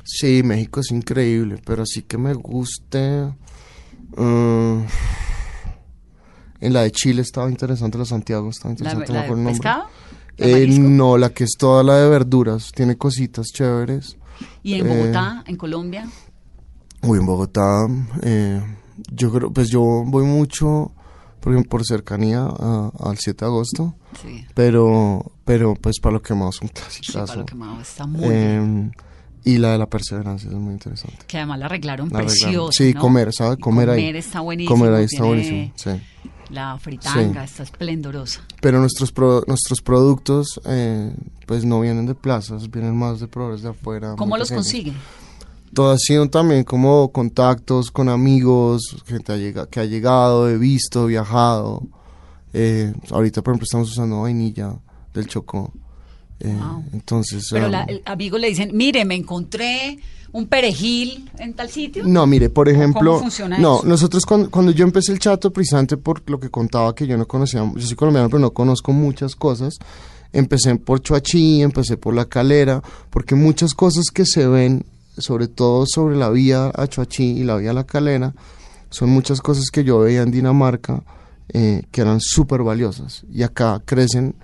Sí, 0.04 0.42
México 0.44 0.80
es 0.82 0.92
increíble, 0.92 1.62
pero 1.66 1.86
sí 1.86 2.02
que 2.02 2.18
me 2.18 2.34
guste. 2.34 3.32
mm, 4.18 4.82
en 6.62 6.74
la 6.74 6.84
de 6.84 6.92
Chile 6.92 7.22
estaba 7.22 7.50
interesante, 7.50 7.98
la 7.98 8.04
de 8.06 8.10
Santiago 8.10 8.50
estaba 8.50 8.70
La, 8.70 8.80
interesante. 8.80 9.14
la 9.14 9.22
acuerdo 9.22 9.44
de 9.44 9.50
pescado, 9.50 9.84
¿De 10.38 10.64
Eh, 10.64 10.68
no, 10.80 11.18
la 11.18 11.30
que 11.32 11.44
es 11.44 11.52
toda 11.58 11.84
la 11.84 11.98
de 11.98 12.10
verduras, 12.10 12.72
tiene 12.74 12.96
cositas 12.98 13.48
chéveres. 13.48 14.18
Y 14.64 14.76
en 14.76 14.88
eh, 14.88 14.90
Bogotá, 14.98 15.44
en 15.46 15.56
Colombia. 15.58 16.08
Uy, 17.04 17.20
en 17.20 17.26
Bogotá, 17.26 17.86
eh, 18.24 18.62
yo 19.12 19.32
creo, 19.32 19.52
pues 19.52 19.70
yo 19.70 19.82
voy 20.06 20.24
mucho, 20.24 20.92
por 21.40 21.68
por 21.68 21.84
cercanía 21.86 22.44
a- 22.48 22.92
al 23.04 23.18
7 23.18 23.46
de 23.46 23.50
agosto, 23.52 23.96
Sí, 24.22 24.46
pero, 24.54 25.32
pero 25.46 25.74
pues 25.76 26.00
para 26.00 26.14
lo 26.14 26.22
que 26.22 26.34
más 26.36 26.62
un 26.62 26.68
sí, 26.70 26.74
clásico. 27.02 27.26
para 27.26 27.40
lo 27.40 27.46
que 27.46 27.56
más 27.56 27.88
está 27.88 28.06
muy 28.06 28.30
bien. 28.30 28.92
y 29.44 29.58
la 29.58 29.72
de 29.72 29.80
la 29.80 29.88
perseverancia 29.90 30.50
es 30.50 30.56
muy 30.56 30.74
interesante. 30.74 31.18
Que 31.28 31.38
además 31.38 31.58
la 31.60 31.66
arreglaron 31.66 32.10
La 32.10 32.20
arreglaron. 32.20 32.44
preciosa. 32.44 32.72
Sí, 32.78 32.94
¿no? 32.94 33.02
comer, 33.02 33.34
¿sabe? 33.34 33.58
Comer, 33.58 33.90
ahí. 33.90 34.00
Comer 34.02 34.16
está 34.18 34.40
buenísimo. 34.42 34.78
Comer 34.78 34.94
ahí 34.94 35.04
está 35.06 35.24
tiene 35.24 35.28
buenísimo, 35.28 35.72
sí. 35.76 35.90
La 36.52 36.78
fritanga 36.78 37.44
está 37.44 37.64
esplendorosa. 37.64 38.42
Pero 38.62 38.80
nuestros 38.80 39.12
pro- 39.12 39.44
nuestros 39.48 39.82
productos, 39.82 40.60
eh, 40.66 41.16
pues 41.48 41.64
no 41.66 41.80
vienen 41.80 42.06
de 42.06 42.16
plazas, 42.16 42.70
vienen 42.70 42.96
más 42.98 43.20
de 43.20 43.28
proveedores 43.28 43.64
de 43.64 43.70
afuera. 43.70 44.16
¿Cómo 44.18 44.38
los 44.38 44.52
consiguen? 44.52 44.96
Todo 45.74 45.92
ha 45.92 45.98
sido 45.98 46.30
también 46.30 46.66
como 46.66 47.12
contactos 47.14 47.92
con 47.92 48.10
amigos, 48.10 48.98
gente 49.06 49.54
que 49.72 49.80
ha 49.80 49.86
llegado, 49.86 50.50
he 50.50 50.58
visto, 50.58 51.06
viajado. 51.06 51.84
Eh, 52.54 52.94
ahorita, 53.10 53.42
por 53.42 53.54
ejemplo, 53.54 53.64
estamos 53.64 53.90
usando 53.90 54.22
vainilla 54.24 54.74
del 55.14 55.28
Chocó. 55.28 55.72
Eh, 56.42 56.54
Wow. 56.54 56.84
Entonces... 56.94 57.48
Pero 57.52 57.66
um, 57.66 57.72
la, 57.72 57.84
el 57.84 58.02
amigo 58.06 58.38
le 58.38 58.50
dicen, 58.50 58.72
mire, 58.74 59.06
me 59.06 59.16
encontré 59.16 60.00
un 60.34 60.48
perejil 60.48 61.30
en 61.40 61.54
tal 61.54 61.70
sitio. 61.70 62.04
No, 62.06 62.26
mire, 62.26 62.50
por 62.50 62.70
ejemplo, 62.70 63.14
¿Cómo 63.14 63.24
funciona 63.24 63.58
no, 63.58 63.80
eso? 63.80 63.88
nosotros 63.88 64.26
cuando, 64.26 64.50
cuando 64.50 64.72
yo 64.72 64.86
empecé 64.86 65.12
el 65.12 65.20
chato, 65.20 65.52
precisamente 65.52 65.98
por 65.98 66.28
lo 66.30 66.40
que 66.40 66.50
contaba 66.50 66.96
que 66.96 67.06
yo 67.06 67.18
no 67.18 67.28
conocía, 67.28 67.70
yo 67.76 67.86
soy 67.86 67.96
colombiano, 67.96 68.30
pero 68.30 68.40
no 68.40 68.52
conozco 68.52 68.94
muchas 68.94 69.36
cosas. 69.36 69.78
Empecé 70.34 70.76
por 70.76 71.02
Chuachí, 71.02 71.62
empecé 71.62 71.98
por 71.98 72.14
la 72.14 72.26
calera, 72.26 72.82
porque 73.10 73.36
muchas 73.36 73.74
cosas 73.74 74.06
que 74.14 74.26
se 74.26 74.48
ven, 74.48 74.86
sobre 75.18 75.48
todo 75.48 75.86
sobre 75.86 76.16
la 76.16 76.30
vía 76.30 76.72
a 76.74 76.88
Chuachí 76.88 77.24
y 77.24 77.44
la 77.44 77.58
vía 77.58 77.72
a 77.72 77.74
la 77.74 77.84
calera, 77.84 78.34
son 78.90 79.10
muchas 79.10 79.42
cosas 79.42 79.70
que 79.70 79.84
yo 79.84 80.00
veía 80.00 80.22
en 80.22 80.32
Dinamarca 80.32 81.04
eh, 81.50 81.84
que 81.92 82.02
eran 82.02 82.22
súper 82.22 82.64
valiosas. 82.64 83.26
Y 83.30 83.44
acá 83.44 83.82
crecen 83.84 84.36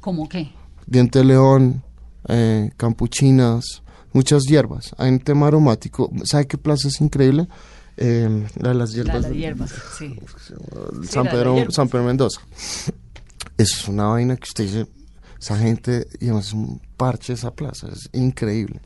¿Cómo 0.00 0.28
qué? 0.28 0.52
Diente 0.88 1.20
de 1.20 1.24
león, 1.26 1.82
eh, 2.28 2.70
campuchinas, 2.76 3.82
muchas 4.12 4.44
hierbas. 4.44 4.94
Hay 4.98 5.10
un 5.10 5.20
tema 5.20 5.46
aromático. 5.48 6.10
¿Sabe 6.24 6.46
qué 6.46 6.58
plaza 6.58 6.88
es 6.88 7.00
increíble? 7.00 7.48
Eh, 7.96 8.46
la 8.60 8.68
de 8.70 8.74
las 8.74 8.90
La 8.90 8.96
hierbas. 8.96 9.22
de 9.22 9.28
las 9.28 9.36
hierbas, 9.36 9.72
sí. 9.98 10.14
San, 10.48 11.04
Sí, 11.04 11.16
la 11.16 11.30
Pedro, 11.30 11.54
hierbas. 11.56 11.74
San 11.74 11.88
Pedro 11.88 12.04
Mendoza. 12.04 12.40
Es 13.56 13.88
una 13.88 14.06
vaina 14.06 14.36
que 14.36 14.44
usted 14.44 14.64
dice, 14.64 14.86
esa 15.40 15.56
gente, 15.58 16.06
digamos, 16.20 16.46
es 16.48 16.52
un 16.52 16.80
parche 16.96 17.32
esa 17.32 17.50
plaza, 17.52 17.88
es 17.92 18.08
increíble. 18.12 18.80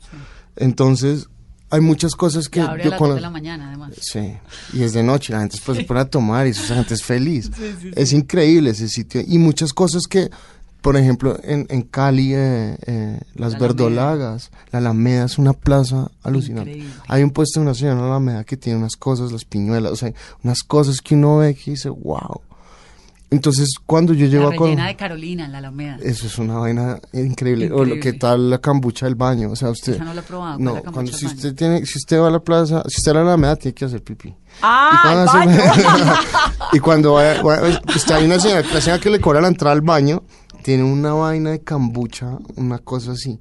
Entonces, 0.55 1.27
hay 1.69 1.81
muchas 1.81 2.15
cosas 2.15 2.49
que 2.49 2.61
abre 2.61 2.83
a 2.83 2.89
las 2.89 2.97
conozco. 2.99 3.15
de 3.15 3.21
la 3.21 3.29
mañana, 3.29 3.67
además. 3.69 3.93
Sí, 4.01 4.33
y 4.73 4.83
es 4.83 4.93
de 4.93 5.03
noche, 5.03 5.33
la 5.33 5.39
gente 5.41 5.57
después 5.57 5.77
se 5.77 5.83
pone 5.83 5.99
a 6.01 6.05
tomar 6.05 6.47
y 6.47 6.51
esa 6.51 6.75
gente 6.75 6.93
es 6.95 7.03
feliz. 7.03 7.51
Es 7.95 8.13
increíble 8.13 8.71
ese 8.71 8.87
sitio. 8.87 9.21
Y 9.25 9.37
muchas 9.37 9.73
cosas 9.73 10.03
que, 10.07 10.29
por 10.83 10.97
ejemplo, 10.97 11.39
en, 11.43 11.65
en 11.69 11.81
Cali, 11.81 12.33
eh, 12.35 12.77
eh, 12.85 13.19
las 13.35 13.53
La 13.53 13.57
Alameda. 13.57 13.59
verdolagas, 13.67 14.51
la 14.71 14.77
Alameda 14.79 15.25
es 15.25 15.37
una 15.39 15.53
plaza 15.53 16.11
alucinante. 16.21 16.71
Increíble. 16.73 16.93
Hay 17.07 17.23
un 17.23 17.31
puesto 17.31 17.59
de 17.59 17.65
una 17.65 17.73
señora 17.73 17.93
en 17.95 18.01
la 18.01 18.07
Alameda 18.07 18.43
que 18.43 18.57
tiene 18.57 18.77
unas 18.77 18.95
cosas, 18.97 19.31
las 19.31 19.45
piñuelas, 19.45 19.91
o 19.91 19.95
sea, 19.95 20.13
unas 20.43 20.61
cosas 20.61 20.99
que 21.01 21.15
uno 21.15 21.37
ve 21.37 21.55
que 21.55 21.71
dice, 21.71 21.89
wow. 21.89 22.41
Entonces, 23.31 23.69
cuando 23.83 24.13
yo 24.13 24.27
llego 24.27 24.47
La 24.49 24.53
a 24.53 24.57
Col- 24.57 24.67
rellena 24.69 24.87
de 24.87 24.95
Carolina, 24.95 25.45
en 25.45 25.51
la 25.53 25.57
Alameda. 25.57 25.97
eso 26.03 26.27
es 26.27 26.37
una 26.37 26.55
vaina 26.59 26.99
increíble. 27.13 27.65
O 27.71 27.77
lo 27.77 27.95
Increíble. 27.95 27.99
que 28.11 28.13
tal 28.19 28.49
la 28.51 28.59
cambucha 28.59 29.07
del 29.07 29.15
baño. 29.15 29.49
O 29.49 29.55
sea, 29.55 29.71
usted. 29.71 29.97
No 29.99 30.13
la 30.13 30.21
he 30.21 30.23
probado, 30.23 30.57
¿cuál 30.59 30.67
es 30.67 30.73
No, 30.75 30.81
la 30.85 30.91
cuando 30.91 31.11
si 31.13 31.25
baño? 31.25 31.35
usted 31.37 31.55
tiene, 31.55 31.83
si 31.87 31.97
usted 31.97 32.19
va 32.19 32.27
a 32.27 32.31
la 32.31 32.39
plaza, 32.39 32.83
si 32.87 32.97
usted 32.99 33.11
va 33.15 33.21
a 33.21 33.23
la 33.23 33.29
Alameda, 33.33 33.55
tiene 33.55 33.73
que 33.73 33.85
hacer 33.85 34.03
pipí. 34.03 34.35
¡Ah, 34.61 34.89
y 34.91 34.95
el 34.95 35.01
cuando, 35.29 35.33
baño! 35.55 36.13
y 36.73 36.79
cuando 36.79 37.13
vaya, 37.13 37.41
vaya- 37.41 37.81
está 37.95 38.17
hay 38.17 38.25
una 38.25 38.39
señora, 38.39 38.61
la 38.71 38.81
señora 38.81 39.01
que 39.01 39.09
le 39.09 39.19
cobra 39.19 39.41
la 39.41 39.47
entrada 39.47 39.73
al 39.73 39.81
baño, 39.81 40.21
tiene 40.63 40.83
una 40.83 41.13
vaina 41.13 41.51
de 41.51 41.61
cambucha, 41.61 42.37
una 42.55 42.79
cosa 42.79 43.11
así. 43.11 43.39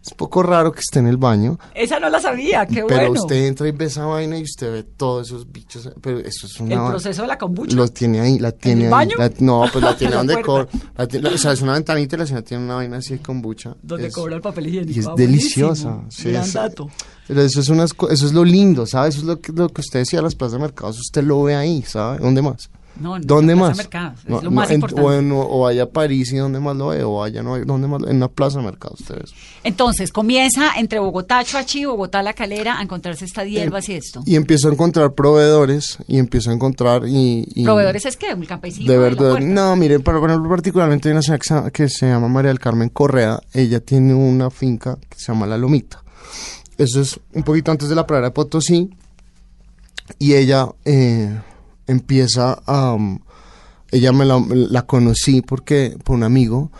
Es 0.00 0.14
poco 0.14 0.42
raro 0.42 0.72
que 0.72 0.78
esté 0.80 1.00
en 1.00 1.06
el 1.08 1.16
baño, 1.18 1.58
Esa 1.74 1.98
no 2.00 2.08
la 2.08 2.18
sabía, 2.20 2.64
qué 2.66 2.82
pero 2.86 3.08
bueno. 3.10 3.20
usted 3.20 3.46
entra 3.46 3.68
y 3.68 3.72
ve 3.72 3.86
esa 3.86 4.06
vaina 4.06 4.38
y 4.38 4.42
usted 4.44 4.72
ve 4.72 4.82
todos 4.84 5.26
esos 5.26 5.50
bichos. 5.52 5.90
Pero 6.00 6.20
eso 6.20 6.46
es 6.46 6.60
una 6.60 6.76
El 6.84 6.90
proceso 6.92 7.22
de 7.22 7.28
la 7.28 7.36
kombucha. 7.36 7.76
Lo 7.76 7.88
tiene 7.88 8.20
ahí, 8.20 8.38
la 8.38 8.52
tiene 8.52 8.82
el 8.82 8.86
ahí. 8.86 8.90
baño? 8.92 9.16
La- 9.18 9.30
no, 9.40 9.64
pues 9.70 9.84
la 9.84 9.96
tiene 9.98 10.14
donde 10.14 10.40
cobra. 10.40 10.66
o 10.96 11.36
sea, 11.38 11.52
es 11.52 11.60
una 11.60 11.72
ventanita 11.74 12.16
y 12.16 12.18
la 12.20 12.26
señora 12.26 12.44
tiene 12.44 12.64
una 12.64 12.76
vaina 12.76 12.98
así 12.98 13.14
de 13.14 13.20
kombucha. 13.22 13.76
Donde 13.82 14.06
Es- 14.06 14.14
cobra 14.14 14.36
el 14.36 14.40
papel 14.40 14.68
higiénico. 14.68 14.92
y 14.96 15.00
es 15.00 15.06
Ah, 15.08 15.14
deliciosa. 15.16 16.00
sí, 16.08 16.30
Gran 16.30 16.44
es- 16.44 16.52
dato. 16.54 16.88
pero 17.26 17.42
eso 17.42 17.60
es, 17.60 17.68
unas, 17.68 17.90
eso 18.10 18.26
es 18.26 18.32
lo 18.32 18.44
lindo, 18.44 18.86
¿sabes? 18.86 19.16
Eso 19.16 19.22
es 19.24 19.26
lo 19.28 19.40
que, 19.40 19.52
lo 19.52 19.68
que 19.68 19.80
usted 19.82 19.98
decía, 19.98 20.22
las 20.22 20.36
plazas 20.36 20.54
de 20.54 20.58
mercados, 20.60 20.98
usted 21.00 21.22
lo 21.24 21.42
ve 21.42 21.54
ahí, 21.56 21.82
¿sabe? 21.82 22.18
¿Dónde 22.20 22.40
más? 22.40 22.70
No, 23.00 23.16
en 23.16 23.22
¿Dónde 23.26 23.54
plaza 23.54 23.68
más? 23.68 23.76
de 23.76 23.82
mercados, 23.84 24.18
es 24.20 24.28
No, 24.30 24.40
lo 24.42 24.50
más 24.50 24.68
en- 24.70 24.74
importante. 24.76 25.02
o, 25.02 25.12
en- 25.12 25.32
o 25.32 25.60
vaya 25.60 25.82
a 25.84 25.86
París 25.86 26.32
y 26.32 26.36
donde 26.36 26.60
más 26.60 26.76
lo 26.76 26.88
ve, 26.88 27.02
o 27.04 27.16
vaya 27.18 27.42
no, 27.42 27.58
donde 27.64 27.86
más, 27.88 28.02
en 28.08 28.16
una 28.16 28.28
plaza 28.28 28.58
de 28.58 28.64
mercados, 28.64 29.00
ustedes. 29.00 29.30
Entonces, 29.64 30.10
comienza 30.12 30.72
entre 30.78 30.98
Bogotá, 30.98 31.44
Chuachi, 31.44 31.84
Bogotá, 31.84 32.22
La 32.22 32.32
Calera, 32.32 32.78
a 32.78 32.82
encontrarse 32.82 33.24
estas 33.24 33.46
hierbas 33.46 33.88
y 33.88 33.94
esto. 33.94 34.22
Y 34.26 34.36
empiezo 34.36 34.68
a 34.68 34.72
encontrar 34.72 35.12
proveedores, 35.14 35.98
y 36.06 36.18
empiezo 36.18 36.50
a 36.50 36.54
encontrar 36.54 37.02
y... 37.06 37.44
y- 37.54 37.64
¿Proveedores 37.64 38.04
es 38.06 38.16
que 38.16 38.32
¿Un 38.34 38.44
campesino? 38.46 38.90
De 38.90 38.98
verdad, 38.98 39.38
no, 39.40 39.76
miren, 39.76 40.02
por 40.02 40.16
ejemplo, 40.16 40.48
particularmente 40.48 41.08
hay 41.08 41.12
una 41.12 41.22
señora 41.22 41.38
que 41.38 41.48
se- 41.48 41.72
que 41.72 41.88
se 41.88 42.06
llama 42.08 42.28
María 42.28 42.48
del 42.48 42.58
Carmen 42.60 42.88
Correa, 42.88 43.40
ella 43.52 43.80
tiene 43.80 44.14
una 44.14 44.50
finca 44.50 44.96
que 45.08 45.18
se 45.18 45.32
llama 45.32 45.46
La 45.46 45.56
Lomita. 45.58 46.02
Eso 46.76 47.00
es 47.00 47.18
un 47.34 47.42
poquito 47.42 47.70
antes 47.72 47.88
de 47.88 47.94
la 47.94 48.06
pradera 48.06 48.28
de 48.28 48.32
Potosí, 48.34 48.90
y 50.18 50.34
ella 50.34 50.68
eh, 50.84 51.38
empieza 51.88 52.52
a... 52.64 52.92
um, 52.94 53.18
ella 53.90 54.12
me 54.12 54.24
la, 54.24 54.38
la 54.48 54.82
conocí 54.82 55.40
porque 55.40 55.96
por 56.04 56.14
un 56.14 56.22
amigo, 56.22 56.70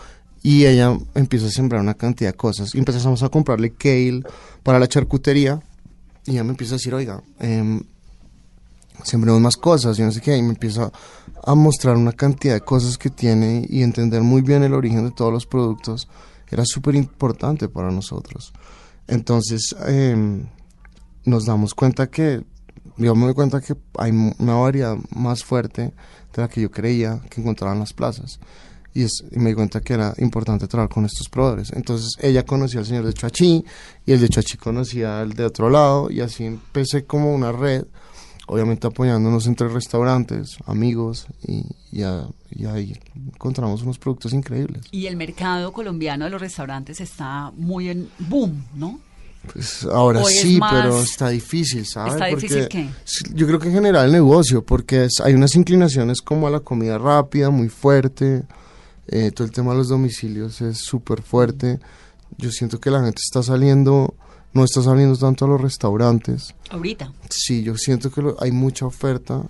y 0.43 0.67
ella 0.67 0.97
empieza 1.15 1.47
a 1.47 1.51
sembrar 1.51 1.81
una 1.81 1.95
cantidad 1.95 2.31
de 2.31 2.37
cosas. 2.37 2.75
Y 2.75 2.79
empezamos 2.79 3.23
a 3.23 3.29
comprarle 3.29 3.73
kale 3.73 4.23
para 4.63 4.79
la 4.79 4.87
charcutería, 4.87 5.61
y 6.27 6.33
ella 6.33 6.45
me 6.45 6.51
empieza 6.51 6.75
a 6.75 6.79
decir, 6.79 6.95
oiga, 6.95 7.23
em, 7.41 7.83
sembremos 9.03 9.41
más 9.41 9.57
cosas, 9.57 9.97
yo 9.97 10.05
no 10.05 10.13
sé 10.13 10.21
qué, 10.21 10.37
y 10.37 10.43
me 10.43 10.51
empieza 10.51 10.93
a 11.45 11.55
mostrar 11.55 11.97
una 11.97 12.13
cantidad 12.13 12.55
de 12.55 12.61
cosas 12.61 12.99
que 12.99 13.11
tiene 13.11 13.67
y 13.69 13.83
entender 13.83 14.23
muy 14.23 14.43
bien 14.43 14.63
el 14.63 14.75
origen 14.75 15.05
de 15.05 15.13
todos 15.13 15.33
los 15.33 15.47
productos, 15.47 16.09
era 16.51 16.65
súper 16.65 16.95
importante 16.95 17.69
para 17.69 17.91
nosotros. 17.91 18.53
Entonces, 19.07 19.75
em, 19.87 20.47
nos 21.25 21.47
damos 21.47 21.75
cuenta 21.75 22.09
que, 22.09 22.43
yo 22.99 23.15
me 23.15 23.25
doy 23.27 23.35
cuenta 23.35 23.61
que 23.61 23.75
hay 23.99 24.11
una 24.11 24.55
variedad 24.55 24.97
más 25.15 25.45
fuerte 25.45 25.93
de 26.35 26.43
la 26.43 26.49
que 26.49 26.61
yo 26.61 26.71
creía 26.71 27.21
que 27.31 27.41
encontraba 27.41 27.73
en 27.75 27.81
las 27.81 27.93
plazas. 27.93 28.39
Y, 28.95 29.03
es, 29.03 29.23
y 29.31 29.39
me 29.39 29.51
di 29.51 29.55
cuenta 29.55 29.81
que 29.81 29.93
era 29.95 30.13
importante 30.19 30.67
trabajar 30.67 30.93
con 30.93 31.05
estos 31.05 31.29
proveedores. 31.29 31.73
Entonces 31.73 32.17
ella 32.21 32.45
conocía 32.45 32.81
al 32.81 32.87
señor 32.87 33.05
de 33.05 33.13
Chuachi 33.13 33.65
y 34.07 34.13
el 34.13 34.21
de 34.21 34.29
Chuachi 34.29 34.57
conocía 34.57 35.21
al 35.21 35.35
de 35.35 35.45
otro 35.45 35.71
lado 35.71 36.11
y 36.11 36.21
así 36.21 36.45
empecé 36.45 37.05
como 37.05 37.33
una 37.33 37.53
red, 37.53 37.85
obviamente 38.49 38.87
apoyándonos 38.87 39.47
entre 39.47 39.69
restaurantes, 39.69 40.57
amigos 40.67 41.27
y, 41.47 41.65
y, 41.93 42.03
a- 42.03 42.27
y 42.51 42.65
ahí 42.65 42.99
encontramos 43.15 43.83
unos 43.83 43.99
productos 43.99 44.33
increíbles. 44.33 44.87
Y 44.91 45.07
el 45.07 45.17
mercado 45.17 45.73
colombiano 45.73 46.25
de 46.25 46.31
los 46.31 46.41
restaurantes 46.41 47.01
está 47.01 47.53
muy 47.57 47.91
en 47.91 48.09
boom, 48.19 48.65
¿no? 48.75 49.01
Pues 49.53 49.85
ahora 49.85 50.21
¿O 50.21 50.29
es 50.29 50.41
sí, 50.41 50.59
pero 50.71 51.01
está 51.03 51.29
difícil, 51.31 51.87
¿sabes? 51.87 52.15
¿Está 52.15 52.27
difícil 52.27 52.69
qué? 52.69 52.89
Yo 53.33 53.47
creo 53.47 53.59
que 53.59 53.69
en 53.69 53.75
general 53.75 54.07
el 54.07 54.13
negocio, 54.13 54.65
porque 54.65 55.05
es- 55.05 55.21
hay 55.25 55.35
unas 55.35 55.55
inclinaciones 55.55 56.21
como 56.21 56.47
a 56.47 56.51
la 56.51 56.61
comida 56.61 56.99
rápida, 56.99 57.49
muy 57.51 57.69
fuerte, 57.69 58.45
eh, 59.07 59.31
todo 59.31 59.47
el 59.47 59.53
tema 59.53 59.73
de 59.73 59.79
los 59.79 59.89
domicilios 59.89 60.61
es 60.61 60.79
súper 60.79 61.23
fuerte. 61.23 61.79
Yo 62.37 62.51
siento 62.51 62.79
que 62.79 62.91
la 62.91 63.01
gente 63.03 63.23
está 63.25 63.43
saliendo, 63.43 64.15
no 64.53 64.65
está 64.65 64.83
saliendo 64.83 65.17
tanto 65.17 65.47
a 65.47 65.49
los 65.49 65.61
restaurantes. 65.61 66.55
Ahorita. 66.71 67.11
Sí, 67.31 67.63
yo 67.63 67.77
siento 67.79 68.11
que 68.11 68.21
lo- 68.21 68.37
hay 68.43 68.51
mucha 68.53 68.85
oferta 68.87 69.45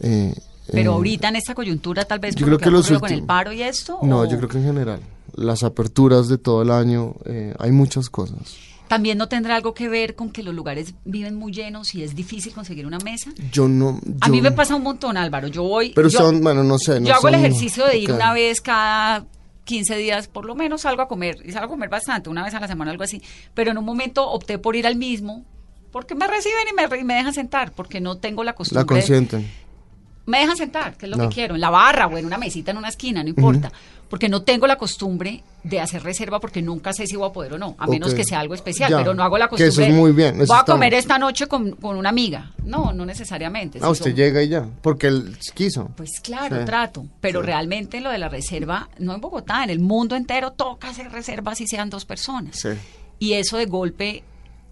eh, 0.00 0.34
Pero 0.70 0.90
Eh, 0.90 0.94
ahorita 0.94 1.28
en 1.28 1.36
esta 1.36 1.54
coyuntura 1.54 2.04
tal 2.04 2.18
vez 2.18 2.34
yo 2.34 2.44
creo 2.44 2.58
que 2.58 2.70
los 2.70 2.90
con 2.98 3.10
el 3.12 3.22
paro 3.22 3.52
y 3.52 3.62
esto. 3.62 4.00
No, 4.02 4.20
o 4.20 4.24
yo 4.26 4.36
creo 4.36 4.48
que 4.48 4.58
en 4.58 4.64
general, 4.64 5.00
las 5.36 5.62
aperturas 5.62 6.26
de 6.28 6.38
todo 6.38 6.60
el 6.62 6.70
año, 6.72 7.14
hay 7.60 7.70
muchas 7.70 8.10
cosas. 8.10 8.56
También 8.88 9.18
no 9.18 9.28
tendrá 9.28 9.56
algo 9.56 9.74
que 9.74 9.88
ver 9.88 10.14
con 10.14 10.30
que 10.30 10.42
los 10.42 10.54
lugares 10.54 10.94
viven 11.04 11.34
muy 11.34 11.52
llenos 11.52 11.94
y 11.94 12.02
es 12.02 12.14
difícil 12.14 12.52
conseguir 12.52 12.86
una 12.86 12.98
mesa. 12.98 13.32
Yo 13.50 13.66
no... 13.68 14.00
A 14.20 14.28
mí 14.28 14.40
me 14.40 14.52
pasa 14.52 14.76
un 14.76 14.82
montón, 14.82 15.16
Álvaro. 15.16 15.48
Yo 15.48 15.62
voy. 15.64 15.90
Pero 15.94 16.08
yo- 16.08 16.18
son, 16.18 16.40
bueno, 16.40 16.62
no 16.62 16.78
sé. 16.78 17.00
no 17.00 17.06
yo 17.08 17.14
hago 17.14 17.28
el 17.28 17.34
ejercicio 17.34 17.84
de 17.86 17.98
ir 17.98 18.12
una 18.12 18.32
vez 18.32 18.60
cada 18.60 19.26
15 19.64 19.96
días, 19.96 20.28
por 20.28 20.44
lo 20.44 20.54
menos 20.54 20.82
salgo 20.82 21.02
a 21.02 21.08
comer. 21.08 21.36
Y 21.44 21.50
salgo 21.52 21.66
a 21.66 21.70
comer 21.70 21.88
bastante, 21.88 22.30
una 22.30 22.44
vez 22.44 22.54
a 22.54 22.60
la 22.60 22.68
semana, 22.68 22.92
algo 22.92 23.02
así. 23.02 23.20
Pero 23.54 23.72
en 23.72 23.78
un 23.78 23.84
momento 23.84 24.28
opté 24.30 24.58
por 24.58 24.76
ir 24.76 24.86
al 24.86 24.96
mismo. 24.96 25.44
Porque 25.90 26.14
me 26.14 26.26
reciben 26.26 26.66
y 26.70 26.74
me, 26.74 26.98
y 27.00 27.04
me 27.04 27.14
dejan 27.14 27.32
sentar, 27.34 27.72
porque 27.72 28.00
no 28.00 28.18
tengo 28.18 28.44
la 28.44 28.52
costumbre. 28.54 28.82
La 28.82 28.86
consienten. 28.86 29.50
Me 30.26 30.38
dejan 30.40 30.56
sentar, 30.56 30.96
que 30.96 31.06
es 31.06 31.10
lo 31.10 31.16
No. 31.16 31.28
que 31.28 31.34
quiero, 31.34 31.54
en 31.54 31.60
la 31.60 31.70
barra 31.70 32.06
o 32.06 32.18
en 32.18 32.26
una 32.26 32.38
mesita 32.38 32.70
en 32.72 32.76
una 32.76 32.88
esquina, 32.88 33.22
no 33.22 33.28
importa, 33.28 33.70
porque 34.08 34.28
no 34.28 34.42
tengo 34.42 34.66
la 34.68 34.76
costumbre 34.76 35.42
de 35.64 35.80
hacer 35.80 36.02
reserva 36.02 36.38
porque 36.38 36.62
nunca 36.62 36.92
sé 36.92 37.06
si 37.06 37.16
voy 37.16 37.28
a 37.28 37.32
poder 37.32 37.54
o 37.54 37.58
no, 37.58 37.74
a 37.78 37.86
menos 37.88 38.14
que 38.14 38.22
sea 38.24 38.38
algo 38.40 38.54
especial, 38.54 38.90
Ya, 38.90 38.98
pero 38.98 39.14
no 39.14 39.22
hago 39.24 39.36
la 39.38 39.46
que 39.46 39.50
costumbre. 39.50 39.68
eso 39.68 39.82
es 39.82 39.92
muy 39.92 40.12
bien, 40.12 40.40
eso 40.40 40.52
Voy 40.52 40.60
a 40.60 40.64
comer 40.64 40.90
bien. 40.90 40.98
esta 41.00 41.18
noche 41.18 41.46
con, 41.48 41.72
con 41.72 41.96
una 41.96 42.08
amiga. 42.10 42.52
No, 42.64 42.92
no 42.92 43.04
necesariamente. 43.06 43.78
Ah, 43.82 43.88
usted 43.90 44.10
son- 44.10 44.14
llega 44.16 44.42
y 44.42 44.48
ya, 44.48 44.64
porque 44.82 45.08
él 45.08 45.36
quiso. 45.54 45.90
Pues 45.96 46.20
claro, 46.22 46.58
Sí. 46.60 46.64
trato, 46.64 47.06
pero 47.20 47.40
Sí. 47.40 47.46
realmente 47.46 48.00
lo 48.00 48.10
de 48.10 48.18
la 48.18 48.28
reserva, 48.28 48.88
no 48.98 49.14
en 49.14 49.20
Bogotá, 49.20 49.64
en 49.64 49.70
el 49.70 49.80
mundo 49.80 50.14
entero 50.16 50.52
toca 50.52 50.90
hacer 50.90 51.10
reservas 51.10 51.58
si 51.58 51.66
sean 51.66 51.90
dos 51.90 52.04
personas. 52.04 52.56
Sí. 52.60 52.68
Y 53.18 53.32
eso 53.32 53.56
de 53.56 53.66
golpe, 53.66 54.22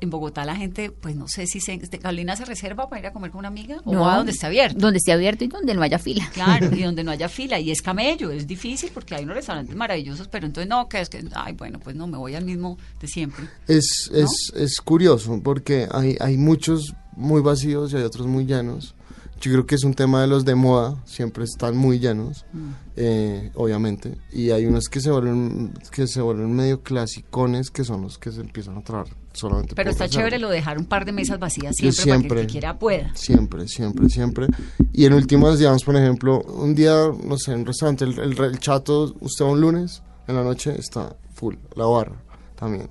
en 0.01 0.11
Bogotá 0.11 0.45
la 0.45 0.57
gente, 0.57 0.91
pues 0.91 1.17
no 1.17 1.29
sé 1.29 1.47
si 1.47 1.61
se, 1.61 1.77
de 1.79 1.99
Carolina 1.99 2.37
se 2.37 2.45
reserva 2.45 2.89
para 2.89 3.01
ir 3.01 3.07
a 3.07 3.13
comer 3.13 3.31
con 3.31 3.41
una 3.41 3.49
amiga 3.49 3.81
o 3.85 3.95
va 3.95 4.17
donde 4.17 4.33
esté 4.33 4.47
abierto. 4.47 4.79
Donde 4.79 4.99
esté 4.99 5.13
abierto 5.13 5.45
y 5.45 5.49
donde 5.49 5.75
no 5.75 5.83
haya 5.83 5.99
fila. 5.99 6.29
Claro, 6.33 6.75
y 6.75 6.83
donde 6.85 7.05
no 7.05 7.11
haya 7.11 7.29
fila, 7.29 7.59
y 7.59 7.71
es 7.71 7.83
camello, 7.83 8.31
es 8.31 8.47
difícil 8.47 8.91
porque 8.93 9.15
hay 9.15 9.25
unos 9.25 9.37
restaurantes 9.37 9.75
maravillosos, 9.75 10.29
pero 10.29 10.47
entonces 10.47 10.69
no, 10.69 10.89
que 10.89 11.01
es 11.01 11.09
que, 11.09 11.25
ay, 11.35 11.55
bueno, 11.55 11.79
pues 11.79 11.97
no, 11.97 12.07
me 12.07 12.19
voy 12.19 12.35
al 12.35 12.45
mismo 12.45 12.79
de 13.01 13.09
siempre. 13.09 13.47
Es, 13.67 14.11
es, 14.13 14.53
es 14.55 14.81
curioso 14.81 15.41
porque 15.43 15.89
hay, 15.91 16.17
hay 16.21 16.37
muchos 16.37 16.95
muy 17.17 17.41
vacíos 17.41 17.93
y 17.93 17.97
hay 17.97 18.03
otros 18.03 18.27
muy 18.27 18.45
llenos. 18.45 18.95
Yo 19.41 19.53
creo 19.53 19.67
que 19.67 19.75
es 19.75 19.85
un 19.85 19.93
tema 19.95 20.23
de 20.23 20.27
los 20.27 20.45
de 20.47 20.55
moda, 20.55 20.97
siempre 21.05 21.45
están 21.45 21.77
muy 21.77 21.99
llenos, 21.99 22.47
Mm. 22.53 22.71
eh, 22.97 23.51
obviamente. 23.55 24.17
Y 24.33 24.51
hay 24.51 24.65
unos 24.65 24.89
que 24.89 25.01
se 25.01 25.11
vuelven 25.11 25.75
que 25.91 26.07
se 26.07 26.21
vuelven 26.23 26.53
medio 26.55 26.83
clasicones, 26.83 27.71
que 27.71 27.85
son 27.85 28.03
los 28.03 28.17
que 28.19 28.33
se 28.33 28.41
empiezan 28.41 28.79
a 28.79 28.83
traer 28.83 29.07
solamente 29.35 29.75
Pero 29.75 29.91
está 29.91 30.09
chévere 30.09 30.39
lo 30.39 30.49
de 30.49 30.57
dejar 30.57 30.79
un 30.79 30.87
par 30.87 31.05
de 31.05 31.13
mesas 31.13 31.39
vacías 31.41 31.75
Yo 31.79 31.91
siempre, 31.93 31.93
para 31.93 32.05
que 32.07 32.13
el 32.15 32.21
siempre. 32.23 32.41
que 32.47 32.47
quiera 32.53 32.79
pueda. 32.79 33.15
Siempre, 33.17 33.69
siempre, 33.69 34.09
siempre. 34.09 34.47
Y 34.93 35.05
en 35.05 35.13
últimas, 35.13 35.59
digamos, 35.59 35.85
por 35.85 35.97
ejemplo, 35.97 36.41
un 36.41 36.75
día, 36.75 36.95
no 37.25 37.37
sé, 37.37 37.53
en 37.53 37.61
un 37.61 37.67
restaurante, 37.67 38.05
el, 38.05 38.19
el- 38.19 38.41
el 38.41 38.59
chato, 38.61 39.15
usted 39.21 39.45
va 39.45 39.51
un 39.51 39.61
lunes, 39.61 40.03
en 40.29 40.37
la 40.37 40.45
noche 40.45 40.75
está 40.79 41.17
full, 41.35 41.57
la 41.77 41.85
barra 41.87 42.17
también. 42.57 42.89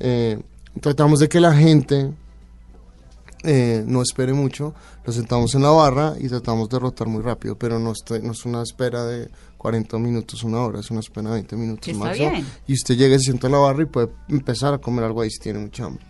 Eh, 0.00 0.42
tratamos 0.80 1.20
de 1.20 1.28
que 1.28 1.40
la 1.40 1.54
gente 1.54 2.12
eh, 3.44 3.84
no 3.86 4.02
espere 4.02 4.32
mucho, 4.32 4.74
lo 5.06 5.12
sentamos 5.12 5.54
en 5.54 5.62
la 5.62 5.70
barra 5.70 6.14
y 6.18 6.28
tratamos 6.28 6.68
de 6.68 6.80
rotar 6.80 7.06
muy 7.06 7.22
rápido, 7.22 7.56
pero 7.56 7.78
no, 7.78 7.92
es 7.92 8.44
una 8.44 8.62
espera 8.62 9.04
de 9.04 9.30
40 9.56 9.98
minutos, 9.98 10.42
una 10.42 10.60
hora, 10.60 10.80
es 10.80 10.90
una 10.90 10.98
espera 10.98 11.28
de 11.28 11.34
20 11.34 11.56
minutos 11.56 11.88
está 11.88 12.04
máximo. 12.04 12.30
bien. 12.30 12.46
Y 12.66 12.72
usted 12.72 12.96
llega 12.96 13.14
y 13.14 13.18
se 13.18 13.26
sienta 13.26 13.46
en 13.46 13.52
la 13.52 13.58
barra 13.58 13.84
y 13.84 13.86
puede 13.86 14.08
empezar 14.28 14.74
a 14.74 14.78
comer 14.78 15.04
algo 15.04 15.20
ahí 15.20 15.30
si 15.30 15.38
tiene 15.38 15.60
mucha 15.60 15.84
hambre. 15.84 16.04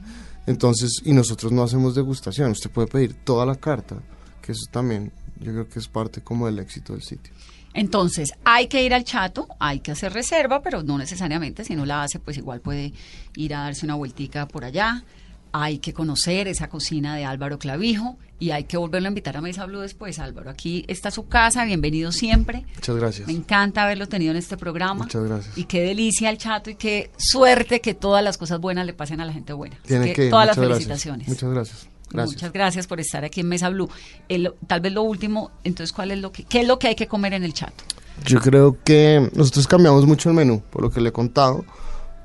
Entonces, 0.46 1.02
y 1.04 1.12
nosotros 1.12 1.52
no 1.52 1.62
hacemos 1.62 1.94
degustación, 1.94 2.52
usted 2.52 2.70
puede 2.70 2.88
pedir 2.88 3.12
toda 3.12 3.44
la 3.44 3.56
carta, 3.56 3.96
que 4.40 4.52
eso 4.52 4.64
también 4.70 5.12
yo 5.40 5.52
creo 5.52 5.68
que 5.68 5.78
es 5.78 5.88
parte 5.88 6.22
como 6.22 6.46
del 6.46 6.58
éxito 6.58 6.94
del 6.94 7.02
sitio. 7.02 7.34
Entonces, 7.74 8.32
hay 8.44 8.68
que 8.68 8.82
ir 8.82 8.94
al 8.94 9.04
chato, 9.04 9.46
hay 9.58 9.80
que 9.80 9.90
hacer 9.90 10.14
reserva, 10.14 10.62
pero 10.62 10.82
no 10.82 10.96
necesariamente, 10.96 11.64
si 11.64 11.76
no 11.76 11.84
la 11.84 12.02
hace, 12.02 12.18
pues 12.18 12.38
igual 12.38 12.62
puede 12.62 12.94
ir 13.34 13.54
a 13.54 13.64
darse 13.64 13.84
una 13.84 13.94
vueltica 13.94 14.48
por 14.48 14.64
allá. 14.64 15.04
Hay 15.52 15.80
que 15.80 15.92
conocer 15.92 16.48
esa 16.48 16.70
cocina 16.70 17.14
de 17.14 17.26
Álvaro 17.26 17.58
Clavijo 17.58 18.16
y 18.38 18.50
hay 18.50 18.64
que 18.64 18.76
volverlo 18.76 19.06
a 19.08 19.10
invitar 19.10 19.36
a 19.36 19.40
Mesa 19.40 19.64
Blue 19.66 19.80
después, 19.80 20.18
Álvaro. 20.18 20.50
Aquí 20.50 20.84
está 20.88 21.10
su 21.10 21.26
casa, 21.26 21.64
bienvenido 21.64 22.12
siempre. 22.12 22.64
Muchas 22.74 22.96
gracias. 22.96 23.26
Me 23.26 23.32
encanta 23.32 23.84
haberlo 23.84 24.08
tenido 24.08 24.32
en 24.32 24.36
este 24.36 24.56
programa. 24.56 25.04
Muchas 25.04 25.24
gracias. 25.24 25.56
Y 25.56 25.64
qué 25.64 25.80
delicia 25.82 26.28
el 26.30 26.38
chato 26.38 26.68
y 26.70 26.74
qué 26.74 27.10
suerte 27.16 27.80
que 27.80 27.94
todas 27.94 28.22
las 28.22 28.36
cosas 28.38 28.60
buenas 28.60 28.84
le 28.86 28.92
pasen 28.92 29.20
a 29.20 29.24
la 29.24 29.32
gente 29.32 29.52
buena. 29.52 29.76
Tiene 29.86 30.12
que 30.12 30.28
todas 30.28 30.46
las 30.46 30.56
felicitaciones. 30.56 31.26
Gracias. 31.26 31.42
Muchas 31.42 31.54
gracias. 31.54 31.88
Gracias. 32.10 32.34
Muchas 32.36 32.52
gracias 32.52 32.86
por 32.86 33.00
estar 33.00 33.24
aquí 33.24 33.40
en 33.40 33.48
Mesa 33.48 33.68
Blue. 33.70 33.88
El- 34.28 34.52
tal 34.66 34.80
vez 34.80 34.92
lo 34.92 35.02
último, 35.02 35.50
entonces, 35.64 35.92
¿cuál 35.92 36.10
es 36.12 36.18
lo 36.18 36.30
que, 36.30 36.44
qué 36.44 36.60
es 36.60 36.66
lo 36.68 36.78
que 36.78 36.88
hay 36.88 36.94
que 36.94 37.08
comer 37.08 37.32
en 37.34 37.42
el 37.42 37.52
chato? 37.52 37.82
Yo 38.24 38.40
creo 38.40 38.78
que 38.84 39.28
nosotros 39.34 39.66
cambiamos 39.66 40.06
mucho 40.06 40.28
el 40.30 40.36
menú, 40.36 40.62
por 40.70 40.82
lo 40.82 40.90
que 40.90 41.00
le 41.00 41.08
he 41.08 41.12
contado, 41.12 41.64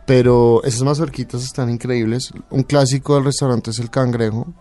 pero 0.05 0.61
esas 0.63 0.83
mazorquitas 0.83 1.43
están 1.43 1.69
increíbles. 1.69 2.31
Un 2.49 2.63
clásico 2.63 3.15
del 3.15 3.25
restaurante 3.25 3.71
es 3.71 3.79
el 3.79 3.89
cangrejo 3.89 4.53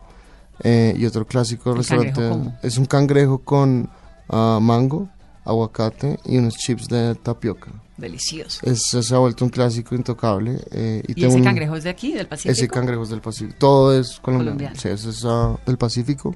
eh, 0.62 0.94
y 0.96 1.04
otro 1.06 1.26
clásico 1.26 1.70
del 1.70 1.78
¿El 1.78 1.84
restaurante 1.84 2.56
es 2.62 2.76
un 2.78 2.86
cangrejo 2.86 3.38
con 3.38 3.88
ah, 4.28 4.58
mango, 4.60 5.08
aguacate 5.44 6.18
y 6.24 6.38
unos 6.38 6.54
chips 6.56 6.88
de 6.88 7.14
tapioca. 7.16 7.72
Delicioso. 7.96 8.60
Ese 8.62 9.02
se 9.02 9.14
ha 9.14 9.18
vuelto 9.18 9.44
un 9.44 9.50
clásico 9.50 9.94
intocable. 9.94 10.58
eh, 10.70 11.02
y 11.06 11.12
¿Y 11.12 11.14
tengo 11.16 11.28
ese 11.28 11.36
un- 11.36 11.44
cangrejo 11.44 11.76
es 11.76 11.84
de 11.84 11.90
aquí, 11.90 12.12
del 12.12 12.26
Pacífico? 12.28 12.52
Ese 12.52 12.68
cangrejo 12.68 13.02
es 13.02 13.10
del 13.10 13.20
Pacífico. 13.20 13.56
Todo 13.58 13.98
es 13.98 14.18
colombiano. 14.20 14.56
Colombiano. 14.56 14.76
Sí, 14.80 14.88
ese 14.88 15.10
es 15.10 15.22
ah, 15.26 15.58
del 15.66 15.76
Pacífico. 15.76 16.34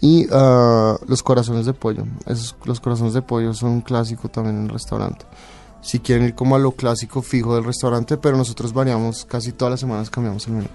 Y 0.00 0.26
ah, 0.32 0.96
los 1.06 1.22
corazones 1.22 1.66
de 1.66 1.74
pollo. 1.74 2.04
Esos, 2.26 2.56
los 2.64 2.80
corazones 2.80 3.12
de 3.12 3.20
pollo 3.22 3.52
son 3.52 3.70
un 3.72 3.80
clásico 3.82 4.28
también 4.30 4.56
en 4.56 4.62
el 4.64 4.68
restaurante. 4.70 5.26
Si 5.82 5.98
quieren 5.98 6.24
ir 6.26 6.34
como 6.34 6.56
a 6.56 6.58
lo 6.58 6.72
clásico 6.72 7.20
fijo 7.22 7.56
del 7.56 7.64
restaurante, 7.64 8.16
pero 8.16 8.36
nosotros 8.38 8.72
variamos, 8.72 9.24
casi 9.26 9.52
todas 9.52 9.72
las 9.72 9.80
semanas 9.80 10.08
cambiamos 10.08 10.46
el 10.46 10.54
menú. 10.54 10.68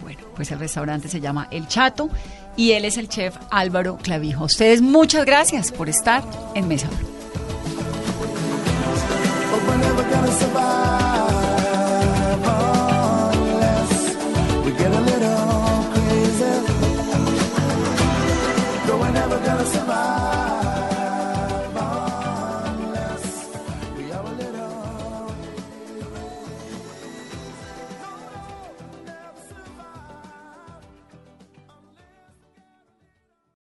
Bueno, 0.00 0.20
pues 0.34 0.50
el 0.50 0.58
restaurante 0.58 1.08
se 1.08 1.20
llama 1.20 1.48
El 1.50 1.68
Chato 1.68 2.08
y 2.56 2.72
él 2.72 2.84
es 2.84 2.96
el 2.96 3.08
chef 3.08 3.36
Álvaro 3.50 3.98
Clavijo. 4.02 4.44
Ustedes 4.44 4.80
muchas 4.80 5.24
gracias 5.24 5.70
por 5.72 5.88
estar 5.88 6.22
en 6.54 6.68
Mesa 6.68 6.88